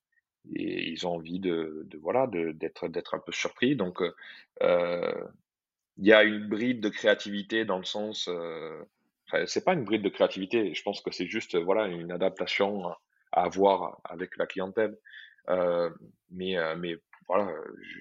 et, 0.54 0.90
ils 0.90 1.06
ont 1.06 1.14
envie 1.14 1.40
de, 1.40 1.82
de 1.86 1.98
voilà 1.98 2.28
d'être 2.28 2.88
d'être 2.88 3.14
un 3.14 3.18
peu 3.18 3.32
surpris. 3.32 3.76
Donc 3.76 4.00
euh, 4.62 5.24
il 5.96 6.06
y 6.06 6.12
a 6.12 6.22
une 6.24 6.48
bride 6.48 6.80
de 6.80 6.88
créativité 6.88 7.64
dans 7.64 7.78
le 7.78 7.84
sens, 7.84 8.28
euh, 8.28 8.84
c'est 9.46 9.64
pas 9.64 9.74
une 9.74 9.84
bride 9.84 10.02
de 10.02 10.08
créativité. 10.08 10.74
Je 10.74 10.82
pense 10.82 11.00
que 11.00 11.10
c'est 11.12 11.26
juste 11.26 11.56
voilà 11.56 11.86
une 11.86 12.12
adaptation 12.12 12.88
à 13.32 13.44
avoir 13.44 14.00
avec 14.04 14.36
la 14.36 14.46
clientèle. 14.46 14.96
Euh, 15.48 15.90
mais, 16.30 16.56
euh, 16.56 16.76
mais 16.76 16.96
voilà, 17.28 17.52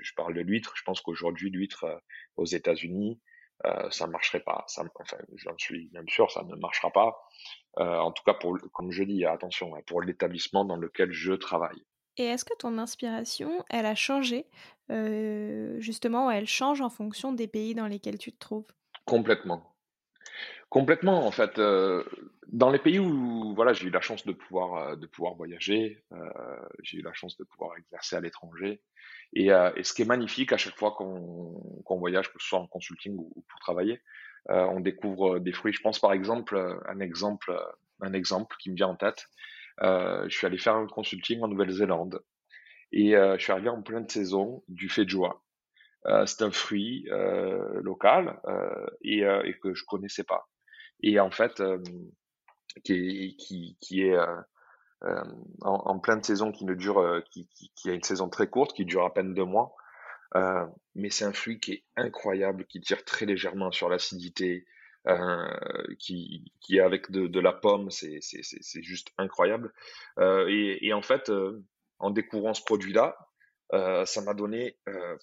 je, 0.01 0.13
parle 0.15 0.33
de 0.33 0.41
l'huître. 0.41 0.73
Je 0.75 0.83
pense 0.83 1.01
qu'aujourd'hui, 1.01 1.49
l'huître 1.49 1.85
euh, 1.85 1.97
aux 2.35 2.45
États-Unis, 2.45 3.19
euh, 3.65 3.89
ça 3.91 4.07
marcherait 4.07 4.41
pas. 4.41 4.65
Ça, 4.67 4.83
enfin, 4.99 5.17
j'en 5.35 5.57
suis 5.57 5.89
même 5.93 6.07
sûr, 6.09 6.29
ça 6.31 6.43
ne 6.43 6.55
marchera 6.55 6.91
pas. 6.91 7.15
Euh, 7.79 7.97
en 7.97 8.11
tout 8.11 8.23
cas, 8.23 8.33
pour, 8.33 8.57
comme 8.73 8.91
je 8.91 9.03
dis, 9.03 9.25
attention, 9.25 9.75
hein, 9.75 9.81
pour 9.87 10.01
l'établissement 10.01 10.65
dans 10.65 10.75
lequel 10.75 11.11
je 11.11 11.33
travaille. 11.33 11.81
Et 12.17 12.25
est-ce 12.25 12.45
que 12.45 12.55
ton 12.59 12.77
inspiration, 12.77 13.63
elle 13.69 13.85
a 13.85 13.95
changé, 13.95 14.45
euh, 14.91 15.79
justement, 15.79 16.29
elle 16.29 16.45
change 16.45 16.81
en 16.81 16.89
fonction 16.89 17.33
des 17.33 17.47
pays 17.47 17.73
dans 17.73 17.87
lesquels 17.87 18.19
tu 18.19 18.31
te 18.31 18.37
trouves? 18.37 18.67
Complètement. 19.05 19.72
Complètement, 20.73 21.27
en 21.27 21.31
fait. 21.31 21.59
Euh, 21.59 22.03
dans 22.47 22.71
les 22.71 22.79
pays 22.79 22.97
où 22.97 23.53
voilà, 23.55 23.73
j'ai 23.73 23.85
eu 23.87 23.89
la 23.91 24.01
chance 24.01 24.25
de 24.25 24.31
pouvoir 24.31 24.75
euh, 24.75 24.95
de 24.95 25.05
pouvoir 25.05 25.35
voyager, 25.35 26.03
euh, 26.13 26.17
j'ai 26.81 26.97
eu 26.97 27.01
la 27.03 27.13
chance 27.13 27.37
de 27.37 27.43
pouvoir 27.43 27.77
exercer 27.77 28.15
à 28.15 28.21
l'étranger. 28.21 28.81
Et, 29.33 29.49
ce 29.49 29.93
qui 29.93 30.01
est 30.03 30.05
magnifique 30.05 30.51
à 30.51 30.57
chaque 30.57 30.75
fois 30.75 30.91
qu'on 30.91 31.97
voyage, 31.99 32.31
que 32.33 32.41
ce 32.41 32.47
soit 32.47 32.59
en 32.59 32.67
consulting 32.67 33.15
ou, 33.17 33.43
pour 33.47 33.59
travailler, 33.59 34.01
on 34.49 34.79
découvre 34.79 35.39
des 35.39 35.53
fruits. 35.53 35.73
Je 35.73 35.81
pense 35.81 35.99
par 35.99 36.13
exemple 36.13 36.57
un 36.87 36.99
exemple 36.99 37.55
un 38.01 38.13
exemple 38.13 38.55
qui 38.59 38.69
me 38.71 38.75
vient 38.75 38.89
en 38.89 38.95
tête. 38.95 39.27
je 39.81 40.27
suis 40.29 40.47
allé 40.47 40.57
faire 40.57 40.75
un 40.75 40.87
consulting 40.87 41.41
en 41.41 41.47
Nouvelle-Zélande 41.47 42.21
et 42.91 43.11
je 43.13 43.37
suis 43.39 43.51
arrivé 43.51 43.69
en 43.69 43.81
pleine 43.81 44.07
saison 44.09 44.63
du 44.67 44.89
feijoa. 44.89 45.42
C'est 46.25 46.41
un 46.41 46.51
fruit 46.51 47.07
local 47.81 48.39
et, 49.01 49.19
et 49.21 49.53
que 49.61 49.73
je 49.73 49.83
connaissais 49.85 50.23
pas. 50.23 50.47
Et 51.01 51.19
en 51.19 51.31
fait 51.31 51.59
euh, 51.59 51.77
qui 52.83 52.93
est, 52.93 53.35
qui, 53.35 53.77
qui 53.79 54.01
est 54.03 54.15
euh, 54.15 54.41
euh, 55.03 55.23
en, 55.61 55.99
pleine 55.99 56.23
saison 56.23 56.51
qui 56.51 56.65
ne 56.65 56.73
dure 56.73 57.21
qui, 57.29 57.47
qui, 57.49 57.71
qui, 57.75 57.89
a 57.89 57.93
une 57.93 58.03
saison 58.03 58.29
très 58.29 58.47
courte 58.47 58.73
qui 58.73 58.85
dure 58.85 59.03
à 59.03 59.13
peine 59.13 59.33
deux 59.33 59.45
mois 59.45 59.75
euh, 60.35 60.65
mais 60.95 61.09
c'est 61.09 61.25
un 61.25 61.33
fruit 61.33 61.59
qui 61.59 61.73
est 61.73 61.83
incroyable 61.95 62.65
qui 62.65 62.81
tire 62.81 63.03
très 63.03 63.25
légèrement 63.25 63.71
sur 63.71 63.89
l'acidité 63.89 64.65
euh, 65.07 65.45
qui, 65.99 66.51
qui 66.61 66.77
est 66.77 66.81
avec 66.81 67.11
de, 67.11 67.27
de 67.27 67.39
la 67.39 67.51
pomme 67.51 67.91
c'est 67.91 68.21
juste 68.81 69.09
incroyable. 69.17 69.73
Euh, 70.17 70.47
et, 70.47 70.87
et, 70.87 70.93
en 70.93 71.01
fait 71.01 71.31
en 71.99 72.09
découvrant 72.09 72.53
ce 72.53 72.63
produit 72.63 72.93
là 73.73 74.05
ça 74.05 74.21
m'a 74.21 74.33
donné 74.33 74.77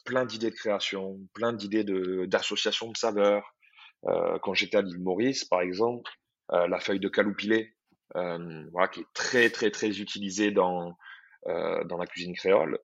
plein 0.05 0.25
d'idées 0.25 0.51
de 0.51 0.57
création 0.57 1.19
plein 1.35 1.53
d'idées 1.53 1.85
de 1.85 2.27
d'association 2.27 2.91
de 2.91 2.97
saveurs 2.97 3.55
euh, 4.07 4.39
quand 4.41 4.55
j'étais 4.55 4.79
à 4.79 4.83
l'île 4.83 5.01
Maurice, 5.01 5.45
par 5.45 5.61
exemple, 5.61 6.11
euh, 6.53 6.67
la 6.69 6.81
feuille 6.81 7.01
de 7.01 7.09
caloupilé, 7.09 7.75
euh, 8.17 8.65
voilà, 8.73 8.89
qui 8.89 9.01
est 9.01 9.13
très 9.15 9.51
très 9.51 9.71
très 9.71 10.01
utilisée 10.01 10.51
dans 10.51 10.97
dans 11.47 11.97
la 11.97 12.07
cuisine 12.07 12.35
créole. 12.35 12.79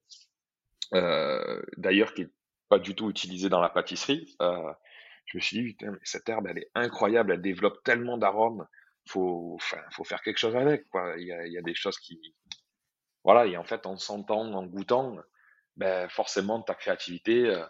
D'ailleurs, 0.93 2.15
qui 2.15 2.23
est 2.23 2.31
pas 2.71 2.79
du 2.79 2.95
tout 2.95 3.11
utilisée 3.11 3.51
dans 3.51 3.61
la 3.61 3.69
pâtisserie. 3.69 4.35
je 4.41 5.37
me 5.37 5.41
suis 5.43 5.75
dit, 5.75 5.77
cette 6.03 6.29
herbe, 6.29 6.47
elle 6.49 6.59
est 6.59 6.71
incroyable, 6.75 7.33
elle 7.33 7.43
développe 7.43 7.83
tellement 7.85 8.17
d'arômes 8.17 8.67
faut, 9.09 9.59
faut 9.91 10.05
faire 10.05 10.23
quelque 10.23 10.39
chose 10.39 10.57
avec. 10.57 10.87
Il 11.19 11.27
y 11.27 11.33
a, 11.33 11.47
il 11.47 11.53
y 11.53 11.59
a 11.59 11.63
des 11.63 11.75
choses 11.75 11.99
qui, 11.99 12.19
voilà, 13.25 13.47
et 13.47 13.59
en 13.59 13.65
fait, 13.65 13.85
en 13.87 13.99
sentant, 13.99 14.41
en 14.41 14.65
goûtant, 14.65 15.17
ben, 15.77 16.09
forcément, 16.09 16.63
ta 16.63 16.75
créativité, 16.75 17.65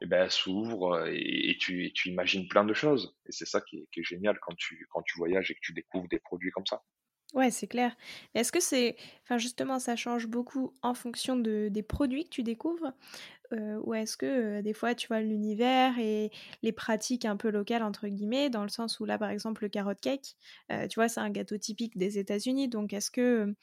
et 0.00 0.06
ben, 0.06 0.28
s'ouvre 0.30 0.94
euh, 0.94 1.10
et, 1.12 1.56
tu, 1.60 1.92
tu, 1.94 2.08
imagines 2.08 2.48
plein 2.48 2.64
de 2.64 2.74
choses. 2.74 3.14
Et 3.26 3.32
c'est 3.32 3.46
ça 3.46 3.60
qui 3.60 3.86
est, 3.94 4.02
génial 4.02 4.38
quand 4.40 4.54
tu, 4.56 4.86
quand 4.90 5.02
tu 5.02 5.18
voyages 5.18 5.50
et 5.50 5.54
que 5.54 5.60
tu 5.62 5.72
découvres 5.72 6.08
des 6.08 6.20
produits 6.20 6.50
comme 6.50 6.66
ça. 6.66 6.82
Ouais, 7.34 7.52
c'est 7.52 7.68
clair. 7.68 7.96
Est-ce 8.34 8.50
que 8.50 8.58
c'est, 8.58 8.96
enfin 9.22 9.38
justement, 9.38 9.78
ça 9.78 9.94
change 9.94 10.26
beaucoup 10.26 10.74
en 10.82 10.94
fonction 10.94 11.36
de, 11.36 11.68
des 11.70 11.84
produits 11.84 12.24
que 12.24 12.30
tu 12.30 12.42
découvres, 12.42 12.92
euh, 13.52 13.78
ou 13.84 13.94
est-ce 13.94 14.16
que 14.16 14.26
euh, 14.26 14.62
des 14.62 14.72
fois 14.72 14.96
tu 14.96 15.06
vois 15.06 15.20
l'univers 15.20 15.96
et 16.00 16.32
les 16.62 16.72
pratiques 16.72 17.24
un 17.24 17.36
peu 17.36 17.50
locales 17.50 17.84
entre 17.84 18.08
guillemets, 18.08 18.50
dans 18.50 18.64
le 18.64 18.68
sens 18.68 18.98
où 18.98 19.04
là 19.04 19.16
par 19.16 19.30
exemple 19.30 19.62
le 19.62 19.68
carrot 19.68 19.94
cake, 19.94 20.34
euh, 20.72 20.88
tu 20.88 20.96
vois, 20.96 21.08
c'est 21.08 21.20
un 21.20 21.30
gâteau 21.30 21.56
typique 21.56 21.96
des 21.96 22.18
États-Unis, 22.18 22.68
donc 22.68 22.92
est-ce 22.92 23.12
que 23.12 23.54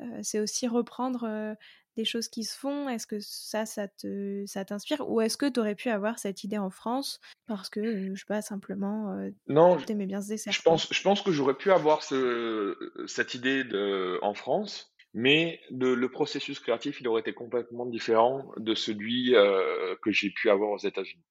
euh, 0.00 0.20
c'est 0.22 0.40
aussi 0.40 0.66
reprendre 0.66 1.56
des 2.00 2.04
choses 2.06 2.28
qui 2.28 2.44
se 2.44 2.58
font? 2.58 2.88
Est-ce 2.88 3.06
que 3.06 3.20
ça, 3.20 3.66
ça 3.66 3.88
te, 3.88 4.44
ça 4.46 4.64
t'inspire? 4.64 5.08
Ou 5.08 5.20
est-ce 5.20 5.36
que 5.36 5.46
tu 5.46 5.60
aurais 5.60 5.74
pu 5.74 5.90
avoir 5.90 6.18
cette 6.18 6.44
idée 6.44 6.58
en 6.58 6.70
France 6.70 7.20
parce 7.46 7.68
que, 7.68 8.14
je 8.14 8.18
sais 8.18 8.26
pas, 8.26 8.42
simplement, 8.42 9.12
euh, 9.12 9.30
non, 9.48 9.76
t'aimais 9.76 10.06
bien 10.06 10.22
ce 10.22 10.28
dessert 10.28 10.52
je 10.52 10.62
pense, 10.62 10.92
je 10.92 11.02
pense 11.02 11.20
que 11.20 11.32
j'aurais 11.32 11.56
pu 11.56 11.70
avoir 11.72 12.02
ce, 12.02 12.76
cette 13.06 13.34
idée 13.34 13.64
de, 13.64 14.18
en 14.22 14.34
France. 14.34 14.94
Mais 15.12 15.60
le, 15.70 16.06
processus 16.06 16.60
créatif, 16.60 17.00
il 17.00 17.08
aurait 17.08 17.22
été 17.22 17.32
complètement 17.32 17.84
différent 17.84 18.52
de 18.56 18.76
celui 18.76 19.34
euh, 19.34 19.96
que 20.02 20.12
j'ai 20.12 20.30
pu 20.30 20.48
avoir 20.48 20.70
aux 20.70 20.78
États-Unis. 20.78 21.24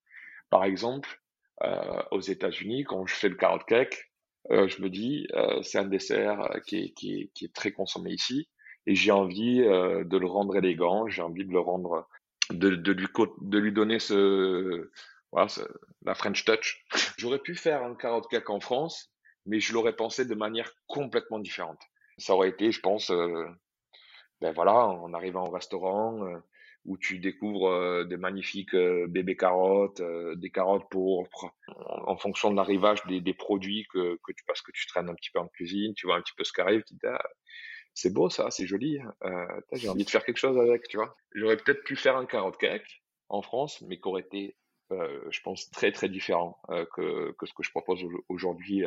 Par 0.50 0.66
exemple, 0.66 1.22
euh, 1.64 2.04
aux 2.12 2.20
États-Unis, 2.20 2.84
quand 2.84 3.06
je 3.06 3.16
fais 3.16 3.30
le 3.30 3.36
carrot 3.36 3.64
cake, 3.66 4.12
je 4.50 4.82
me 4.82 4.90
dis, 4.90 5.28
c'est 5.62 5.78
un 5.78 5.86
dessert 5.86 6.50
qui 6.66 6.78
est, 6.78 6.90
qui, 6.94 7.32
est, 7.42 7.54
très 7.54 7.72
consommé 7.72 8.12
ici, 8.12 8.50
et 8.86 8.96
j'ai 8.96 9.12
envie 9.12 9.60
de 9.60 10.18
le 10.18 10.26
rendre 10.26 10.56
élégant, 10.56 11.08
j'ai 11.08 11.22
envie 11.22 11.46
de 11.46 11.52
le 11.52 11.60
rendre, 11.60 12.08
de, 12.52 12.70
de, 12.70 12.92
lui, 12.92 13.08
de 13.42 13.58
lui 13.58 13.72
donner 13.72 14.00
ce, 14.00 14.90
voilà, 15.32 15.48
la 16.04 16.16
French 16.16 16.46
touch. 16.46 16.84
J'aurais 17.18 17.40
pu 17.40 17.56
faire 17.56 17.84
un 17.84 17.96
carrot 17.96 18.22
cake 18.22 18.50
en 18.50 18.60
France, 18.60 19.12
mais 19.46 19.60
je 19.60 19.74
l'aurais 19.74 19.96
pensé 19.96 20.26
de 20.26 20.36
manière 20.36 20.72
complètement 20.88 21.40
différente. 21.40 21.82
Ça 22.18 22.34
aurait 22.34 22.50
été, 22.50 22.72
je 22.72 22.80
pense, 22.80 23.12
ben 24.42 24.54
voilà, 24.54 24.88
en 24.88 25.14
arrivant 25.14 25.48
au 25.48 25.52
restaurant 25.52 26.26
euh, 26.26 26.38
où 26.86 26.98
tu 26.98 27.20
découvres 27.20 27.68
euh, 27.68 28.06
des 28.06 28.18
magnifiques 28.18 28.74
euh, 28.74 29.06
bébés 29.08 29.36
carottes, 29.36 30.02
des 30.36 30.50
carottes 30.50 30.90
pourpres, 30.90 31.54
en, 32.08 32.18
fonction 32.18 32.52
de 32.52 32.56
l'arrivage 32.56 33.04
des, 33.08 33.22
des, 33.22 33.34
produits 33.34 33.86
que, 33.92 34.18
que 34.24 34.32
tu 34.32 34.44
parce 34.48 34.62
que 34.62 34.72
tu 34.72 34.88
traînes 34.88 35.10
un 35.10 35.16
petit 35.16 35.32
peu 35.32 35.40
en 35.40 35.48
cuisine, 35.48 35.94
tu 35.94 36.08
vois 36.08 36.16
un 36.16 36.22
petit 36.22 36.34
peu 36.38 36.44
ce 36.44 36.54
qui 36.54 36.62
arrive, 36.62 36.84
tu 36.84 36.94
dis 36.94 37.00
ah, 37.06 37.22
c'est 37.94 38.14
beau 38.14 38.30
ça, 38.30 38.52
c'est 38.52 38.66
joli, 38.66 39.00
hein. 39.00 39.48
j'ai 39.74 39.90
envie 39.90 40.06
de 40.06 40.10
faire 40.10 40.24
quelque 40.24 40.38
chose 40.38 40.58
avec, 40.58 40.88
tu 40.88 40.98
vois. 40.98 41.16
J'aurais 41.34 41.58
peut-être 41.58 41.84
pu 41.84 41.96
faire 41.96 42.18
un 42.18 42.26
carotte 42.26 42.58
cake 42.58 43.04
en 43.30 43.42
France, 43.42 43.82
mais 43.82 44.00
qui 44.00 44.08
aurait 44.08 44.22
été, 44.22 44.56
je 44.92 45.42
pense, 45.42 45.70
très 45.72 45.92
très 45.92 46.10
différent 46.10 46.60
que, 46.94 47.32
que 47.34 47.46
ce 47.46 47.54
que 47.54 47.64
je 47.64 47.72
propose 47.72 48.04
aujourd'hui 48.30 48.86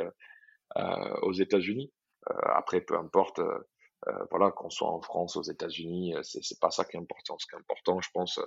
aux 1.22 1.32
États-Unis. 1.32 1.92
après, 2.26 2.80
peu 2.80 2.96
importe 2.96 3.40
euh, 4.08 4.12
voilà, 4.30 4.50
qu'on 4.50 4.70
soit 4.70 4.90
en 4.90 5.00
France, 5.00 5.36
aux 5.36 5.42
États-Unis, 5.42 6.14
euh, 6.16 6.22
c'est 6.22 6.58
pas 6.60 6.70
ça 6.70 6.84
qui 6.84 6.96
est 6.96 7.00
important. 7.00 7.38
Ce 7.38 7.46
qui 7.46 7.54
est 7.54 7.58
important, 7.58 8.00
je 8.00 8.08
pense, 8.12 8.40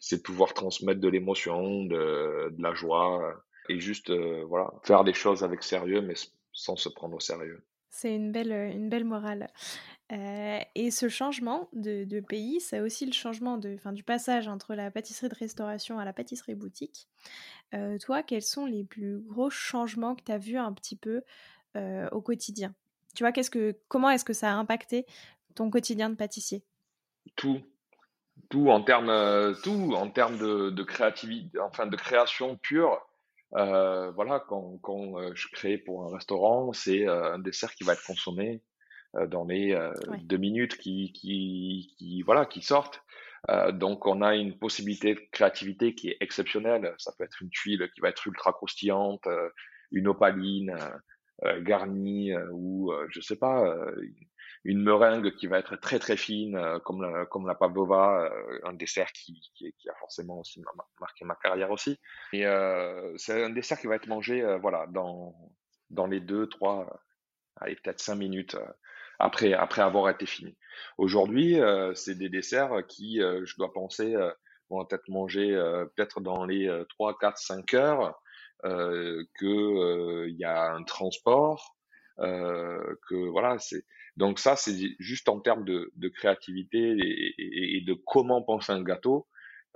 c'est 0.00 0.18
de 0.18 0.22
pouvoir 0.22 0.54
transmettre 0.54 1.00
de 1.00 1.08
l'émotion, 1.08 1.84
de, 1.84 2.50
de, 2.50 2.62
la 2.62 2.74
joie 2.74 3.34
et 3.68 3.78
juste 3.80 4.10
voilà, 4.10 4.70
faire 4.82 5.04
des 5.04 5.14
choses 5.14 5.44
avec 5.44 5.62
sérieux, 5.62 6.00
mais 6.00 6.14
sans 6.52 6.76
se 6.76 6.88
prendre 6.88 7.16
au 7.16 7.20
sérieux. 7.20 7.62
C'est 7.90 8.14
une 8.14 8.32
belle, 8.32 8.52
une 8.52 8.88
belle 8.88 9.04
morale. 9.04 9.48
Euh, 10.12 10.60
et 10.74 10.90
ce 10.90 11.08
changement 11.08 11.68
de, 11.72 12.20
pays, 12.20 12.60
c'est 12.60 12.80
aussi 12.80 13.06
le 13.06 13.12
changement 13.12 13.56
de, 13.56 13.76
fin, 13.78 13.92
du 13.92 14.02
passage 14.02 14.48
entre 14.48 14.74
la 14.74 14.90
pâtisserie 14.90 15.28
de 15.28 15.34
restauration 15.34 15.98
à 15.98 16.04
la 16.04 16.12
pâtisserie 16.12 16.54
boutique. 16.54 17.08
Euh, 17.74 17.98
toi, 17.98 18.22
quels 18.22 18.42
sont 18.42 18.66
les 18.66 18.84
plus 18.84 19.20
gros 19.20 19.50
changements 19.50 20.14
que 20.14 20.22
tu 20.22 20.32
as 20.32 20.38
vus 20.38 20.58
un 20.58 20.72
petit 20.72 20.96
peu 20.96 21.22
euh, 21.76 22.08
au 22.10 22.20
quotidien? 22.20 22.74
Tu 23.14 23.22
vois, 23.22 23.32
qu'est-ce 23.32 23.50
que, 23.50 23.76
comment 23.88 24.10
est-ce 24.10 24.24
que 24.24 24.34
ça 24.34 24.50
a 24.50 24.54
impacté 24.54 25.06
ton 25.54 25.70
quotidien 25.70 26.10
de 26.10 26.16
pâtissier? 26.16 26.62
Tout, 27.36 27.62
tout 28.50 28.68
en 28.68 28.82
termes, 28.82 29.54
tout 29.62 29.94
en 29.94 30.10
termes 30.10 30.36
de, 30.36 30.82
créativité, 30.82 31.58
enfin 31.60 31.86
de 31.86 31.96
création 31.96 32.56
pure. 32.56 33.00
Voilà, 33.52 34.44
quand, 34.48 35.34
je 35.34 35.48
crée 35.52 35.78
pour 35.78 36.04
un 36.04 36.14
restaurant, 36.14 36.72
c'est 36.74 37.06
un 37.06 37.38
dessert 37.38 37.74
qui 37.74 37.84
va 37.84 37.94
être 37.94 38.04
consommé 38.04 38.60
dans 39.28 39.44
les 39.44 39.78
deux 40.22 40.36
minutes 40.36 40.76
qui, 40.76 41.12
qui, 41.12 41.94
qui, 41.96 42.22
voilà, 42.22 42.46
qui 42.46 42.62
sortent. 42.62 43.02
donc, 43.72 44.06
on 44.06 44.22
a 44.22 44.34
une 44.34 44.58
possibilité 44.58 45.14
de 45.14 45.20
créativité 45.30 45.94
qui 45.94 46.08
est 46.10 46.16
exceptionnelle. 46.20 46.94
Ça 46.98 47.12
peut 47.16 47.24
être 47.24 47.42
une 47.42 47.50
tuile 47.50 47.88
qui 47.94 48.00
va 48.00 48.08
être 48.08 48.26
ultra 48.26 48.52
croustillante, 48.52 49.26
une 49.92 50.08
opaline, 50.08 50.76
euh, 51.42 51.60
garnie 51.60 52.32
euh, 52.32 52.48
ou 52.52 52.92
euh, 52.92 53.08
je 53.10 53.20
sais 53.20 53.34
pas 53.34 53.76
une 54.62 54.80
meringue 54.82 55.34
qui 55.34 55.48
va 55.48 55.58
être 55.58 55.74
très 55.76 55.98
très 55.98 56.16
fine 56.16 56.58
comme 56.84 57.02
la, 57.02 57.26
comme 57.26 57.46
la 57.46 57.56
pavlova, 57.56 58.30
un 58.62 58.72
dessert 58.72 59.10
qui, 59.12 59.40
qui, 59.54 59.74
qui, 59.76 59.90
a 59.90 59.94
forcément 59.96 60.38
aussi 60.38 60.62
marqué 61.00 61.24
ma 61.24 61.34
carrière 61.34 61.70
aussi. 61.70 61.98
Et 62.32 62.44
c'est 63.16 63.42
un 63.42 63.50
dessert 63.50 63.78
qui 63.78 63.88
va 63.88 63.96
être 63.96 64.06
mangé 64.06 64.42
voilà 64.62 64.86
dans 64.86 65.34
dans 65.90 66.06
les 66.06 66.20
deux 66.20 66.48
trois 66.48 66.88
allez 67.56 67.76
peut-être 67.76 68.00
cinq 68.00 68.14
minutes 68.14 68.56
après 69.54 69.82
avoir 69.82 70.08
été 70.10 70.26
fini. 70.26 70.56
Aujourd'hui, 70.98 71.58
c'est 71.94 72.16
des 72.16 72.28
desserts 72.28 72.86
qui 72.88 73.20
je 73.20 73.56
dois 73.56 73.72
penser 73.72 74.14
vont 74.70 74.86
être 74.90 75.08
mangés 75.08 75.52
peut-être 75.94 76.20
dans 76.20 76.44
les 76.44 76.70
3 76.88 77.18
4 77.18 77.38
5 77.38 77.74
heures 77.74 78.20
euh, 78.64 79.24
que 79.34 79.44
il 79.44 80.32
euh, 80.32 80.38
y 80.38 80.44
a 80.44 80.72
un 80.72 80.84
transport, 80.84 81.76
euh, 82.20 82.96
que 83.08 83.14
voilà, 83.14 83.58
donc 84.16 84.38
ça 84.38 84.56
c'est 84.56 84.74
juste 84.98 85.28
en 85.28 85.40
termes 85.40 85.66
de, 85.66 86.08
créativité 86.08 86.96
et, 87.36 87.82
de 87.82 87.92
comment 88.06 88.42
penser 88.42 88.72
un 88.72 88.82
gâteau. 88.82 89.26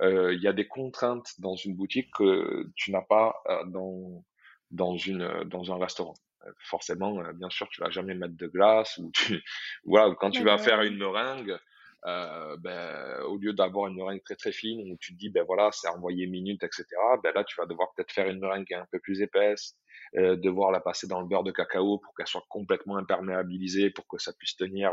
Il 0.00 0.40
y 0.40 0.46
a 0.46 0.52
des 0.54 0.66
contraintes 0.66 1.38
dans 1.38 1.56
une 1.56 1.76
boutique 1.76 2.10
que 2.16 2.70
tu 2.76 2.92
n'as 2.92 3.02
pas 3.02 3.34
dans 3.66 4.24
dans 4.70 4.96
un 4.96 5.78
restaurant 5.78 6.14
forcément, 6.58 7.22
bien 7.34 7.50
sûr, 7.50 7.68
tu 7.68 7.80
vas 7.80 7.90
jamais 7.90 8.14
mettre 8.14 8.36
de 8.36 8.46
glace 8.46 8.98
ou 8.98 9.10
tu, 9.12 9.42
voilà, 9.84 10.14
quand 10.18 10.30
tu 10.30 10.44
vas 10.44 10.58
faire 10.58 10.82
une 10.82 10.96
meringue, 10.96 11.58
euh, 12.06 12.56
ben, 12.58 13.20
au 13.22 13.36
lieu 13.38 13.52
d'avoir 13.52 13.88
une 13.88 13.96
meringue 13.96 14.22
très 14.22 14.36
très 14.36 14.52
fine 14.52 14.92
où 14.92 14.96
tu 15.00 15.14
te 15.14 15.18
dis 15.18 15.30
ben 15.30 15.42
voilà 15.44 15.70
c'est 15.72 15.88
envoyé 15.88 16.28
minute 16.28 16.62
etc 16.62 16.86
ben 17.24 17.32
là 17.34 17.42
tu 17.42 17.56
vas 17.56 17.66
devoir 17.66 17.92
peut-être 17.92 18.12
faire 18.12 18.28
une 18.28 18.38
meringue 18.38 18.72
un 18.72 18.86
peu 18.92 19.00
plus 19.00 19.20
épaisse 19.20 19.76
euh, 20.16 20.36
devoir 20.36 20.70
la 20.70 20.80
passer 20.80 21.08
dans 21.08 21.20
le 21.20 21.26
beurre 21.26 21.42
de 21.42 21.50
cacao 21.50 21.98
pour 21.98 22.14
qu'elle 22.14 22.28
soit 22.28 22.44
complètement 22.48 22.98
imperméabilisée 22.98 23.90
pour 23.90 24.06
que 24.06 24.16
ça 24.16 24.32
puisse 24.32 24.56
tenir 24.56 24.92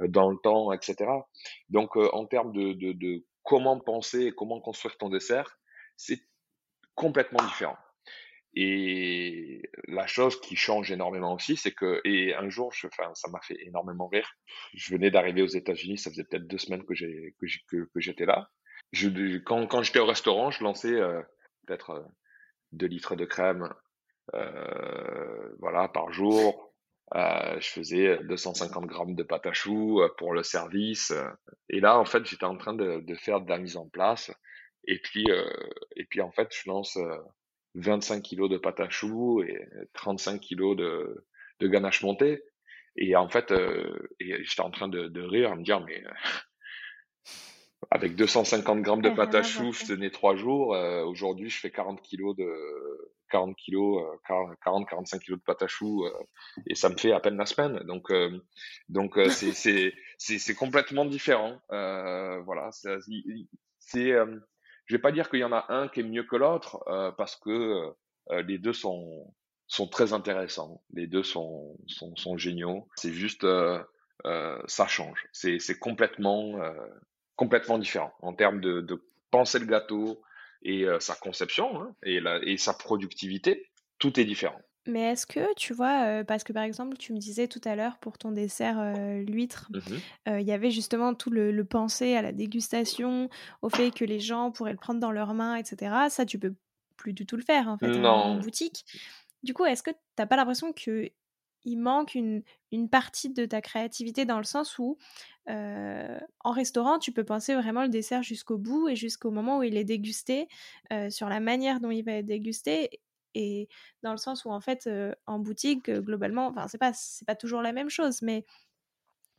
euh, 0.00 0.06
dans 0.06 0.30
le 0.30 0.36
temps 0.36 0.70
etc 0.70 1.10
donc 1.70 1.96
euh, 1.96 2.08
en 2.12 2.24
termes 2.24 2.52
de, 2.52 2.72
de, 2.72 2.92
de 2.92 3.24
comment 3.42 3.80
penser 3.80 4.26
et 4.26 4.32
comment 4.32 4.60
construire 4.60 4.96
ton 4.96 5.08
dessert 5.08 5.58
c'est 5.96 6.20
complètement 6.94 7.42
différent 7.42 7.76
et 8.54 9.62
la 9.86 10.06
chose 10.06 10.40
qui 10.40 10.56
change 10.56 10.90
énormément 10.90 11.34
aussi, 11.34 11.56
c'est 11.56 11.72
que, 11.72 12.00
et 12.04 12.34
un 12.34 12.48
jour, 12.48 12.72
je, 12.72 12.86
enfin, 12.86 13.10
ça 13.14 13.28
m'a 13.30 13.40
fait 13.40 13.56
énormément 13.66 14.08
rire. 14.08 14.30
Je 14.74 14.92
venais 14.92 15.10
d'arriver 15.10 15.42
aux 15.42 15.46
États-Unis, 15.46 15.98
ça 15.98 16.10
faisait 16.10 16.24
peut-être 16.24 16.46
deux 16.46 16.58
semaines 16.58 16.84
que 16.84 16.94
j'ai 16.94 17.34
que, 17.40 17.46
que, 17.92 18.00
j'étais 18.00 18.26
là. 18.26 18.48
Je, 18.92 19.38
quand 19.38 19.66
quand 19.66 19.82
j'étais 19.82 19.98
au 19.98 20.06
restaurant, 20.06 20.50
je 20.50 20.64
lançais 20.64 20.94
euh, 20.94 21.20
peut-être 21.66 21.90
euh, 21.90 22.02
deux 22.72 22.86
litres 22.86 23.16
de 23.16 23.24
crème, 23.24 23.72
euh, 24.34 25.54
voilà, 25.58 25.88
par 25.88 26.12
jour. 26.12 26.74
Euh, 27.14 27.58
je 27.58 27.68
faisais 27.68 28.18
250 28.24 28.84
grammes 28.86 29.14
de 29.14 29.22
pâte 29.22 29.46
à 29.46 29.52
choux 29.52 30.02
euh, 30.02 30.08
pour 30.18 30.34
le 30.34 30.42
service. 30.42 31.12
Et 31.70 31.80
là, 31.80 31.98
en 31.98 32.04
fait, 32.04 32.24
j'étais 32.26 32.44
en 32.44 32.56
train 32.56 32.74
de, 32.74 33.00
de, 33.00 33.14
faire 33.14 33.40
de 33.40 33.48
la 33.48 33.58
mise 33.58 33.76
en 33.76 33.88
place. 33.88 34.30
Et 34.86 35.00
puis, 35.00 35.26
et 35.96 36.04
puis 36.06 36.22
en 36.22 36.30
fait, 36.30 36.48
je 36.50 36.70
lance 36.70 36.98
25 37.78 38.22
kilos 38.22 38.50
de 38.50 38.58
pâte 38.58 38.80
à 38.80 38.88
choux 38.88 39.42
et 39.42 39.68
35 39.94 40.40
kilos 40.40 40.76
de, 40.76 41.24
de 41.60 41.68
ganache 41.68 42.02
montée. 42.02 42.42
Et 42.96 43.14
en 43.16 43.28
fait, 43.28 43.52
euh, 43.52 43.96
j'étais 44.20 44.60
en 44.60 44.70
train 44.70 44.88
de, 44.88 45.08
de, 45.08 45.22
rire, 45.22 45.52
à 45.52 45.56
me 45.56 45.62
dire, 45.62 45.80
mais 45.80 46.02
euh, 46.04 46.10
avec 47.90 48.16
250 48.16 48.82
grammes 48.82 49.02
de 49.02 49.10
pâte 49.10 49.34
à 49.34 49.42
choux, 49.42 49.72
je 49.72 49.86
tenais 49.86 50.10
trois 50.10 50.34
jours. 50.34 50.74
Euh, 50.74 51.04
aujourd'hui, 51.04 51.48
je 51.48 51.60
fais 51.60 51.70
40 51.70 52.02
kilos 52.02 52.36
de 52.36 52.52
40 53.30 53.56
kilos, 53.56 54.02
40, 54.26 54.88
45 54.88 55.20
kilos 55.20 55.38
de 55.38 55.44
pâte 55.44 55.62
à 55.62 55.68
choux, 55.68 56.06
et 56.66 56.74
ça 56.74 56.88
me 56.88 56.96
fait 56.96 57.12
à 57.12 57.20
peine 57.20 57.36
la 57.36 57.44
semaine. 57.44 57.78
Donc, 57.84 58.10
donc 58.88 59.18
c'est 59.28 60.54
complètement 60.56 61.04
différent. 61.04 61.60
voilà, 61.68 62.70
c'est 63.78 64.14
je 64.88 64.96
vais 64.96 65.00
pas 65.00 65.12
dire 65.12 65.28
qu'il 65.28 65.40
y 65.40 65.44
en 65.44 65.52
a 65.52 65.66
un 65.68 65.88
qui 65.88 66.00
est 66.00 66.04
mieux 66.04 66.24
que 66.24 66.36
l'autre 66.36 66.82
euh, 66.88 67.12
parce 67.12 67.36
que 67.36 67.92
euh, 68.30 68.42
les 68.42 68.58
deux 68.58 68.72
sont 68.72 69.32
sont 69.66 69.86
très 69.86 70.14
intéressants. 70.14 70.82
Les 70.94 71.06
deux 71.06 71.22
sont 71.22 71.76
sont, 71.86 72.16
sont 72.16 72.38
géniaux. 72.38 72.88
C'est 72.96 73.12
juste 73.12 73.44
euh, 73.44 73.78
euh 74.24 74.58
ça 74.66 74.86
change. 74.86 75.26
C'est 75.32 75.58
c'est 75.58 75.78
complètement 75.78 76.58
complètement 77.36 77.78
différent 77.78 78.12
en 78.20 78.32
termes 78.32 78.60
de, 78.60 78.80
de 78.80 79.04
penser 79.30 79.58
le 79.58 79.66
gâteau 79.66 80.22
et 80.62 80.86
sa 80.98 81.14
conception 81.14 81.80
hein, 81.80 81.94
et 82.02 82.18
la, 82.18 82.42
et 82.42 82.56
sa 82.56 82.72
productivité. 82.72 83.70
Tout 83.98 84.18
est 84.18 84.24
différent. 84.24 84.60
Mais 84.88 85.12
est-ce 85.12 85.26
que 85.26 85.54
tu 85.54 85.74
vois, 85.74 86.24
parce 86.24 86.44
que 86.44 86.52
par 86.52 86.62
exemple, 86.62 86.96
tu 86.96 87.12
me 87.12 87.18
disais 87.18 87.46
tout 87.46 87.60
à 87.64 87.76
l'heure 87.76 87.98
pour 87.98 88.18
ton 88.18 88.32
dessert 88.32 88.94
l'huître, 89.26 89.70
mmh 89.70 90.38
il 90.40 90.46
y 90.46 90.52
avait 90.52 90.70
justement 90.70 91.14
tout 91.14 91.30
le, 91.30 91.52
le 91.52 91.64
penser 91.64 92.14
à 92.14 92.22
la 92.22 92.32
dégustation, 92.32 93.28
au 93.62 93.68
fait 93.68 93.90
que 93.90 94.04
les 94.04 94.20
gens 94.20 94.50
pourraient 94.50 94.72
le 94.72 94.78
prendre 94.78 95.00
dans 95.00 95.12
leurs 95.12 95.34
mains, 95.34 95.56
etc. 95.56 95.94
Ça, 96.08 96.24
tu 96.24 96.38
peux 96.38 96.54
plus 96.96 97.12
du 97.12 97.26
tout 97.26 97.36
le 97.36 97.42
faire 97.42 97.68
en 97.68 97.78
fait 97.78 98.04
en, 98.04 98.36
boutique. 98.36 98.84
Du 99.42 99.54
coup, 99.54 99.64
est-ce 99.64 99.82
que 99.82 99.90
tu 99.90 99.96
n'as 100.18 100.26
pas 100.26 100.36
l'impression 100.36 100.72
que 100.72 101.10
il 101.64 101.76
manque 101.76 102.14
une, 102.14 102.42
une, 102.72 102.88
partie 102.88 103.30
de 103.30 103.44
ta 103.44 103.60
créativité 103.60 104.24
dans 104.24 104.38
le 104.38 104.44
sens 104.44 104.78
où 104.78 104.96
en 105.46 106.50
restaurant, 106.50 106.98
tu 106.98 107.10
peux 107.10 107.24
penser 107.24 107.54
vraiment 107.54 107.82
le 107.82 107.88
dessert 107.88 108.22
jusqu'au 108.22 108.58
bout 108.58 108.88
et 108.88 108.96
jusqu'au 108.96 109.30
moment 109.30 109.58
où 109.58 109.62
il 109.62 109.76
est 109.76 109.84
dégusté, 109.84 110.48
sur 111.10 111.28
la 111.28 111.40
manière 111.40 111.80
dont 111.80 111.90
il 111.90 112.02
va 112.02 112.12
être 112.12 112.26
dégusté 112.26 113.00
et 113.34 113.68
dans 114.02 114.12
le 114.12 114.16
sens 114.16 114.44
où 114.44 114.50
en 114.50 114.60
fait 114.60 114.88
en 115.26 115.38
boutique 115.38 115.90
globalement 115.90 116.48
enfin 116.48 116.68
c'est 116.68 116.78
pas 116.78 116.92
c'est 116.92 117.26
pas 117.26 117.34
toujours 117.34 117.62
la 117.62 117.72
même 117.72 117.90
chose 117.90 118.22
mais 118.22 118.44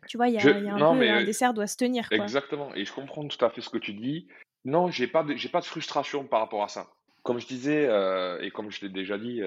Tu 0.07 0.17
vois, 0.17 0.29
il 0.29 0.35
y 0.35 0.37
a, 0.37 0.41
y 0.41 0.67
a 0.67 0.75
un 0.75 0.97
peu, 0.97 1.09
un 1.09 1.23
dessert 1.23 1.53
doit 1.53 1.67
se 1.67 1.75
tenir. 1.75 2.07
Quoi. 2.07 2.23
Exactement. 2.23 2.73
Et 2.73 2.85
je 2.85 2.93
comprends 2.93 3.27
tout 3.27 3.43
à 3.43 3.49
fait 3.49 3.61
ce 3.61 3.69
que 3.69 3.77
tu 3.77 3.93
dis. 3.93 4.27
Non, 4.63 4.89
j'ai 4.89 5.07
pas, 5.07 5.25
j'ai 5.35 5.49
pas 5.49 5.59
de 5.59 5.65
frustration 5.65 6.25
par 6.25 6.39
rapport 6.39 6.63
à 6.63 6.69
ça. 6.69 6.87
Comme 7.23 7.39
je 7.39 7.47
disais, 7.47 7.83
et 8.41 8.49
comme 8.51 8.71
je 8.71 8.79
l'ai 8.81 8.89
déjà 8.89 9.17
dit, 9.17 9.41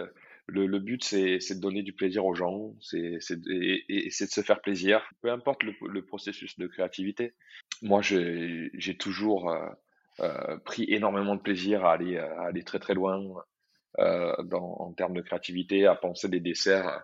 le, 0.46 0.78
but, 0.78 1.02
c'est 1.04 1.38
de 1.54 1.60
donner 1.60 1.82
du 1.82 1.92
plaisir 1.92 2.24
aux 2.26 2.34
gens, 2.34 2.74
c'est 2.80 3.18
et, 3.48 4.10
c'est 4.10 4.26
de 4.26 4.30
se 4.30 4.40
faire 4.40 4.60
plaisir, 4.60 5.02
peu 5.20 5.30
importe 5.30 5.62
le, 5.62 6.02
processus 6.02 6.58
de 6.58 6.66
créativité. 6.66 7.34
Moi, 7.80 8.00
j'ai 8.02 8.96
toujours 8.98 9.50
euh, 9.50 9.68
euh, 10.20 10.56
pris 10.58 10.84
énormément 10.88 11.36
de 11.36 11.40
plaisir 11.40 11.84
à 11.84 11.92
aller, 11.92 12.18
à 12.18 12.42
aller 12.42 12.62
très 12.64 12.78
très 12.78 12.94
loin 12.94 13.22
euh, 13.98 14.34
dans, 14.44 14.76
en 14.78 14.92
termes 14.92 15.14
de 15.14 15.22
créativité, 15.22 15.86
à 15.86 15.94
penser 15.94 16.28
des 16.28 16.40
desserts, 16.40 17.02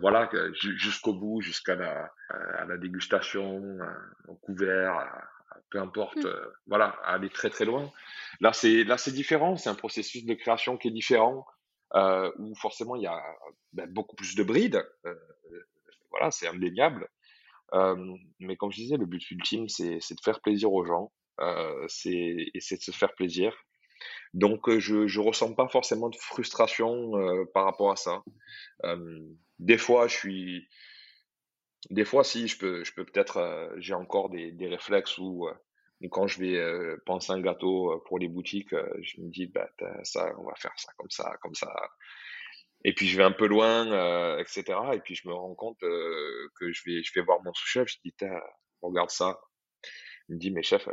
voilà, 0.00 0.28
jusqu'au 0.52 1.14
bout, 1.14 1.40
jusqu'à 1.40 1.76
la, 1.76 2.10
à 2.30 2.64
la 2.64 2.76
dégustation, 2.76 3.78
au 4.26 4.34
couvert, 4.34 5.06
peu 5.70 5.78
importe, 5.78 6.16
mmh. 6.16 6.30
voilà, 6.66 6.96
à 7.04 7.14
aller 7.14 7.30
très 7.30 7.48
très 7.48 7.64
loin. 7.64 7.90
Là, 8.40 8.52
c'est 8.52 8.84
là 8.84 8.98
c'est 8.98 9.12
différent, 9.12 9.56
c'est 9.56 9.70
un 9.70 9.74
processus 9.76 10.24
de 10.24 10.34
création 10.34 10.76
qui 10.76 10.88
est 10.88 10.92
différent 10.92 11.46
euh, 11.94 12.30
où 12.38 12.54
forcément 12.56 12.96
il 12.96 13.02
y 13.02 13.06
a 13.06 13.22
ben, 13.72 13.88
beaucoup 13.90 14.16
plus 14.16 14.34
de 14.34 14.42
brides. 14.42 14.84
Euh, 15.06 15.14
voilà, 16.10 16.30
c'est 16.30 16.48
indéniable. 16.48 17.08
Euh, 17.74 18.14
mais 18.40 18.56
comme 18.56 18.72
je 18.72 18.78
disais, 18.78 18.96
le 18.96 19.06
but 19.06 19.30
ultime, 19.30 19.68
c'est 19.68 19.96
de 19.96 20.20
faire 20.22 20.40
plaisir 20.40 20.72
aux 20.72 20.84
gens. 20.84 21.12
Euh, 21.40 21.84
c'est 21.88 22.50
et 22.52 22.60
c'est 22.60 22.76
de 22.76 22.82
se 22.82 22.90
faire 22.90 23.14
plaisir. 23.14 23.54
Donc 24.34 24.70
je 24.78 25.06
je 25.06 25.20
ressens 25.20 25.54
pas 25.54 25.68
forcément 25.68 26.08
de 26.08 26.16
frustration 26.16 27.16
euh, 27.16 27.44
par 27.54 27.64
rapport 27.64 27.90
à 27.90 27.96
ça. 27.96 28.22
Euh, 28.84 29.20
des 29.58 29.78
fois, 29.78 30.06
je 30.08 30.16
suis 30.16 30.68
des 31.90 32.04
fois, 32.04 32.24
si 32.24 32.48
je 32.48 32.58
peux, 32.58 32.84
je 32.84 32.92
peux 32.92 33.04
peut-être, 33.04 33.72
j'ai 33.78 33.94
encore 33.94 34.30
des, 34.30 34.50
des 34.52 34.66
réflexes 34.66 35.16
où 35.18 35.48
quand 36.06 36.28
je 36.28 36.38
vais 36.38 36.56
euh, 36.56 36.96
penser 37.06 37.32
un 37.32 37.40
gâteau 37.40 37.92
euh, 37.92 38.02
pour 38.06 38.18
les 38.20 38.28
boutiques, 38.28 38.72
euh, 38.72 38.88
je 39.02 39.20
me 39.20 39.28
dis, 39.30 39.46
bah, 39.46 39.68
ça, 40.04 40.32
on 40.38 40.44
va 40.44 40.54
faire 40.54 40.72
ça 40.76 40.92
comme 40.96 41.10
ça, 41.10 41.36
comme 41.42 41.54
ça. 41.54 41.72
Et 42.84 42.94
puis 42.94 43.08
je 43.08 43.16
vais 43.16 43.24
un 43.24 43.32
peu 43.32 43.46
loin, 43.48 44.38
etc. 44.38 44.78
Et 44.94 45.00
puis 45.00 45.16
je 45.16 45.26
me 45.26 45.34
rends 45.34 45.56
compte 45.56 45.80
que 45.80 46.72
je 46.72 46.82
vais, 46.86 47.02
je 47.02 47.12
vais 47.12 47.22
voir 47.22 47.42
mon 47.42 47.52
sous-chef. 47.52 47.88
Je 47.88 47.96
dis, 48.04 48.14
regarde 48.80 49.10
ça. 49.10 49.40
Il 50.28 50.36
me 50.36 50.40
dit, 50.40 50.52
mais 50.52 50.62
chef, 50.62 50.88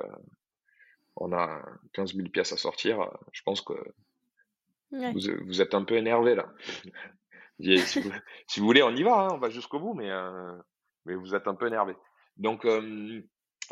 on 1.17 1.33
a 1.33 1.61
15 1.93 2.15
000 2.15 2.29
pièces 2.29 2.51
à 2.51 2.57
sortir. 2.57 3.09
Je 3.31 3.41
pense 3.43 3.61
que 3.61 3.73
vous, 4.91 5.19
vous, 5.45 5.61
êtes 5.61 5.73
un 5.73 5.83
peu 5.83 5.95
énervé 5.95 6.35
là. 6.35 6.51
si, 7.59 8.59
vous, 8.59 8.65
voulez, 8.65 8.83
on 8.83 8.95
y 8.95 9.03
va, 9.03 9.25
hein, 9.25 9.29
on 9.31 9.37
va 9.37 9.49
jusqu'au 9.49 9.79
bout, 9.79 9.93
mais, 9.93 10.09
mais 11.05 11.15
vous 11.15 11.35
êtes 11.35 11.47
un 11.47 11.55
peu 11.55 11.67
énervé. 11.67 11.95
Donc, 12.37 12.65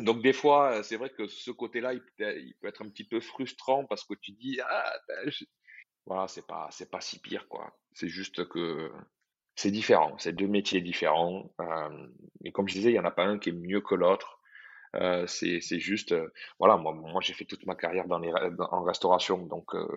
donc 0.00 0.22
des 0.22 0.32
fois, 0.32 0.82
c'est 0.82 0.96
vrai 0.96 1.10
que 1.10 1.26
ce 1.26 1.50
côté-là, 1.50 1.94
il, 1.94 2.02
peut 2.60 2.68
être 2.68 2.82
un 2.82 2.88
petit 2.88 3.04
peu 3.04 3.20
frustrant 3.20 3.84
parce 3.84 4.04
que 4.04 4.14
tu 4.14 4.32
dis 4.32 4.58
ah 4.60 4.92
ben, 5.08 5.30
voilà, 6.06 6.28
c'est 6.28 6.46
pas 6.46 6.68
c'est 6.70 6.90
pas 6.90 7.00
si 7.00 7.20
pire 7.20 7.48
quoi. 7.48 7.76
C'est 7.92 8.08
juste 8.08 8.48
que 8.48 8.90
c'est 9.54 9.70
différent, 9.70 10.16
c'est 10.18 10.32
deux 10.32 10.48
métiers 10.48 10.80
différents. 10.80 11.52
Euh, 11.60 12.08
et 12.44 12.52
comme 12.52 12.68
je 12.68 12.74
disais, 12.74 12.90
il 12.90 12.94
y 12.94 12.98
en 12.98 13.04
a 13.04 13.10
pas 13.10 13.24
un 13.24 13.38
qui 13.38 13.50
est 13.50 13.52
mieux 13.52 13.80
que 13.80 13.94
l'autre. 13.94 14.40
Euh, 14.94 15.26
c'est 15.26 15.60
juste 15.78 16.12
euh, 16.12 16.32
voilà, 16.58 16.76
moi 16.76 16.92
moi 16.92 17.20
j'ai 17.20 17.32
fait 17.32 17.44
toute 17.44 17.66
ma 17.66 17.74
carrière 17.74 18.06
dans 18.06 18.18
les 18.18 18.32
en 18.58 18.82
restauration, 18.84 19.38
donc 19.46 19.74
euh, 19.74 19.88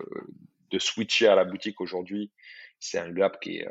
de 0.70 0.78
switcher 0.78 1.28
à 1.28 1.34
la 1.34 1.44
boutique 1.44 1.80
aujourd'hui, 1.80 2.32
c'est 2.80 2.98
un 2.98 3.10
gap 3.10 3.40
qui 3.40 3.58
est 3.58 3.68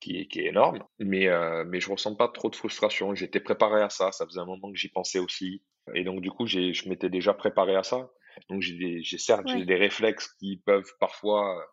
qui 0.00 0.20
est, 0.20 0.26
qui 0.26 0.40
est 0.40 0.46
énorme, 0.46 0.84
mais, 1.00 1.26
mais 1.66 1.80
je 1.80 1.90
ressens 1.90 2.14
pas 2.14 2.28
trop 2.28 2.48
de 2.50 2.54
frustration. 2.54 3.16
J'étais 3.16 3.40
préparé 3.40 3.82
à 3.82 3.90
ça, 3.90 4.12
ça 4.12 4.26
faisait 4.26 4.38
un 4.38 4.44
moment 4.44 4.70
que 4.70 4.78
j'y 4.78 4.88
pensais 4.90 5.18
aussi. 5.18 5.60
Et 5.92 6.04
donc, 6.04 6.20
du 6.20 6.30
coup, 6.30 6.46
je 6.46 6.88
m'étais 6.88 7.10
déjà 7.10 7.34
préparé 7.34 7.74
à 7.74 7.82
ça. 7.82 8.08
Donc, 8.48 8.62
j'ai 8.62 9.02
certes 9.18 9.48
j'ai 9.48 9.64
des 9.64 9.74
réflexes 9.74 10.28
qui 10.38 10.62
peuvent 10.64 10.92
parfois 11.00 11.66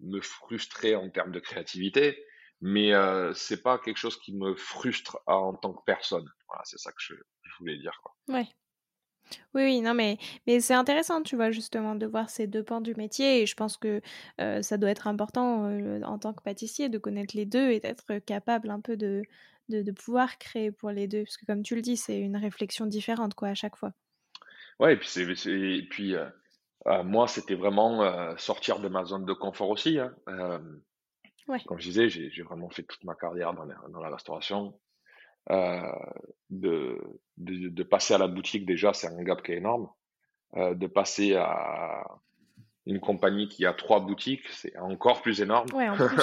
me 0.00 0.20
frustrer 0.20 0.96
en 0.96 1.08
termes 1.08 1.32
de 1.32 1.40
créativité, 1.40 2.22
mais 2.60 2.92
euh, 2.92 3.32
c'est 3.34 3.62
pas 3.62 3.78
quelque 3.78 3.98
chose 3.98 4.18
qui 4.18 4.34
me 4.34 4.54
frustre 4.54 5.18
en 5.26 5.54
tant 5.54 5.72
que 5.72 5.82
personne. 5.84 6.28
Voilà, 6.48 6.62
c'est 6.64 6.78
ça 6.78 6.90
que 6.90 6.98
je, 6.98 7.14
je, 7.14 7.56
voulais 7.58 7.78
dire. 7.78 7.98
Quoi. 8.02 8.14
Ouais. 8.28 8.46
Oui, 9.54 9.64
oui, 9.64 9.80
non, 9.80 9.92
mais, 9.92 10.18
mais 10.46 10.60
c'est 10.60 10.74
intéressant, 10.74 11.22
tu 11.22 11.34
vois, 11.34 11.50
justement, 11.50 11.96
de 11.96 12.06
voir 12.06 12.30
ces 12.30 12.46
deux 12.46 12.62
pans 12.62 12.80
du 12.80 12.94
métier. 12.94 13.42
Et 13.42 13.46
je 13.46 13.56
pense 13.56 13.76
que 13.76 14.00
ça 14.38 14.76
doit 14.78 14.90
être 14.90 15.08
important 15.08 15.68
en 16.04 16.18
tant 16.20 16.32
que 16.32 16.42
pâtissier 16.44 16.88
de 16.88 16.98
connaître 16.98 17.36
les 17.36 17.44
deux 17.44 17.72
et 17.72 17.80
d'être 17.80 18.18
capable 18.20 18.70
un 18.70 18.80
peu 18.80 18.96
de, 18.96 19.22
de, 19.68 19.82
de, 19.82 19.90
pouvoir 19.90 20.38
créer 20.38 20.70
pour 20.70 20.92
les 20.92 21.08
deux. 21.08 21.24
Parce 21.24 21.38
que, 21.38 21.44
comme 21.44 21.64
tu 21.64 21.74
le 21.74 21.82
dis, 21.82 21.96
c'est 21.96 22.20
une 22.20 22.36
réflexion 22.36 22.86
différente, 22.86 23.34
quoi, 23.34 23.48
à 23.48 23.54
chaque 23.54 23.74
fois. 23.74 23.90
Ouais, 24.78 24.94
et 24.94 24.96
puis, 24.96 25.08
c'est, 25.08 25.24
et 25.24 25.88
puis 25.90 26.14
moi, 27.04 27.26
c'était 27.26 27.56
vraiment 27.56 28.36
sortir 28.36 28.78
de 28.78 28.88
ma 28.88 29.04
zone 29.04 29.24
de 29.24 29.32
confort 29.32 29.70
aussi. 29.70 29.98
Hein. 29.98 30.14
Ouais. 31.48 31.60
Comme 31.66 31.78
je 31.78 31.88
disais, 31.88 32.08
j'ai, 32.08 32.42
vraiment 32.42 32.70
fait 32.70 32.82
toute 32.82 33.04
ma 33.04 33.14
carrière 33.14 33.54
dans 33.54 33.64
la, 33.64 33.76
dans 33.88 34.00
la 34.00 34.10
restauration. 34.10 34.78
Euh, 35.50 35.80
de, 36.50 36.98
de, 37.36 37.68
de, 37.68 37.82
passer 37.84 38.14
à 38.14 38.18
la 38.18 38.26
boutique 38.26 38.66
déjà, 38.66 38.92
c'est 38.92 39.06
un 39.06 39.22
gap 39.22 39.42
qui 39.42 39.52
est 39.52 39.58
énorme. 39.58 39.88
Euh, 40.56 40.74
de 40.74 40.86
passer 40.86 41.34
à 41.36 42.04
une 42.86 43.00
compagnie 43.00 43.48
qui 43.48 43.66
a 43.66 43.72
trois 43.72 44.00
boutiques, 44.00 44.48
c'est 44.48 44.76
encore 44.78 45.20
plus 45.20 45.40
énorme. 45.40 45.66
Ouais, 45.74 45.88
en 45.88 45.96
plus, 45.96 46.16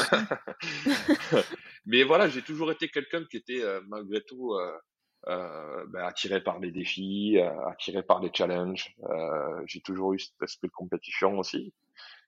Mais 1.85 2.03
voilà, 2.03 2.29
j'ai 2.29 2.41
toujours 2.41 2.71
été 2.71 2.87
quelqu'un 2.87 3.25
qui 3.25 3.37
était 3.37 3.61
euh, 3.61 3.81
malgré 3.87 4.21
tout 4.21 4.53
euh, 4.53 4.71
euh, 5.27 5.85
ben, 5.87 6.05
attiré 6.05 6.41
par 6.41 6.59
les 6.59 6.71
défis, 6.71 7.37
euh, 7.37 7.67
attiré 7.67 8.01
par 8.01 8.21
les 8.21 8.31
challenges. 8.33 8.95
j'ai 9.65 9.81
toujours 9.81 10.13
eu 10.13 10.19
cet 10.19 10.41
esprit 10.41 10.69
de 10.69 10.73
compétition 10.73 11.37
aussi. 11.37 11.73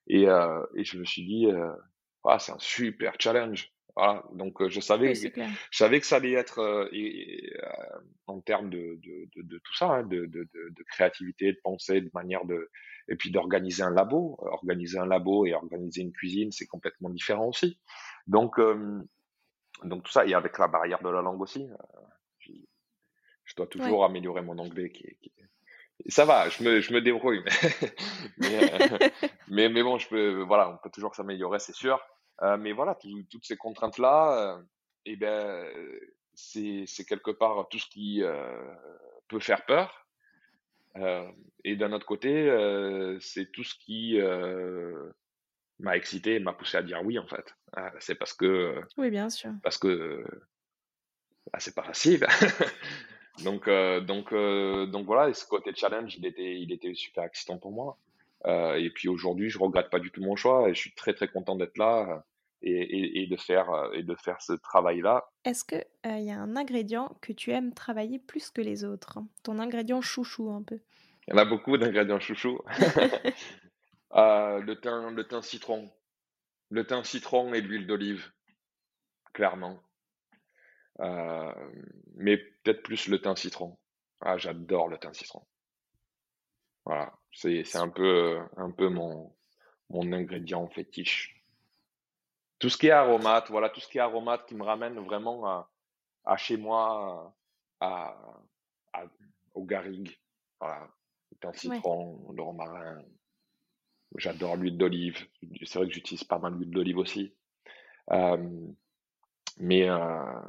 Et, 0.08 0.24
et 0.24 0.84
je 0.84 0.98
me 0.98 1.04
suis 1.04 1.24
dit, 1.24 1.48
ah, 2.26 2.38
c'est 2.38 2.52
un 2.52 2.58
super 2.58 3.14
challenge. 3.18 3.72
Voilà, 3.94 4.24
donc 4.34 4.66
je 4.68 4.78
savais, 4.80 5.14
je 5.14 5.30
savais 5.70 6.00
que 6.00 6.06
ça 6.06 6.16
allait 6.16 6.34
être 6.34 6.90
et, 6.92 7.50
en 8.26 8.40
termes 8.42 8.68
de, 8.68 9.00
de, 9.02 9.28
de, 9.34 9.42
de 9.42 9.58
tout 9.58 9.74
ça, 9.74 9.86
hein, 9.86 10.02
de, 10.02 10.28
créativité, 10.90 11.52
de 11.52 11.58
pensée, 11.62 12.02
de 12.02 12.10
manière 12.12 12.44
de 12.44 12.70
et 13.08 13.16
puis 13.16 13.30
d'organiser 13.30 13.82
un 13.82 13.90
labo. 13.90 14.36
Organiser 14.40 14.98
un 14.98 15.06
labo 15.06 15.46
et 15.46 15.54
organiser 15.54 16.02
une 16.02 16.12
cuisine, 16.12 16.52
c'est 16.52 16.66
complètement 16.66 17.08
différent 17.08 17.48
aussi. 17.48 17.78
Donc 18.26 18.60
donc 19.84 20.02
tout 20.02 20.12
ça 20.12 20.26
et 20.26 20.34
avec 20.34 20.58
la 20.58 20.68
barrière 20.68 21.02
de 21.02 21.08
la 21.08 21.22
langue 21.22 21.40
aussi. 21.40 21.66
je 22.40 23.54
dois 23.56 23.66
toujours 23.66 24.04
améliorer 24.04 24.42
mon 24.42 24.58
anglais 24.58 24.90
qui, 24.90 25.16
qui 25.22 25.32
ça 26.08 26.24
va, 26.24 26.48
je 26.48 26.62
me, 26.62 26.80
je 26.80 26.92
me 26.92 27.00
débrouille, 27.00 27.42
mais, 28.38 28.70
mais, 29.48 29.68
mais, 29.68 29.82
bon, 29.82 29.98
je 29.98 30.08
peux, 30.08 30.42
voilà, 30.42 30.70
on 30.70 30.76
peut 30.76 30.90
toujours 30.90 31.14
s'améliorer, 31.14 31.58
c'est 31.58 31.74
sûr. 31.74 31.98
Euh, 32.42 32.56
mais 32.56 32.72
voilà, 32.72 32.96
toutes 33.30 33.44
ces 33.44 33.56
contraintes-là, 33.56 34.56
euh, 34.56 34.62
eh 35.06 35.16
ben, 35.16 35.66
c'est 36.34 37.04
quelque 37.08 37.30
part 37.30 37.68
tout 37.70 37.78
ce 37.78 37.88
qui 37.88 38.22
euh, 38.22 38.74
peut 39.28 39.40
faire 39.40 39.64
peur. 39.64 40.06
et 41.64 41.76
d'un 41.76 41.92
autre 41.92 42.06
côté, 42.06 42.48
c'est 43.20 43.50
tout 43.52 43.64
ce 43.64 43.74
qui 43.74 44.18
m'a 45.78 45.96
excité 45.96 46.36
et 46.36 46.40
m'a 46.40 46.52
poussé 46.54 46.76
à 46.78 46.82
dire 46.82 47.02
oui, 47.04 47.18
en 47.18 47.26
fait. 47.26 47.54
c'est 48.00 48.14
parce 48.14 48.34
que. 48.34 48.80
Oui, 48.96 49.10
bien 49.10 49.30
sûr. 49.30 49.52
Parce 49.62 49.78
que 49.78 50.24
bah, 51.52 51.58
c'est 51.60 51.74
pas 51.74 51.84
facile. 51.84 52.26
donc, 53.44 53.68
donc, 54.06 54.34
donc 54.90 55.06
voilà, 55.06 55.28
et 55.28 55.34
ce 55.34 55.46
côté 55.46 55.74
challenge, 55.74 56.16
il 56.16 56.26
était, 56.26 56.60
il 56.60 56.72
était 56.72 56.94
super 56.94 57.24
excitant 57.24 57.58
pour 57.58 57.72
moi. 57.72 57.98
Euh, 58.46 58.74
et 58.74 58.90
puis 58.90 59.08
aujourd'hui, 59.08 59.50
je 59.50 59.58
regrette 59.58 59.90
pas 59.90 59.98
du 59.98 60.10
tout 60.10 60.22
mon 60.22 60.36
choix 60.36 60.68
et 60.68 60.74
je 60.74 60.80
suis 60.80 60.94
très 60.94 61.14
très 61.14 61.28
content 61.28 61.56
d'être 61.56 61.78
là 61.78 62.24
et, 62.62 62.70
et, 62.70 63.22
et, 63.22 63.26
de 63.26 63.36
faire 63.36 63.68
et 63.92 64.02
de 64.02 64.14
faire 64.14 64.40
ce 64.40 64.52
travail-là. 64.52 65.28
Est-ce 65.44 65.64
que 65.64 65.76
il 66.04 66.10
euh, 66.10 66.18
y 66.18 66.30
a 66.30 66.38
un 66.38 66.56
ingrédient 66.56 67.16
que 67.20 67.32
tu 67.32 67.50
aimes 67.50 67.74
travailler 67.74 68.18
plus 68.18 68.50
que 68.50 68.60
les 68.60 68.84
autres? 68.84 69.18
Ton 69.42 69.58
ingrédient 69.58 70.00
chouchou 70.00 70.50
un 70.50 70.62
peu 70.62 70.80
Il 71.26 71.34
y 71.34 71.36
en 71.36 71.38
a 71.38 71.44
beaucoup 71.44 71.76
d'ingrédients 71.76 72.20
chouchou. 72.20 72.60
euh, 74.14 74.60
le 74.60 74.80
thym, 74.80 75.14
le 75.14 75.26
thym 75.26 75.42
citron, 75.42 75.90
le 76.70 76.86
thym 76.86 77.04
citron 77.04 77.52
et 77.52 77.60
l'huile 77.60 77.86
d'olive, 77.86 78.30
clairement. 79.32 79.80
Euh, 81.00 81.52
mais 82.14 82.38
peut-être 82.38 82.82
plus 82.82 83.08
le 83.08 83.20
thym 83.20 83.36
citron. 83.36 83.76
Ah, 84.20 84.38
j'adore 84.38 84.88
le 84.88 84.98
thym 84.98 85.12
citron. 85.12 85.42
Voilà, 86.86 87.12
c'est 87.32 87.64
c'est 87.64 87.78
un 87.78 87.88
peu 87.88 88.38
un 88.56 88.70
peu 88.70 88.88
mon 88.88 89.34
mon 89.90 90.12
ingrédient 90.12 90.68
fétiche. 90.68 91.44
Tout 92.58 92.70
ce 92.70 92.78
qui 92.78 92.86
est 92.86 92.90
aromate, 92.92 93.50
voilà, 93.50 93.68
tout 93.68 93.80
ce 93.80 93.88
qui 93.88 93.98
est 93.98 94.00
aromate 94.00 94.46
qui 94.46 94.54
me 94.54 94.62
ramène 94.62 94.98
vraiment 95.00 95.46
à, 95.46 95.70
à 96.24 96.36
chez 96.36 96.56
moi, 96.56 97.36
à, 97.80 98.16
à 98.92 99.04
au 99.54 99.64
garrigue, 99.64 100.16
voilà, 100.60 100.88
un 101.42 101.52
citron, 101.52 102.32
le 102.32 102.42
romarin. 102.42 103.02
J'adore 104.16 104.56
l'huile 104.56 104.78
d'olive. 104.78 105.26
C'est 105.64 105.78
vrai 105.78 105.88
que 105.88 105.94
j'utilise 105.94 106.24
pas 106.24 106.38
mal 106.38 106.56
d'huile 106.56 106.70
d'olive 106.70 106.98
aussi. 106.98 107.34
Euh, 108.12 108.68
mais 109.58 109.88
euh, 109.90 110.40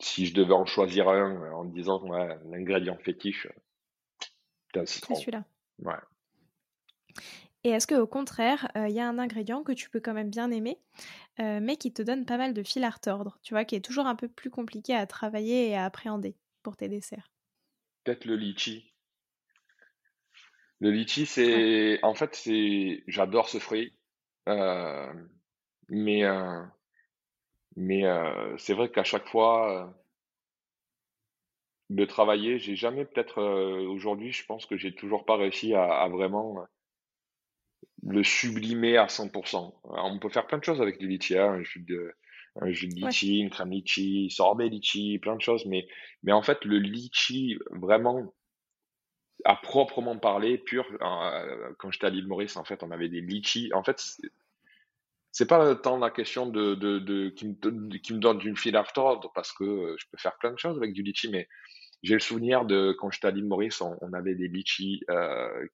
si 0.00 0.26
je 0.26 0.34
devais 0.34 0.54
en 0.54 0.64
choisir 0.64 1.08
un 1.08 1.52
en 1.52 1.64
disant 1.64 2.02
ouais, 2.08 2.38
l'ingrédient 2.46 2.96
fétiche, 2.96 3.48
citron. 4.84 5.14
C'est 5.14 5.20
celui-là. 5.20 5.44
Ouais. 5.78 5.94
Et 7.64 7.70
est-ce 7.70 7.86
qu'au 7.86 8.06
contraire, 8.06 8.70
il 8.76 8.92
y 8.92 9.00
a 9.00 9.08
un 9.08 9.18
ingrédient 9.18 9.62
que 9.62 9.72
tu 9.72 9.90
peux 9.90 10.00
quand 10.00 10.14
même 10.14 10.30
bien 10.30 10.50
aimer, 10.50 10.78
mais 11.38 11.76
qui 11.76 11.92
te 11.92 12.02
donne 12.02 12.24
pas 12.24 12.36
mal 12.36 12.54
de 12.54 12.62
fil 12.62 12.84
à 12.84 12.90
retordre, 12.90 13.38
tu 13.42 13.54
vois, 13.54 13.64
qui 13.64 13.74
est 13.74 13.84
toujours 13.84 14.06
un 14.06 14.14
peu 14.14 14.28
plus 14.28 14.50
compliqué 14.50 14.94
à 14.94 15.06
travailler 15.06 15.70
et 15.70 15.76
à 15.76 15.84
appréhender 15.84 16.36
pour 16.62 16.76
tes 16.76 16.88
desserts? 16.88 17.32
Peut-être 18.04 18.24
le 18.24 18.36
litchi. 18.36 18.92
Le 20.78 20.90
litchi, 20.92 21.26
c'est 21.26 21.98
en 22.04 22.14
fait, 22.14 22.36
c'est 22.36 23.02
j'adore 23.08 23.48
ce 23.48 23.58
fruit, 23.58 23.98
mais 24.46 26.22
mais 27.74 28.02
c'est 28.58 28.74
vrai 28.74 28.90
qu'à 28.90 29.04
chaque 29.04 29.26
fois, 29.26 29.92
de 31.90 32.04
travailler, 32.04 32.58
j'ai 32.58 32.76
jamais 32.76 33.04
peut-être, 33.04 33.42
aujourd'hui, 33.88 34.32
je 34.32 34.44
pense 34.44 34.66
que 34.66 34.76
j'ai 34.76 34.94
toujours 34.94 35.24
pas 35.24 35.36
réussi 35.36 35.74
à 35.74 36.08
vraiment, 36.08 36.66
le 38.06 38.22
sublimer 38.22 38.96
à 38.96 39.08
100 39.08 39.30
on 39.84 40.18
peut 40.18 40.28
faire 40.28 40.46
plein 40.46 40.58
de 40.58 40.64
choses 40.64 40.80
avec 40.80 40.98
du 40.98 41.08
litchi, 41.08 41.36
hein, 41.36 41.52
un 41.52 41.62
jus 41.62 41.80
de 41.82 42.14
un 42.58 42.70
jus 42.70 42.88
de 42.88 42.94
litchi, 42.94 43.40
une 43.40 43.50
crème 43.50 43.70
litchi, 43.70 44.30
sorbet 44.30 44.68
litchi, 44.68 45.18
plein 45.18 45.36
de 45.36 45.42
choses, 45.42 45.66
mais 45.66 45.86
mais 46.22 46.32
en 46.32 46.42
fait, 46.42 46.64
le 46.64 46.78
litchi 46.78 47.58
vraiment 47.70 48.32
à 49.44 49.56
proprement 49.56 50.18
parler, 50.18 50.56
pur, 50.58 50.86
euh, 51.02 51.72
quand 51.78 51.90
j'étais 51.90 52.06
à 52.06 52.10
l'île 52.10 52.26
Maurice, 52.26 52.56
en 52.56 52.64
fait, 52.64 52.82
on 52.82 52.90
avait 52.90 53.08
des 53.08 53.20
litchis. 53.20 53.70
En 53.74 53.82
fait, 53.84 54.02
c'est 55.36 55.44
pas 55.44 55.74
tant 55.74 55.98
la 55.98 56.10
question 56.10 56.46
de, 56.46 56.74
de, 56.74 56.98
de 56.98 57.28
qui, 57.28 57.46
me, 57.46 57.98
qui 57.98 58.14
me 58.14 58.18
donne 58.18 58.38
d'une 58.38 58.56
file 58.56 58.74
à 58.74 58.82
retordre, 58.82 59.30
parce 59.34 59.52
que 59.52 59.94
je 59.98 60.06
peux 60.10 60.16
faire 60.16 60.34
plein 60.38 60.50
de 60.50 60.58
choses 60.58 60.78
avec 60.78 60.94
du 60.94 61.02
litchi, 61.02 61.28
mais 61.28 61.46
j'ai 62.02 62.14
le 62.14 62.20
souvenir 62.20 62.64
de 62.64 62.96
quand 62.98 63.10
j'étais 63.10 63.26
à 63.26 63.32
l'île 63.32 63.44
Maurice, 63.44 63.82
on, 63.82 64.12
avait 64.14 64.34
des 64.34 64.48
litchis 64.48 65.02
euh, 65.10 65.66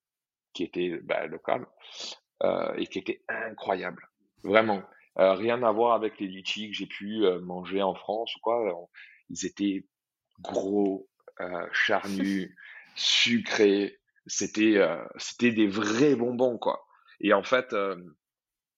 qui 0.52 0.64
étaient 0.64 0.98
bah, 1.04 1.28
locales 1.28 1.64
euh, 2.42 2.74
et 2.74 2.88
qui 2.88 2.98
étaient 2.98 3.22
incroyables, 3.28 4.04
vraiment. 4.42 4.82
Euh, 5.20 5.34
rien 5.34 5.62
à 5.62 5.70
voir 5.70 5.94
avec 5.94 6.18
les 6.18 6.26
litchis 6.26 6.72
que 6.72 6.76
j'ai 6.76 6.86
pu 6.86 7.24
euh, 7.24 7.40
manger 7.40 7.82
en 7.82 7.94
France 7.94 8.34
ou 8.34 8.40
quoi. 8.40 8.88
ils 9.30 9.46
étaient 9.46 9.86
gros, 10.40 11.08
charnus, 11.70 12.50
sucrés. 12.96 14.00
C'était 14.26 14.84
c'était 15.18 15.52
des 15.52 15.68
vrais 15.68 16.16
bonbons 16.16 16.58
quoi. 16.58 16.84
Et 17.20 17.32
en 17.32 17.44
fait 17.44 17.72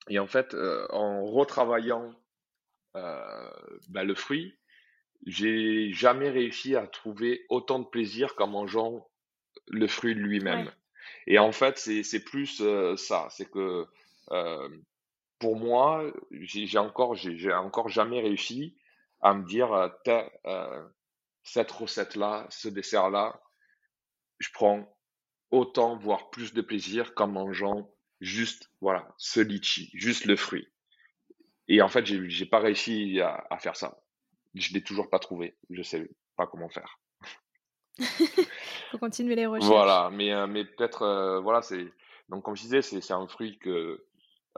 et 0.09 0.19
en 0.19 0.27
fait 0.27 0.55
en 0.91 1.25
retravaillant 1.25 2.15
bah, 2.95 4.05
le 4.05 4.15
fruit, 4.15 4.57
j'ai 5.27 5.93
jamais 5.93 6.31
réussi 6.31 6.77
à 6.77 6.87
trouver 6.87 7.45
autant 7.49 7.79
de 7.79 7.87
plaisir 7.87 8.35
qu'en 8.35 8.47
mangeant 8.47 9.09
le 9.69 9.87
fruit 9.87 10.15
lui-même. 10.15 10.71
Et 11.27 11.39
en 11.39 11.53
fait, 11.53 11.79
c'est 11.79 12.25
plus 12.25 12.63
ça, 12.97 13.29
c'est 13.31 13.51
que 13.51 13.87
pour 15.39 15.57
moi, 15.57 16.11
j'ai 16.31 16.79
encore, 16.79 17.15
j'ai 17.15 17.53
encore 17.53 17.89
jamais 17.89 18.21
réussi 18.21 18.77
à 19.21 19.35
me 19.35 19.45
dire, 19.45 19.73
euh, 19.75 20.83
cette 21.43 21.71
recette-là, 21.71 22.47
ce 22.51 22.69
dessert-là, 22.69 23.41
je 24.39 24.49
prends 24.53 24.87
autant, 25.51 25.97
voire 25.97 26.31
plus 26.31 26.53
de 26.53 26.61
plaisir 26.61 27.15
qu'en 27.15 27.29
mangeant 27.29 27.94
juste, 28.25 28.71
voilà, 28.81 29.15
ce 29.19 29.41
litchi, 29.41 29.91
juste 29.95 30.25
le 30.25 30.37
fruit. 30.37 30.69
Et 31.69 31.81
en 31.83 31.89
fait, 31.89 32.05
j'ai, 32.07 32.47
pas 32.47 32.59
réussi 32.59 33.21
à, 33.21 33.47
à 33.51 33.59
faire 33.59 33.77
ça. 33.77 33.99
Je 34.55 34.73
l'ai 34.73 34.83
toujours 34.83 35.09
pas 35.11 35.19
trouvé. 35.19 35.57
Je 35.71 35.83
sais 35.83 36.09
pas 36.37 36.47
comment 36.47 36.69
faire. 36.69 36.99
Faut 38.91 38.99
continuer 38.99 39.35
les 39.35 39.47
recherches. 39.47 39.71
Voilà, 39.71 40.11
mais, 40.13 40.33
euh, 40.33 40.47
mais 40.47 40.65
peut-être, 40.65 41.03
euh, 41.03 41.41
voilà, 41.41 41.63
c'est, 41.63 41.93
donc 42.29 42.45
comme 42.45 42.57
je 42.57 42.63
disais, 42.63 42.83
c'est, 42.83 43.01
c'est 43.01 43.13
un 43.13 43.27
fruit 43.27 43.59
que, 43.59 44.05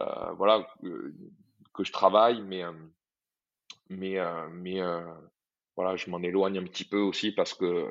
euh, 0.00 0.32
voilà, 0.36 0.66
que, 0.82 1.12
que, 1.74 1.84
je 1.84 1.92
travaille, 1.92 2.42
mais, 2.42 2.62
mais, 3.88 4.18
mais, 4.52 4.80
voilà, 5.76 5.96
je 5.96 6.08
m'en 6.10 6.22
éloigne 6.22 6.58
un 6.58 6.64
petit 6.64 6.84
peu 6.84 6.98
aussi 6.98 7.32
parce 7.32 7.52
que 7.52 7.86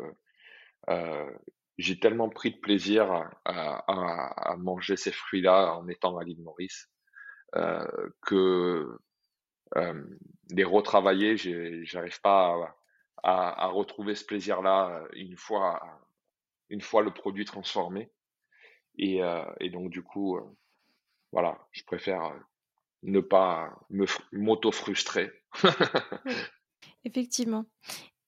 j'ai 1.78 1.99
tellement 1.99 2.30
pris 2.30 2.51
de 2.51 2.59
plaisir 2.59 3.30
à, 3.45 4.55
manger 4.57 4.95
ces 4.97 5.11
fruits-là 5.11 5.76
en 5.76 5.88
étant 5.88 6.17
à 6.17 6.23
l'île 6.23 6.41
Maurice 6.41 6.89
euh, 7.55 7.86
que 8.21 8.97
euh, 9.76 10.03
les 10.51 10.63
retravailler, 10.63 11.36
j'arrive 11.38 12.21
pas 12.21 12.76
à, 13.23 13.67
retrouver 13.67 14.15
ce 14.15 14.26
plaisir-là 14.26 15.03
une 15.13 15.36
fois, 15.36 15.82
une 16.69 16.82
fois 16.82 17.01
le 17.01 17.13
produit 17.13 17.45
transformé. 17.45 18.11
Et, 18.97 19.21
euh, 19.21 19.43
et 19.59 19.69
donc 19.69 19.89
du 19.89 20.03
coup, 20.03 20.38
euh, 20.38 20.43
voilà, 21.32 21.67
je 21.71 21.84
préfère 21.84 22.34
ne 23.03 23.19
pas 23.19 23.78
m'auto-frustrer. 24.32 25.32
Effectivement. 27.03 27.65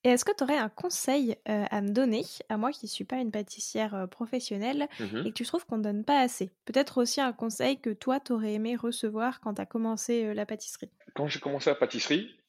Et 0.04 0.10
est-ce 0.10 0.24
que 0.24 0.36
tu 0.36 0.44
aurais 0.44 0.58
un 0.58 0.70
conseil 0.70 1.36
à 1.46 1.82
me 1.82 1.90
donner, 1.90 2.24
à 2.50 2.58
moi 2.58 2.72
qui 2.72 2.86
ne 2.86 2.90
suis 2.90 3.04
pas 3.04 3.18
une 3.18 3.32
pâtissière 3.32 4.08
professionnelle, 4.10 4.88
mmh 5.00 5.26
et 5.26 5.30
que 5.32 5.34
tu 5.34 5.44
trouves 5.44 5.66
qu'on 5.66 5.78
ne 5.78 5.84
donne 5.84 6.04
pas 6.04 6.20
assez? 6.20 6.52
Peut-être 6.66 7.00
aussi 7.00 7.20
un 7.20 7.34
conseil 7.34 7.82
que 7.82 7.90
toi, 7.90 8.20
tu 8.20 8.32
aurais 8.32 8.54
aimé 8.54 8.76
recevoir 8.76 9.42
quand 9.42 9.56
tu 9.56 9.62
as 9.62 9.66
commencé 9.66 10.34
la 10.34 10.46
pâtisserie? 10.46 10.92
Quand 11.16 11.28
j'ai 11.28 11.40
commencé 11.40 11.70
la 11.70 11.76
pâtisserie, 11.76 12.40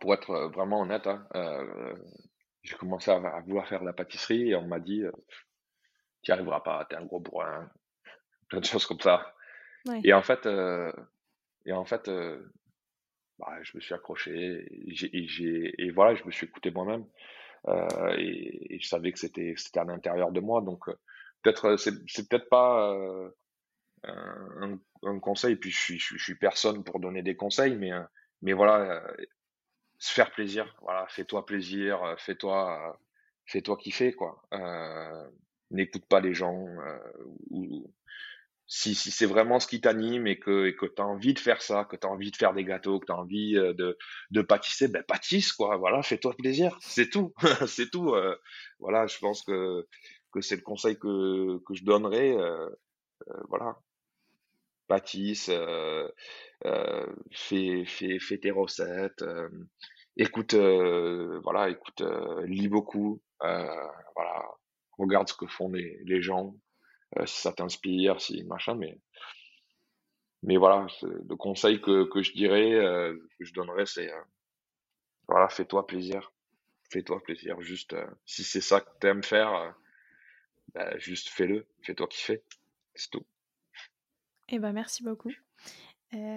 pour 0.00 0.12
être 0.14 0.50
vraiment 0.54 0.82
honnête, 0.82 1.06
hein, 1.06 1.26
j'ai 2.62 2.76
commencé 2.76 3.10
à, 3.10 3.40
vouloir 3.40 3.66
faire 3.66 3.82
la 3.82 3.92
pâtisserie 3.92 4.50
et 4.50 4.54
on 4.54 4.66
m'a 4.66 4.80
dit 4.80 5.02
tu 6.22 6.30
n'y 6.30 6.32
arriveras 6.32 6.60
pas, 6.60 6.86
tu 6.88 6.94
es 6.94 6.98
un 6.98 7.04
gros 7.04 7.20
bourrin, 7.20 7.70
plein 8.48 8.60
de 8.60 8.64
choses 8.64 8.86
comme 8.86 9.00
ça. 9.00 9.34
Et 10.02 10.12
en 10.12 10.22
fait, 10.22 10.46
et 11.66 11.72
en 11.72 11.84
fait 11.84 12.08
je 13.62 13.76
me 13.76 13.80
suis 13.80 13.94
accroché 13.94 14.66
et, 14.70 15.90
voilà, 15.90 16.14
je 16.14 16.24
me 16.24 16.30
suis 16.30 16.46
écouté 16.46 16.70
moi-même. 16.70 17.04
Euh, 17.68 18.14
et, 18.18 18.78
je 18.80 18.86
savais 18.86 19.12
que 19.12 19.18
c'était, 19.18 19.54
à 19.76 19.84
l'intérieur 19.84 20.32
de 20.32 20.40
moi. 20.40 20.60
Donc, 20.60 20.88
euh, 20.88 20.94
peut-être, 21.42 21.76
c'est, 21.76 21.94
c'est 22.06 22.28
peut-être 22.28 22.48
pas 22.48 22.92
euh, 22.92 23.30
un, 25.02 25.18
conseil, 25.20 25.56
puis 25.56 25.70
je 25.70 25.78
suis, 25.78 25.98
suis 25.98 26.34
personne 26.34 26.84
pour 26.84 27.00
donner 27.00 27.22
des 27.22 27.36
conseils, 27.36 27.76
mais, 27.76 27.92
mais 28.42 28.52
voilà, 28.52 29.02
se 29.98 30.12
faire 30.12 30.30
plaisir. 30.30 30.74
Voilà, 30.82 31.06
fais-toi 31.08 31.46
plaisir, 31.46 32.14
fais-toi, 32.18 32.98
fais-toi 33.46 33.76
kiffer, 33.78 34.12
quoi. 34.12 34.42
n'écoute 35.70 36.04
pas 36.06 36.20
les 36.20 36.34
gens 36.34 36.66
si, 38.66 38.94
si 38.94 39.10
c'est 39.10 39.26
vraiment 39.26 39.60
ce 39.60 39.66
qui 39.66 39.80
t'anime 39.80 40.26
et 40.26 40.38
que, 40.38 40.66
et 40.66 40.74
que 40.74 40.86
tu 40.86 41.02
as 41.02 41.06
envie 41.06 41.34
de 41.34 41.38
faire 41.38 41.60
ça, 41.60 41.84
que 41.84 41.96
tu 41.96 42.06
as 42.06 42.10
envie 42.10 42.30
de 42.30 42.36
faire 42.36 42.54
des 42.54 42.64
gâteaux, 42.64 42.98
que 42.98 43.06
tu 43.06 43.12
as 43.12 43.16
envie 43.16 43.56
euh, 43.56 43.74
de, 43.74 43.98
de 44.30 44.42
pâtisser, 44.42 44.88
ben 44.88 45.02
pâtisse, 45.02 45.52
quoi. 45.52 45.76
Voilà, 45.76 46.02
fais-toi 46.02 46.34
plaisir. 46.36 46.76
C'est 46.80 47.10
tout. 47.10 47.34
c'est 47.66 47.90
tout. 47.90 48.14
Euh, 48.14 48.36
voilà, 48.78 49.06
je 49.06 49.18
pense 49.18 49.42
que, 49.42 49.86
que 50.32 50.40
c'est 50.40 50.56
le 50.56 50.62
conseil 50.62 50.98
que, 50.98 51.58
que 51.66 51.74
je 51.74 51.84
donnerais. 51.84 52.36
Euh, 52.36 52.68
voilà. 53.48 53.78
Pâtisse, 54.88 55.50
fais, 57.32 57.84
fais, 57.86 58.18
fais 58.18 58.38
tes 58.38 58.50
recettes. 58.50 59.24
écoute, 60.16 60.54
voilà, 60.54 61.70
écoute, 61.70 62.02
lis 62.44 62.68
beaucoup. 62.68 63.22
voilà, 63.40 64.44
regarde 64.98 65.28
ce 65.28 65.34
que 65.34 65.46
font 65.46 65.70
les, 65.72 65.98
les 66.04 66.20
gens 66.20 66.54
euh, 66.54 66.63
si 67.26 67.40
ça 67.40 67.52
t'inspire, 67.52 68.20
si 68.20 68.44
machin, 68.44 68.74
mais 68.74 68.98
mais 70.44 70.58
voilà, 70.58 70.86
le 71.02 71.36
conseil 71.36 71.80
que, 71.80 72.04
que 72.04 72.22
je 72.22 72.32
dirais, 72.32 72.74
euh, 72.74 73.16
que 73.38 73.44
je 73.46 73.54
donnerais, 73.54 73.86
c'est 73.86 74.12
euh, 74.12 74.20
voilà, 75.26 75.48
fais-toi 75.48 75.86
plaisir, 75.86 76.32
fais-toi 76.90 77.22
plaisir. 77.22 77.60
Juste, 77.62 77.96
si 78.26 78.44
c'est 78.44 78.60
ça 78.60 78.82
que 78.82 78.90
t'aimes 79.00 79.22
faire, 79.22 79.74
bah, 80.74 80.98
juste 80.98 81.30
fais-le, 81.30 81.66
fais-toi 81.82 82.06
kiffer, 82.08 82.42
c'est 82.94 83.10
tout. 83.10 83.24
Eh 84.50 84.58
ben 84.58 84.72
merci 84.72 85.02
beaucoup. 85.02 85.32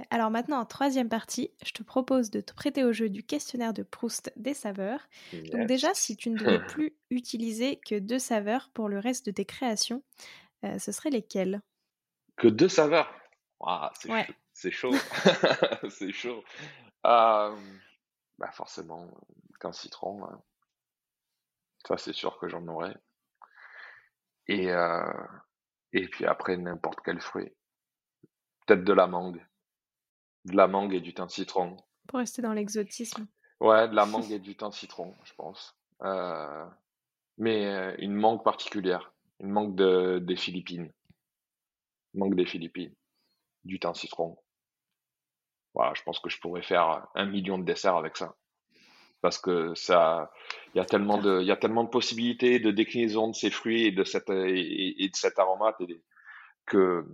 alors 0.09 0.32
maintenant, 0.32 0.59
en 0.59 0.65
troisième 0.65 1.09
partie, 1.09 1.51
je 1.65 1.74
te 1.74 1.84
propose 1.84 2.32
de 2.32 2.39
te 2.39 2.53
prêter 2.53 2.86
au 2.86 2.93
jeu 2.93 3.09
du 3.09 3.24
questionnaire 3.24 3.74
de 3.74 3.84
Proust 3.84 4.32
des 4.38 4.53
saveurs. 4.53 5.09
Donc 5.51 5.68
déjà, 5.68 5.93
si 5.93 6.15
tu 6.15 6.30
ne 6.30 6.38
devais 6.38 6.65
plus 6.65 6.95
utiliser 7.09 7.82
que 7.86 7.99
deux 7.99 8.20
saveurs 8.20 8.70
pour 8.74 8.88
le 8.88 8.99
reste 8.99 9.26
de 9.26 9.32
tes 9.32 9.45
créations, 9.45 10.01
euh, 10.63 10.79
ce 10.79 10.91
serait 10.91 11.09
lesquels? 11.09 11.61
Que 12.35 12.47
deux 12.47 12.69
saveurs 12.69 13.13
C'est 14.53 14.71
chaud. 14.71 14.93
c'est 15.89 16.11
chaud. 16.11 16.43
bah 17.03 18.51
forcément, 18.51 19.09
qu'un 19.59 19.71
citron. 19.71 20.25
Hein. 20.25 20.41
Ça, 21.87 21.97
c'est 21.97 22.13
sûr 22.13 22.37
que 22.37 22.47
j'en 22.47 22.67
aurais. 22.67 22.95
Et, 24.47 24.71
euh, 24.71 25.03
et 25.93 26.07
puis 26.07 26.25
après, 26.25 26.57
n'importe 26.57 26.99
quel 27.03 27.21
fruit. 27.21 27.51
Peut-être 28.65 28.83
de 28.83 28.93
la 28.93 29.07
mangue. 29.07 29.45
De 30.45 30.55
la 30.55 30.67
mangue 30.67 30.93
et 30.93 31.01
du 31.01 31.13
thym 31.13 31.29
citron. 31.29 31.77
Pour 32.07 32.19
rester 32.19 32.41
dans 32.41 32.53
l'exotisme. 32.53 33.27
Ouais, 33.59 33.87
de 33.87 33.95
la 33.95 34.05
mangue 34.05 34.31
et 34.31 34.39
du 34.39 34.55
thym 34.55 34.71
citron, 34.71 35.15
je 35.23 35.33
pense. 35.33 35.77
Euh, 36.03 36.65
mais 37.37 37.95
une 37.99 38.13
mangue 38.13 38.43
particulière, 38.43 39.13
mangue 39.39 39.75
de, 39.75 40.19
des 40.19 40.35
Philippines. 40.35 40.91
Une 42.13 42.19
mangue 42.19 42.35
des 42.35 42.45
Philippines, 42.45 42.93
du 43.63 43.79
thym 43.79 43.93
citron. 43.93 44.38
Voilà, 45.73 45.93
je 45.93 46.01
pense 46.03 46.19
que 46.19 46.29
je 46.29 46.39
pourrais 46.39 46.63
faire 46.63 47.07
un 47.13 47.25
million 47.25 47.59
de 47.59 47.63
desserts 47.63 47.95
avec 47.95 48.17
ça. 48.17 48.35
Parce 49.21 49.38
que 49.38 49.73
ça, 49.75 50.31
il 50.73 50.77
y 50.77 50.81
a 50.81 50.85
tellement 50.85 51.17
de, 51.17 51.41
il 51.41 51.47
y 51.47 51.51
a 51.51 51.57
tellement 51.57 51.83
de 51.83 51.89
possibilités 51.89 52.59
de 52.59 52.71
déclinaison 52.71 53.29
de 53.29 53.35
ces 53.35 53.49
fruits 53.49 53.85
et 53.85 53.91
de 53.91 54.03
cette, 54.03 54.29
et, 54.29 55.09
de 55.09 55.15
cet 55.15 55.39
aromate 55.39 55.75
que, 56.65 57.05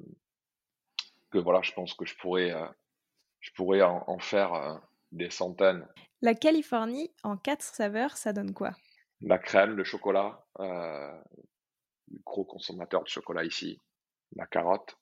que 1.32 1.38
voilà, 1.38 1.62
je 1.62 1.72
pense 1.74 1.94
que 1.94 2.06
je 2.06 2.16
pourrais, 2.18 2.54
je 3.40 3.52
pourrais 3.54 3.82
en, 3.82 4.20
faire 4.20 4.82
des 5.12 5.30
centaines. 5.30 5.88
La 6.22 6.34
Californie 6.34 7.12
en 7.24 7.36
quatre 7.38 7.64
saveurs, 7.64 8.16
ça 8.16 8.32
donne 8.32 8.54
quoi? 8.54 8.72
La 9.22 9.38
crème, 9.38 9.76
le 9.76 9.84
chocolat, 9.84 10.46
euh, 10.60 11.22
gros 12.26 12.46
consommateur 12.46 13.04
de 13.04 13.08
chocolat 13.08 13.44
ici, 13.44 13.80
la 14.36 14.46
carotte, 14.46 14.98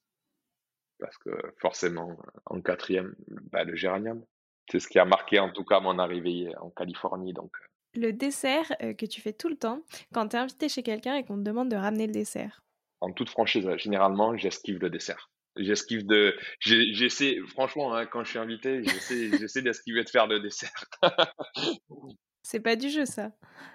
parce 1.01 1.17
que 1.17 1.31
forcément, 1.59 2.17
en 2.45 2.61
quatrième, 2.61 3.15
bah, 3.51 3.63
le 3.63 3.75
géranium. 3.75 4.23
C'est 4.69 4.79
ce 4.79 4.87
qui 4.87 4.99
a 4.99 5.05
marqué 5.05 5.39
en 5.39 5.51
tout 5.51 5.65
cas 5.65 5.81
mon 5.81 5.99
arrivée 5.99 6.53
en 6.61 6.69
Californie. 6.69 7.33
Donc. 7.33 7.51
Euh. 7.61 7.65
Le 7.95 8.13
dessert 8.13 8.71
euh, 8.81 8.93
que 8.93 9.05
tu 9.05 9.19
fais 9.19 9.33
tout 9.33 9.49
le 9.49 9.57
temps 9.57 9.81
quand 10.13 10.29
tu 10.29 10.37
es 10.37 10.39
invité 10.39 10.69
chez 10.69 10.83
quelqu'un 10.83 11.15
et 11.15 11.25
qu'on 11.25 11.35
te 11.35 11.41
demande 11.41 11.69
de 11.69 11.75
ramener 11.75 12.07
le 12.07 12.13
dessert? 12.13 12.61
En 13.01 13.11
toute 13.11 13.29
franchise, 13.29 13.67
généralement, 13.77 14.37
j'esquive 14.37 14.79
le 14.79 14.89
dessert. 14.89 15.29
J'esquive 15.57 16.05
de. 16.05 16.37
J'essaie, 16.59 17.39
franchement, 17.47 17.93
hein, 17.93 18.05
quand 18.05 18.23
je 18.23 18.29
suis 18.29 18.39
invité, 18.39 18.83
j'essaie 18.83 19.61
d'esquiver 19.61 20.03
de 20.03 20.09
faire 20.09 20.27
le 20.27 20.39
dessert. 20.39 20.85
C'est 22.43 22.59
pas 22.59 22.75
du 22.75 22.89
jeu, 22.89 23.05
ça. 23.05 23.31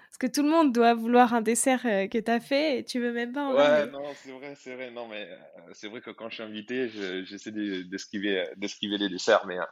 Parce 0.07 0.17
que 0.17 0.27
tout 0.27 0.43
le 0.43 0.49
monde 0.49 0.73
doit 0.73 0.93
vouloir 0.93 1.33
un 1.33 1.41
dessert 1.41 1.85
euh, 1.85 2.07
que 2.07 2.17
tu 2.17 2.31
as 2.31 2.39
fait 2.39 2.79
et 2.79 2.83
tu 2.83 2.99
veux 2.99 3.11
même 3.11 3.33
pas 3.33 3.43
en 3.43 3.53
Ouais, 3.53 3.87
non, 3.87 4.13
c'est 4.15 4.31
vrai, 4.31 4.55
c'est 4.55 4.75
vrai. 4.75 4.91
Non, 4.91 5.07
mais 5.07 5.29
euh, 5.29 5.61
c'est 5.73 5.89
vrai 5.89 6.01
que 6.01 6.11
quand 6.11 6.29
je 6.29 6.35
suis 6.35 6.43
invité, 6.43 6.89
j'essaie 7.25 7.51
d'esquiver 7.51 8.49
d'esquiver 8.55 8.97
les 8.97 9.09
desserts. 9.09 9.45
Mais, 9.45 9.59
euh, 9.59 9.65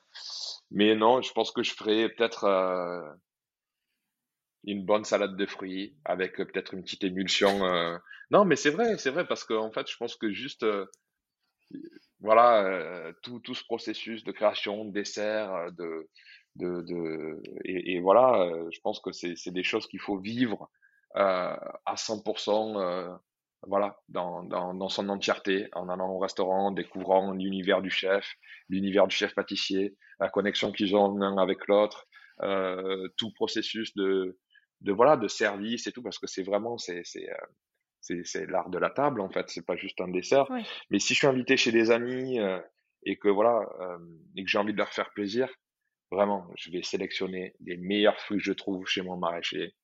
mais 0.71 0.95
non, 0.95 1.21
je 1.21 1.31
pense 1.31 1.51
que 1.51 1.63
je 1.63 1.73
ferai 1.73 2.09
peut-être 2.09 2.45
une 4.65 4.85
bonne 4.85 5.05
salade 5.05 5.35
de 5.35 5.45
fruits 5.45 5.95
avec 6.03 6.35
peut-être 6.35 6.73
une 6.73 6.83
petite 6.83 7.03
émulsion. 7.03 7.59
Non, 8.31 8.43
mais 8.45 8.55
c'est 8.55 8.71
vrai, 8.71 8.97
c'est 8.97 9.11
vrai, 9.11 9.25
parce 9.25 9.43
qu'en 9.45 9.65
en 9.65 9.71
fait, 9.71 9.89
je 9.89 9.97
pense 9.97 10.15
que 10.15 10.31
juste. 10.31 10.65
voilà, 12.19 13.13
tout, 13.23 13.39
tout 13.39 13.55
ce 13.55 13.63
processus 13.63 14.23
de 14.23 14.31
création, 14.31 14.85
de 14.85 14.91
dessert, 14.91 15.71
de, 15.71 16.07
de, 16.55 16.81
de 16.81 17.41
et, 17.65 17.95
et, 17.95 17.99
voilà, 17.99 18.41
euh, 18.41 18.69
je 18.71 18.79
pense 18.81 18.99
que 18.99 19.11
c'est 19.11 19.51
des 19.51 19.63
choses 19.63 19.87
qu'il 19.87 19.99
faut 19.99 20.17
vivre 20.17 20.69
euh, 21.17 21.55
à 21.85 21.95
100%, 21.95 22.77
euh, 22.77 23.15
voilà, 23.67 23.99
dans, 24.09 24.43
dans, 24.43 24.73
dans, 24.73 24.89
son 24.89 25.09
entièreté, 25.09 25.69
en 25.73 25.89
allant 25.89 26.11
au 26.11 26.19
restaurant, 26.19 26.67
en 26.67 26.71
découvrant 26.71 27.31
l'univers 27.31 27.81
du 27.81 27.89
chef, 27.89 28.35
l'univers 28.69 29.07
du 29.07 29.15
chef 29.15 29.33
pâtissier, 29.33 29.95
la 30.19 30.29
connexion 30.29 30.71
qu'ils 30.71 30.95
ont 30.95 31.15
l'un 31.17 31.37
avec 31.37 31.67
l'autre, 31.67 32.07
euh, 32.41 33.07
tout 33.17 33.31
processus 33.33 33.95
de, 33.95 34.37
de 34.81 34.91
voilà, 34.91 35.15
de 35.15 35.27
service 35.27 35.87
et 35.87 35.91
tout, 35.91 36.03
parce 36.03 36.19
que 36.19 36.27
c'est 36.27 36.43
vraiment 36.43 36.77
c'est 36.77 37.01
c'est 37.05 37.29
euh, 37.29 38.21
c'est 38.23 38.45
l'art 38.49 38.69
de 38.69 38.77
la 38.77 38.89
table 38.89 39.21
en 39.21 39.29
fait, 39.29 39.49
c'est 39.49 39.65
pas 39.65 39.77
juste 39.77 39.99
un 40.01 40.09
dessert. 40.09 40.45
Mais 40.89 40.99
si 40.99 41.13
je 41.13 41.19
suis 41.19 41.27
invité 41.27 41.57
chez 41.57 41.71
des 41.71 41.91
amis 41.91 42.39
euh, 42.39 42.59
et 43.03 43.17
que 43.17 43.29
voilà 43.29 43.61
et 44.35 44.43
que 44.43 44.49
j'ai 44.49 44.57
envie 44.57 44.73
de 44.73 44.77
leur 44.77 44.93
faire 44.93 45.09
plaisir, 45.11 45.49
Vraiment, 46.15 46.47
je 46.55 46.71
vais 46.71 46.81
sélectionner 46.81 47.53
les 47.59 47.75
meilleurs 47.75 48.17
fruits 48.21 48.37
que 48.37 48.43
je 48.43 48.53
trouve 48.53 48.87
chez 48.87 49.01
mon 49.01 49.17
maraîcher. 49.17 49.75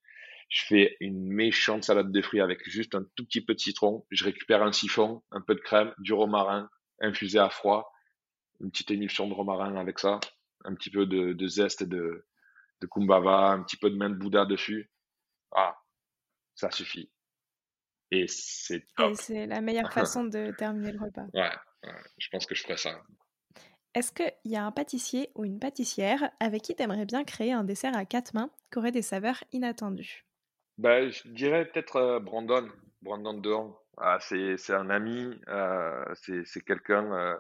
Je 0.48 0.66
fais 0.66 0.96
une 1.02 1.28
méchante 1.28 1.84
salade 1.84 2.10
de 2.10 2.22
fruits 2.22 2.40
avec 2.40 2.68
juste 2.70 2.96
un 2.96 3.04
tout 3.16 3.26
petit 3.26 3.44
peu 3.44 3.54
de 3.54 3.60
citron. 3.60 4.06
Je 4.12 4.24
récupère 4.24 4.64
un 4.64 4.72
siphon, 4.72 5.22
un 5.32 5.42
peu 5.42 5.56
de 5.56 5.60
crème, 5.60 5.94
du 6.00 6.14
romarin 6.14 6.70
infusé 7.02 7.38
à 7.38 7.50
froid, 7.50 7.92
une 8.62 8.72
petite 8.72 8.92
émulsion 8.92 9.28
de 9.28 9.34
romarin 9.34 9.76
avec 9.76 10.00
ça, 10.00 10.22
un 10.64 10.74
petit 10.74 10.90
peu 10.90 11.06
de, 11.06 11.34
de 11.34 11.48
zeste 11.48 11.84
de, 11.84 12.26
de 12.80 12.88
kumbava, 12.88 13.50
un 13.50 13.64
petit 13.64 13.78
peu 13.78 13.90
de 13.90 13.98
main 13.98 14.10
de 14.10 14.16
bouddha 14.16 14.46
dessus. 14.46 14.90
Ah, 15.52 15.76
ça 16.56 16.72
suffit. 16.72 17.12
Et 18.12 18.28
c'est 18.28 18.86
Et 19.00 19.16
c'est 19.16 19.48
la 19.48 19.60
meilleure 19.60 19.92
façon 19.94 20.24
de 20.24 20.54
terminer 20.58 20.94
le 20.94 21.00
repas. 21.00 21.26
Ouais, 21.34 21.52
je 22.18 22.30
pense 22.30 22.46
que 22.46 22.56
je 22.56 22.64
ferai 22.64 22.78
ça. 22.78 23.02
Est-ce 23.94 24.14
qu'il 24.14 24.32
y 24.46 24.56
a 24.56 24.64
un 24.64 24.72
pâtissier 24.72 25.32
ou 25.36 25.44
une 25.44 25.60
pâtissière 25.60 26.32
avec 26.40 26.62
qui 26.62 26.76
tu 26.76 26.82
aimerais 26.82 27.06
bien 27.06 27.26
créer 27.26 27.52
un 27.52 27.66
dessert 27.66 27.96
à 27.96 28.06
quatre 28.06 28.34
mains 28.34 28.50
qui 28.72 28.80
aurait 28.80 28.94
des 28.94 29.02
saveurs 29.02 29.44
inattendues? 29.52 30.26
Bah, 30.78 31.10
Je 31.10 31.28
dirais 31.28 31.66
peut-être 31.66 31.98
euh, 31.98 32.20
Brandon, 32.20 32.70
Brandon 33.02 33.34
Dehan. 33.34 33.78
Ah, 33.98 34.18
c'est 34.22 34.56
un 34.72 34.90
ami, 34.90 35.30
euh, 35.50 36.06
c'est 36.16 36.66
quelqu'un, 36.66 37.12
euh, 37.12 37.38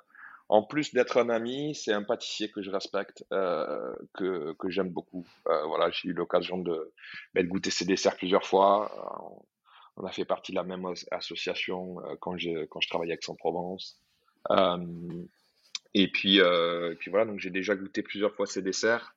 en 0.50 0.62
plus 0.62 0.94
d'être 0.94 1.18
un 1.18 1.30
ami, 1.30 1.74
c'est 1.74 1.94
un 1.94 2.04
pâtissier 2.04 2.52
que 2.52 2.62
je 2.62 2.70
respecte, 2.70 3.24
que, 3.30 4.56
j'aime 4.68 4.90
beaucoup. 4.90 5.26
voilà, 5.46 5.90
J'ai 5.92 6.10
eu 6.10 6.14
l'occasion 6.14 6.58
de, 6.58 6.94
bah, 7.34 7.42
de, 7.42 7.48
goûter 7.48 7.72
ses 7.72 7.86
desserts 7.86 8.18
plusieurs 8.18 8.46
fois. 8.46 8.92
on 9.96 10.06
a 10.06 10.12
fait 10.12 10.26
partie 10.26 10.52
de 10.52 10.58
la 10.58 10.64
même 10.64 10.86
association 11.12 11.96
quand, 12.20 12.36
quand 12.70 12.82
je 12.82 12.90
travaillais 12.90 13.14
à 13.14 13.16
Aix-en-Provence. 13.16 13.98
Et 15.94 16.10
puis, 16.12 16.40
euh, 16.40 16.96
puis 17.00 17.12
voilà, 17.12 17.26
donc 17.26 17.40
j'ai 17.40 17.50
déjà 17.50 17.76
goûté 17.76 18.02
plusieurs 18.02 18.34
fois 18.36 18.46
ses 18.46 18.62
desserts. 18.62 19.14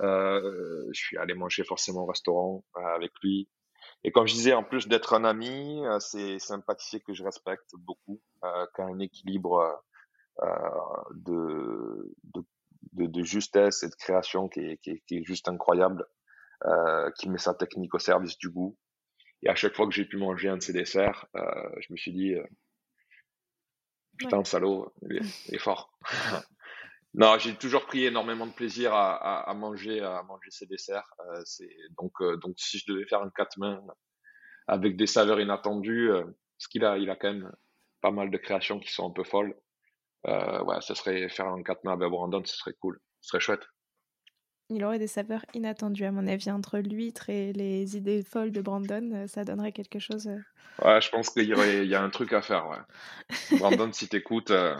Euh, 0.00 0.86
je 0.92 1.00
suis 1.00 1.18
allé 1.18 1.34
manger 1.34 1.62
forcément 1.64 2.02
au 2.02 2.06
restaurant 2.06 2.64
euh, 2.76 2.80
avec 2.80 3.12
lui. 3.22 3.48
Et 4.02 4.12
comme 4.12 4.26
je 4.26 4.34
disais, 4.34 4.54
en 4.54 4.64
plus 4.64 4.88
d'être 4.88 5.12
un 5.14 5.24
ami, 5.24 5.84
euh, 5.86 5.98
c'est 6.00 6.38
un 6.50 6.60
pâtissier 6.60 7.00
que 7.00 7.12
je 7.12 7.22
respecte 7.22 7.70
beaucoup, 7.74 8.20
euh, 8.44 8.66
qui 8.74 8.82
a 8.82 8.84
un 8.84 8.98
équilibre 8.98 9.82
euh, 10.42 10.46
de, 11.14 12.14
de, 12.34 12.42
de, 12.92 13.06
de, 13.06 13.22
justesse 13.22 13.82
et 13.82 13.88
de 13.88 13.94
création 13.94 14.48
qui 14.48 14.60
est, 14.60 14.76
qui 14.78 14.90
est, 14.90 15.02
qui 15.06 15.18
est 15.18 15.24
juste 15.24 15.48
incroyable, 15.48 16.06
qui 17.18 17.30
met 17.30 17.38
sa 17.38 17.54
technique 17.54 17.94
au 17.94 17.98
service 17.98 18.36
du 18.36 18.50
goût. 18.50 18.76
Et 19.42 19.48
à 19.48 19.54
chaque 19.54 19.74
fois 19.74 19.86
que 19.86 19.92
j'ai 19.92 20.04
pu 20.04 20.18
manger 20.18 20.50
un 20.50 20.58
de 20.58 20.62
ses 20.62 20.74
desserts, 20.74 21.26
je 21.34 21.90
me 21.90 21.96
suis 21.96 22.12
dit, 22.12 22.34
Putain, 24.20 24.38
le 24.38 24.44
salaud, 24.44 24.92
il 25.02 25.16
est, 25.48 25.58
fort. 25.58 25.98
non, 27.14 27.38
j'ai 27.38 27.56
toujours 27.56 27.86
pris 27.86 28.04
énormément 28.04 28.46
de 28.46 28.52
plaisir 28.52 28.92
à, 28.92 29.40
à, 29.40 29.54
manger, 29.54 30.00
à 30.00 30.22
manger 30.24 30.50
ces 30.50 30.66
desserts. 30.66 31.10
Euh, 31.20 31.40
c'est 31.46 31.74
donc, 31.98 32.12
euh, 32.20 32.36
donc, 32.36 32.54
si 32.58 32.78
je 32.78 32.92
devais 32.92 33.06
faire 33.06 33.22
un 33.22 33.30
quatre 33.30 33.58
mains 33.58 33.82
avec 34.66 34.96
des 34.96 35.06
saveurs 35.06 35.40
inattendues, 35.40 36.12
euh, 36.12 36.24
ce 36.58 36.68
qu'il 36.68 36.84
a, 36.84 36.98
il 36.98 37.08
a 37.08 37.16
quand 37.16 37.32
même 37.32 37.50
pas 38.02 38.10
mal 38.10 38.30
de 38.30 38.36
créations 38.36 38.78
qui 38.78 38.92
sont 38.92 39.08
un 39.08 39.12
peu 39.12 39.24
folles. 39.24 39.56
Euh, 40.26 40.62
ouais, 40.64 40.80
ça 40.82 40.94
serait 40.94 41.30
faire 41.30 41.48
un 41.48 41.62
quatre 41.62 41.82
mains 41.84 41.94
avec 41.94 42.10
Brandon, 42.10 42.42
ce 42.44 42.56
serait 42.56 42.74
cool, 42.74 43.00
ce 43.22 43.30
serait 43.30 43.40
chouette 43.40 43.66
il 44.70 44.84
aurait 44.84 45.00
des 45.00 45.08
saveurs 45.08 45.44
inattendues, 45.52 46.04
à 46.04 46.12
mon 46.12 46.26
avis, 46.26 46.50
entre 46.50 46.78
l'huître 46.78 47.28
et 47.28 47.52
les 47.52 47.96
idées 47.96 48.22
folles 48.22 48.52
de 48.52 48.60
Brandon, 48.60 49.10
euh, 49.12 49.26
ça 49.26 49.44
donnerait 49.44 49.72
quelque 49.72 49.98
chose. 49.98 50.28
Euh. 50.28 50.38
Ouais, 50.84 51.00
je 51.00 51.10
pense 51.10 51.30
qu'il 51.30 51.42
y, 51.42 51.48
y, 51.48 51.94
a 51.94 52.02
un 52.02 52.10
truc 52.10 52.32
à 52.32 52.40
faire, 52.40 52.68
ouais. 52.68 53.58
Brandon, 53.58 53.92
si 53.92 54.08
t'écoutes, 54.08 54.52
euh, 54.52 54.76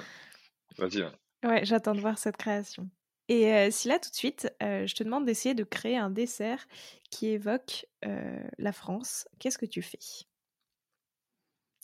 vas-y. 0.79 1.03
Hein. 1.03 1.13
Ouais, 1.45 1.65
j'attends 1.65 1.95
de 1.95 2.01
voir 2.01 2.19
cette 2.19 2.37
création. 2.37 2.89
Et 3.29 3.71
si 3.71 3.87
là, 3.87 4.01
tout 4.01 4.11
de 4.11 4.15
suite, 4.17 4.53
je 4.61 4.93
te 4.93 5.05
demande 5.05 5.25
d'essayer 5.25 5.55
de 5.55 5.63
créer 5.63 5.97
un 5.97 6.11
dessert 6.11 6.67
qui 7.13 7.29
évoque 7.29 7.87
la 8.03 8.73
France, 8.73 9.29
qu'est-ce 9.39 9.57
que 9.57 9.67
tu 9.67 9.83
fais? 9.83 10.01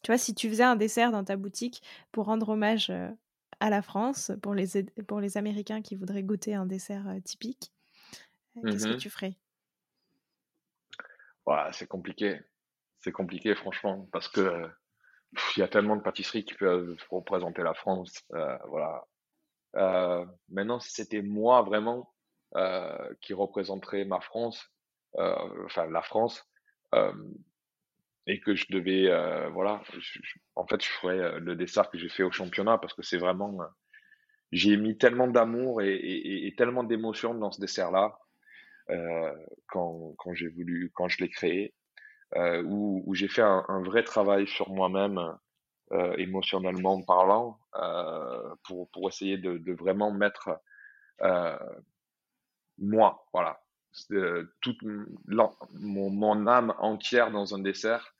Tu 0.02 0.08
vois, 0.08 0.18
si 0.18 0.34
tu 0.34 0.48
faisais 0.48 0.64
un 0.64 0.74
dessert 0.74 1.12
dans 1.12 1.22
ta 1.22 1.36
boutique 1.36 1.82
pour 2.10 2.24
rendre 2.24 2.48
hommage 2.48 2.90
à 3.60 3.70
la 3.70 3.80
France, 3.80 4.32
pour 4.42 4.54
les, 4.54 4.82
pour 5.06 5.20
les 5.20 5.38
Américains 5.38 5.82
qui 5.82 5.94
voudraient 5.94 6.24
goûter 6.24 6.56
un 6.56 6.66
dessert 6.66 7.06
typique, 7.22 7.70
Qu'est-ce 8.64 8.86
que 8.86 8.94
mmh 8.94 8.98
tu 8.98 9.10
ferais? 9.10 9.36
Ouais, 11.46 11.72
C'est 11.72 11.86
compliqué. 11.86 12.40
C'est 12.98 13.12
compliqué, 13.12 13.54
franchement, 13.54 14.08
parce 14.12 14.28
que 14.28 14.68
il 15.56 15.60
y 15.60 15.62
a 15.62 15.68
tellement 15.68 15.96
de 15.96 16.02
pâtisseries 16.02 16.44
qui 16.44 16.54
peuvent 16.54 16.96
représenter 17.10 17.62
la 17.62 17.74
France. 17.74 18.24
Euh, 18.34 18.56
voilà. 18.68 19.04
Euh, 19.76 20.24
maintenant, 20.48 20.80
si 20.80 20.90
c'était 20.90 21.22
moi 21.22 21.62
vraiment 21.62 22.14
euh, 22.56 23.14
qui 23.20 23.34
représenterait 23.34 24.04
ma 24.04 24.20
France, 24.20 24.72
enfin 25.14 25.86
la 25.90 26.02
France, 26.02 26.44
et 28.26 28.40
que 28.40 28.54
je 28.54 28.66
devais, 28.70 29.08
voilà, 29.50 29.82
en 30.56 30.66
fait, 30.66 30.82
je 30.82 30.88
ferais 30.88 31.38
le 31.40 31.54
dessert 31.54 31.90
que 31.90 31.98
j'ai 31.98 32.08
fait 32.08 32.22
au 32.22 32.32
championnat 32.32 32.78
parce 32.78 32.94
que 32.94 33.02
c'est 33.02 33.18
vraiment, 33.18 33.58
j'ai 34.52 34.76
mis 34.76 34.96
tellement 34.96 35.28
d'amour 35.28 35.82
et, 35.82 35.94
et, 35.94 36.46
et, 36.46 36.54
tellement 36.54 36.84
d'émotion 36.84 37.34
dans 37.34 37.50
ce 37.50 37.60
dessert-là 37.60 38.18
euh, 38.18 38.25
quand, 39.68 40.14
quand 40.18 40.34
j'ai 40.34 40.48
voulu, 40.48 40.90
quand 40.94 41.08
je 41.08 41.22
l'ai 41.22 41.30
créé, 41.30 41.74
euh, 42.34 42.62
où, 42.64 43.02
où 43.06 43.14
j'ai 43.14 43.28
fait 43.28 43.42
un, 43.42 43.64
un, 43.68 43.82
vrai 43.82 44.02
travail 44.02 44.48
sur 44.48 44.70
moi-même, 44.70 45.36
euh, 45.92 46.16
émotionnellement 46.16 47.00
parlant, 47.02 47.60
euh, 47.76 48.54
pour, 48.64 48.90
pour 48.90 49.08
essayer 49.08 49.38
de, 49.38 49.56
de 49.58 49.72
vraiment 49.72 50.10
mettre 50.10 50.60
euh, 51.22 51.56
moi, 52.78 53.24
voilà, 53.32 53.62
toute 54.60 54.82
mon, 54.82 56.10
mon, 56.10 56.46
âme 56.48 56.74
entière 56.78 57.30
dans 57.30 57.54
un 57.54 57.60
dessert. 57.60 58.12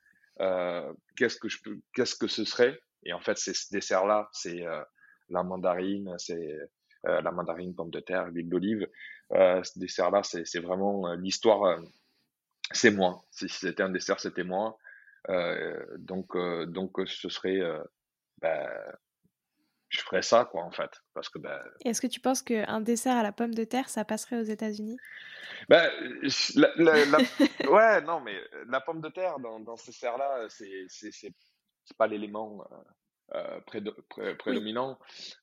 qu'est-ce 1.17 1.39
que 1.41 1.49
je 1.49 1.61
peux, 1.61 1.81
qu'est-ce 1.93 2.14
que 2.14 2.29
ce 2.29 2.45
serait? 2.45 2.79
Et 3.03 3.12
en 3.12 3.21
fait, 3.21 3.37
c'est 3.37 3.55
ce 3.55 3.73
dessert-là, 3.73 4.29
c'est 4.33 4.64
la 5.29 5.43
mandarine, 5.43 6.14
c'est 6.19 6.57
la 7.03 7.33
mandarine, 7.33 7.75
pomme 7.75 7.91
de 7.91 8.01
terre, 8.01 8.29
huile 8.33 8.49
d'olive. 8.49 8.89
Ce 9.31 9.79
dessert-là, 9.79 10.22
c'est 10.22 10.61
vraiment 10.61 11.12
l'histoire. 11.14 11.81
c'est 12.72 12.91
moi. 12.91 13.24
Si 13.31 13.49
c'était 13.49 13.83
un 13.83 13.91
dessert, 13.91 14.20
c'était 14.20 14.45
moi. 14.45 14.79
donc, 15.99 16.37
donc, 16.68 16.93
ce 17.07 17.29
serait 17.29 17.61
ben, 18.39 18.68
je 19.89 20.01
ferais 20.01 20.22
ça, 20.22 20.45
quoi, 20.45 20.62
en 20.62 20.70
fait. 20.70 20.91
Parce 21.14 21.29
que, 21.29 21.39
ben... 21.39 21.59
Est-ce 21.85 22.01
que 22.01 22.07
tu 22.07 22.20
penses 22.20 22.43
qu'un 22.43 22.81
dessert 22.81 23.16
à 23.16 23.22
la 23.22 23.33
pomme 23.33 23.55
de 23.55 23.64
terre, 23.64 23.89
ça 23.89 24.05
passerait 24.05 24.41
aux 24.41 24.45
États-Unis? 24.45 24.97
Ben, 25.68 25.91
Ouais, 27.70 28.01
non, 28.03 28.20
mais 28.20 28.39
la 28.68 28.81
pomme 28.81 29.01
de 29.01 29.09
terre, 29.09 29.39
dans, 29.39 29.61
dans 29.61 29.77
ce 29.77 29.87
dessert-là, 29.87 30.49
c'est 30.49 31.97
pas 31.97 32.07
l'élément 32.07 32.66
euh, 33.35 33.61
euh 33.74 34.35
prédominant. 34.35 34.99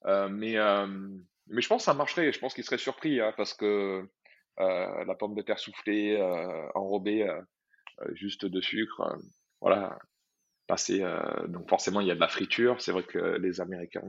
Euh, 0.06 0.30
mais, 0.30 0.58
euh, 0.58 1.10
mais 1.48 1.62
je 1.62 1.68
pense 1.68 1.82
que 1.82 1.86
ça 1.86 1.94
marcherait. 1.94 2.32
Je 2.32 2.40
pense 2.40 2.54
qu'il 2.54 2.64
serait 2.64 2.78
surpris, 2.78 3.20
hein, 3.20 3.34
parce 3.38 3.54
que 3.54 4.08
la 4.58 5.16
pomme 5.18 5.36
de 5.36 5.42
terre 5.42 5.60
soufflée, 5.60 6.22
enrobée 6.76 7.28
juste 8.14 8.46
de 8.46 8.62
sucre, 8.62 9.18
voilà, 9.62 9.98
passer. 10.68 11.04
donc 11.48 11.70
forcément, 11.70 12.02
il 12.02 12.08
y 12.08 12.12
a 12.12 12.16
de 12.16 12.20
la 12.20 12.28
friture. 12.28 12.82
C'est 12.82 12.92
vrai 12.92 13.04
que 13.04 13.18
les 13.18 13.62
Américains 13.62 14.04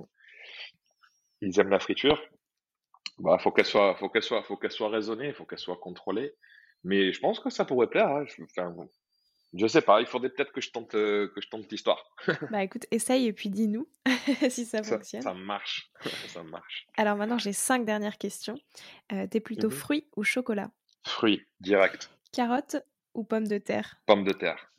ils 1.45 1.61
aiment 1.61 1.71
la 1.71 1.81
friture. 1.81 2.21
Bah, 3.19 3.39
faut 3.39 3.53
qu'elle 3.53 3.67
soit, 3.67 3.95
faut 3.97 4.09
qu'elle 4.09 4.23
soit, 4.23 4.43
faut 4.43 4.57
qu'elle 4.57 4.73
soit 4.73 4.89
raisonnée, 4.89 5.33
faut 5.33 5.45
qu'elle 5.45 5.59
soit 5.59 5.77
contrôlée. 5.77 6.35
Mais 6.83 7.13
je 7.13 7.21
pense 7.21 7.41
que 7.41 7.51
ça 7.51 7.65
pourrait 7.65 7.89
plaire. 7.89 8.09
Hein. 8.09 8.25
Je 9.57 9.67
sais 9.67 9.83
pas. 9.83 10.01
Il 10.01 10.07
faudrait 10.07 10.31
peut-être 10.31 10.53
que 10.53 10.61
je 10.61 10.71
tente, 10.71 10.95
euh, 10.95 11.29
que 11.35 11.41
je 11.41 11.49
tente 11.49 11.71
l'histoire. 11.71 12.11
bah 12.51 12.63
écoute, 12.63 12.87
essaye 12.91 13.27
et 13.27 13.33
puis 13.33 13.49
dis-nous 13.51 13.89
si 14.51 14.65
ça, 14.65 14.83
fonctionne. 14.83 15.23
Ça 15.23 15.35
marche, 15.35 15.91
ça 16.29 16.43
marche. 16.43 16.87
Alors 16.97 17.17
maintenant, 17.17 17.39
j'ai 17.39 17.53
cinq 17.53 17.85
dernières 17.85 18.19
questions. 18.19 18.57
Euh, 19.13 19.27
T'es 19.27 19.41
plutôt 19.41 19.71
fruit 19.71 20.01
fruits 20.01 20.09
ou 20.17 20.25
chocolat? 20.25 20.71
Fruits, 21.07 21.43
direct. 21.61 22.11
Carotte 22.33 22.77
ou 23.15 23.25
pomme 23.25 23.47
de 23.47 23.59
terre? 23.59 23.97
Pomme 24.07 24.25
de 24.25 24.33
terre. 24.33 24.73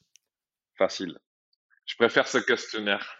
Facile. 0.77 1.17
Je 1.85 1.95
préfère 1.95 2.27
ce 2.27 2.39
questionnaire. 2.39 3.17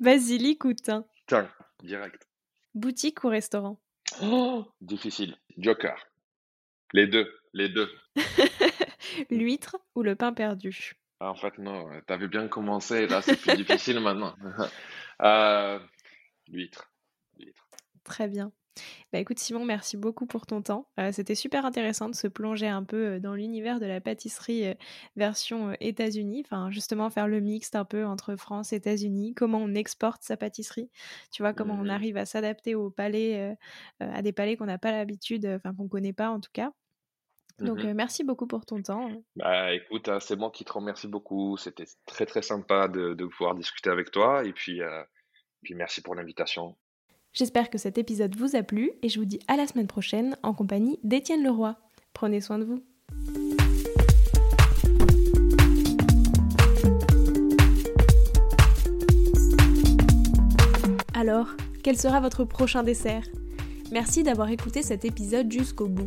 Basilic 0.00 0.64
ou 0.64 0.72
thym? 0.72 1.04
Thym, 1.26 1.48
direct. 1.82 2.28
Boutique 2.74 3.24
ou 3.24 3.28
restaurant? 3.28 3.80
Oh, 4.22 4.64
Difficile. 4.80 5.36
Joker. 5.56 6.06
Les 6.92 7.06
deux, 7.06 7.28
les 7.52 7.68
deux. 7.68 7.90
L'huître 9.30 9.76
ou 9.94 10.02
le 10.02 10.14
pain 10.16 10.32
perdu? 10.32 10.94
Ah, 11.20 11.30
En 11.30 11.34
fait, 11.34 11.58
non. 11.58 11.88
T'avais 12.06 12.28
bien 12.28 12.48
commencé, 12.48 13.06
là, 13.06 13.22
c'est 13.22 13.36
plus 13.36 13.56
difficile 13.56 14.00
maintenant. 14.00 14.34
Euh, 15.20 15.80
l'huître. 16.46 16.92
Très 18.04 18.28
bien. 18.28 18.52
Bah 19.12 19.18
écoute 19.18 19.40
Simon, 19.40 19.64
merci 19.64 19.96
beaucoup 19.96 20.26
pour 20.26 20.46
ton 20.46 20.62
temps. 20.62 20.88
Euh, 21.00 21.10
c'était 21.10 21.34
super 21.34 21.66
intéressant 21.66 22.08
de 22.08 22.14
se 22.14 22.28
plonger 22.28 22.68
un 22.68 22.84
peu 22.84 23.14
euh, 23.16 23.18
dans 23.18 23.34
l'univers 23.34 23.80
de 23.80 23.86
la 23.86 24.00
pâtisserie 24.00 24.76
version 25.16 25.74
États-Unis, 25.80 26.44
enfin 26.46 26.70
justement 26.70 27.10
faire 27.10 27.26
le 27.26 27.40
mixte 27.40 27.74
un 27.74 27.84
peu 27.84 28.06
entre 28.06 28.36
France 28.36 28.72
et 28.72 28.76
États-Unis, 28.76 29.34
comment 29.34 29.58
on 29.58 29.74
exporte 29.74 30.22
sa 30.22 30.36
pâtisserie, 30.36 30.88
tu 31.32 31.42
vois, 31.42 31.52
comment 31.52 31.74
on 31.74 31.84
mmh 31.86 31.90
arrive 31.90 32.16
à 32.16 32.26
s'adapter 32.26 32.76
au 32.76 32.90
palais, 32.90 33.56
à 33.98 34.22
des 34.22 34.32
palais 34.32 34.56
qu'on 34.56 34.66
n'a 34.66 34.78
pas 34.78 34.92
l'habitude, 34.92 35.46
enfin 35.46 35.74
qu'on 35.74 35.88
connaît 35.88 36.12
pas 36.12 36.30
en 36.30 36.38
tout 36.38 36.52
cas. 36.52 36.70
Mmh 37.60 37.66
Donc 37.66 37.82
merci 37.82 38.24
beaucoup 38.24 38.46
pour 38.46 38.64
ton 38.64 38.82
temps. 38.82 39.10
Bah 39.36 39.72
écoute, 39.74 40.08
hein, 40.08 40.20
c'est 40.20 40.36
moi 40.36 40.50
qui 40.50 40.64
te 40.64 40.72
remercie 40.72 41.08
beaucoup. 41.08 41.56
C'était 41.56 41.86
très 42.06 42.26
très 42.26 42.42
sympa 42.42 42.88
de, 42.88 43.14
de, 43.14 43.26
pouvoir 43.26 43.54
discuter 43.54 43.90
avec 43.90 44.10
toi 44.10 44.44
et 44.44 44.52
puis, 44.52 44.80
puis 45.62 45.74
merci 45.74 46.00
pour 46.00 46.14
l'invitation. 46.14 46.76
J'espère 47.32 47.70
que 47.70 47.78
cet 47.78 47.98
épisode 47.98 48.34
vous 48.36 48.56
a 48.56 48.62
plu 48.62 48.92
et 49.02 49.08
je 49.08 49.18
vous 49.18 49.26
dis 49.26 49.40
à 49.48 49.56
la 49.56 49.66
semaine 49.66 49.86
prochaine 49.86 50.36
en 50.42 50.54
compagnie 50.54 50.98
d'Étienne 51.02 51.42
Leroy. 51.44 51.76
Prenez 52.12 52.40
soin 52.40 52.58
de 52.58 52.64
vous. 52.64 52.84
Alors, 61.14 61.48
quel 61.82 61.98
sera 61.98 62.20
votre 62.20 62.44
prochain 62.44 62.82
dessert? 62.82 63.24
Merci 63.90 64.22
d'avoir 64.22 64.50
écouté 64.50 64.82
cet 64.82 65.04
épisode 65.04 65.50
jusqu'au 65.50 65.88
bout. 65.88 66.06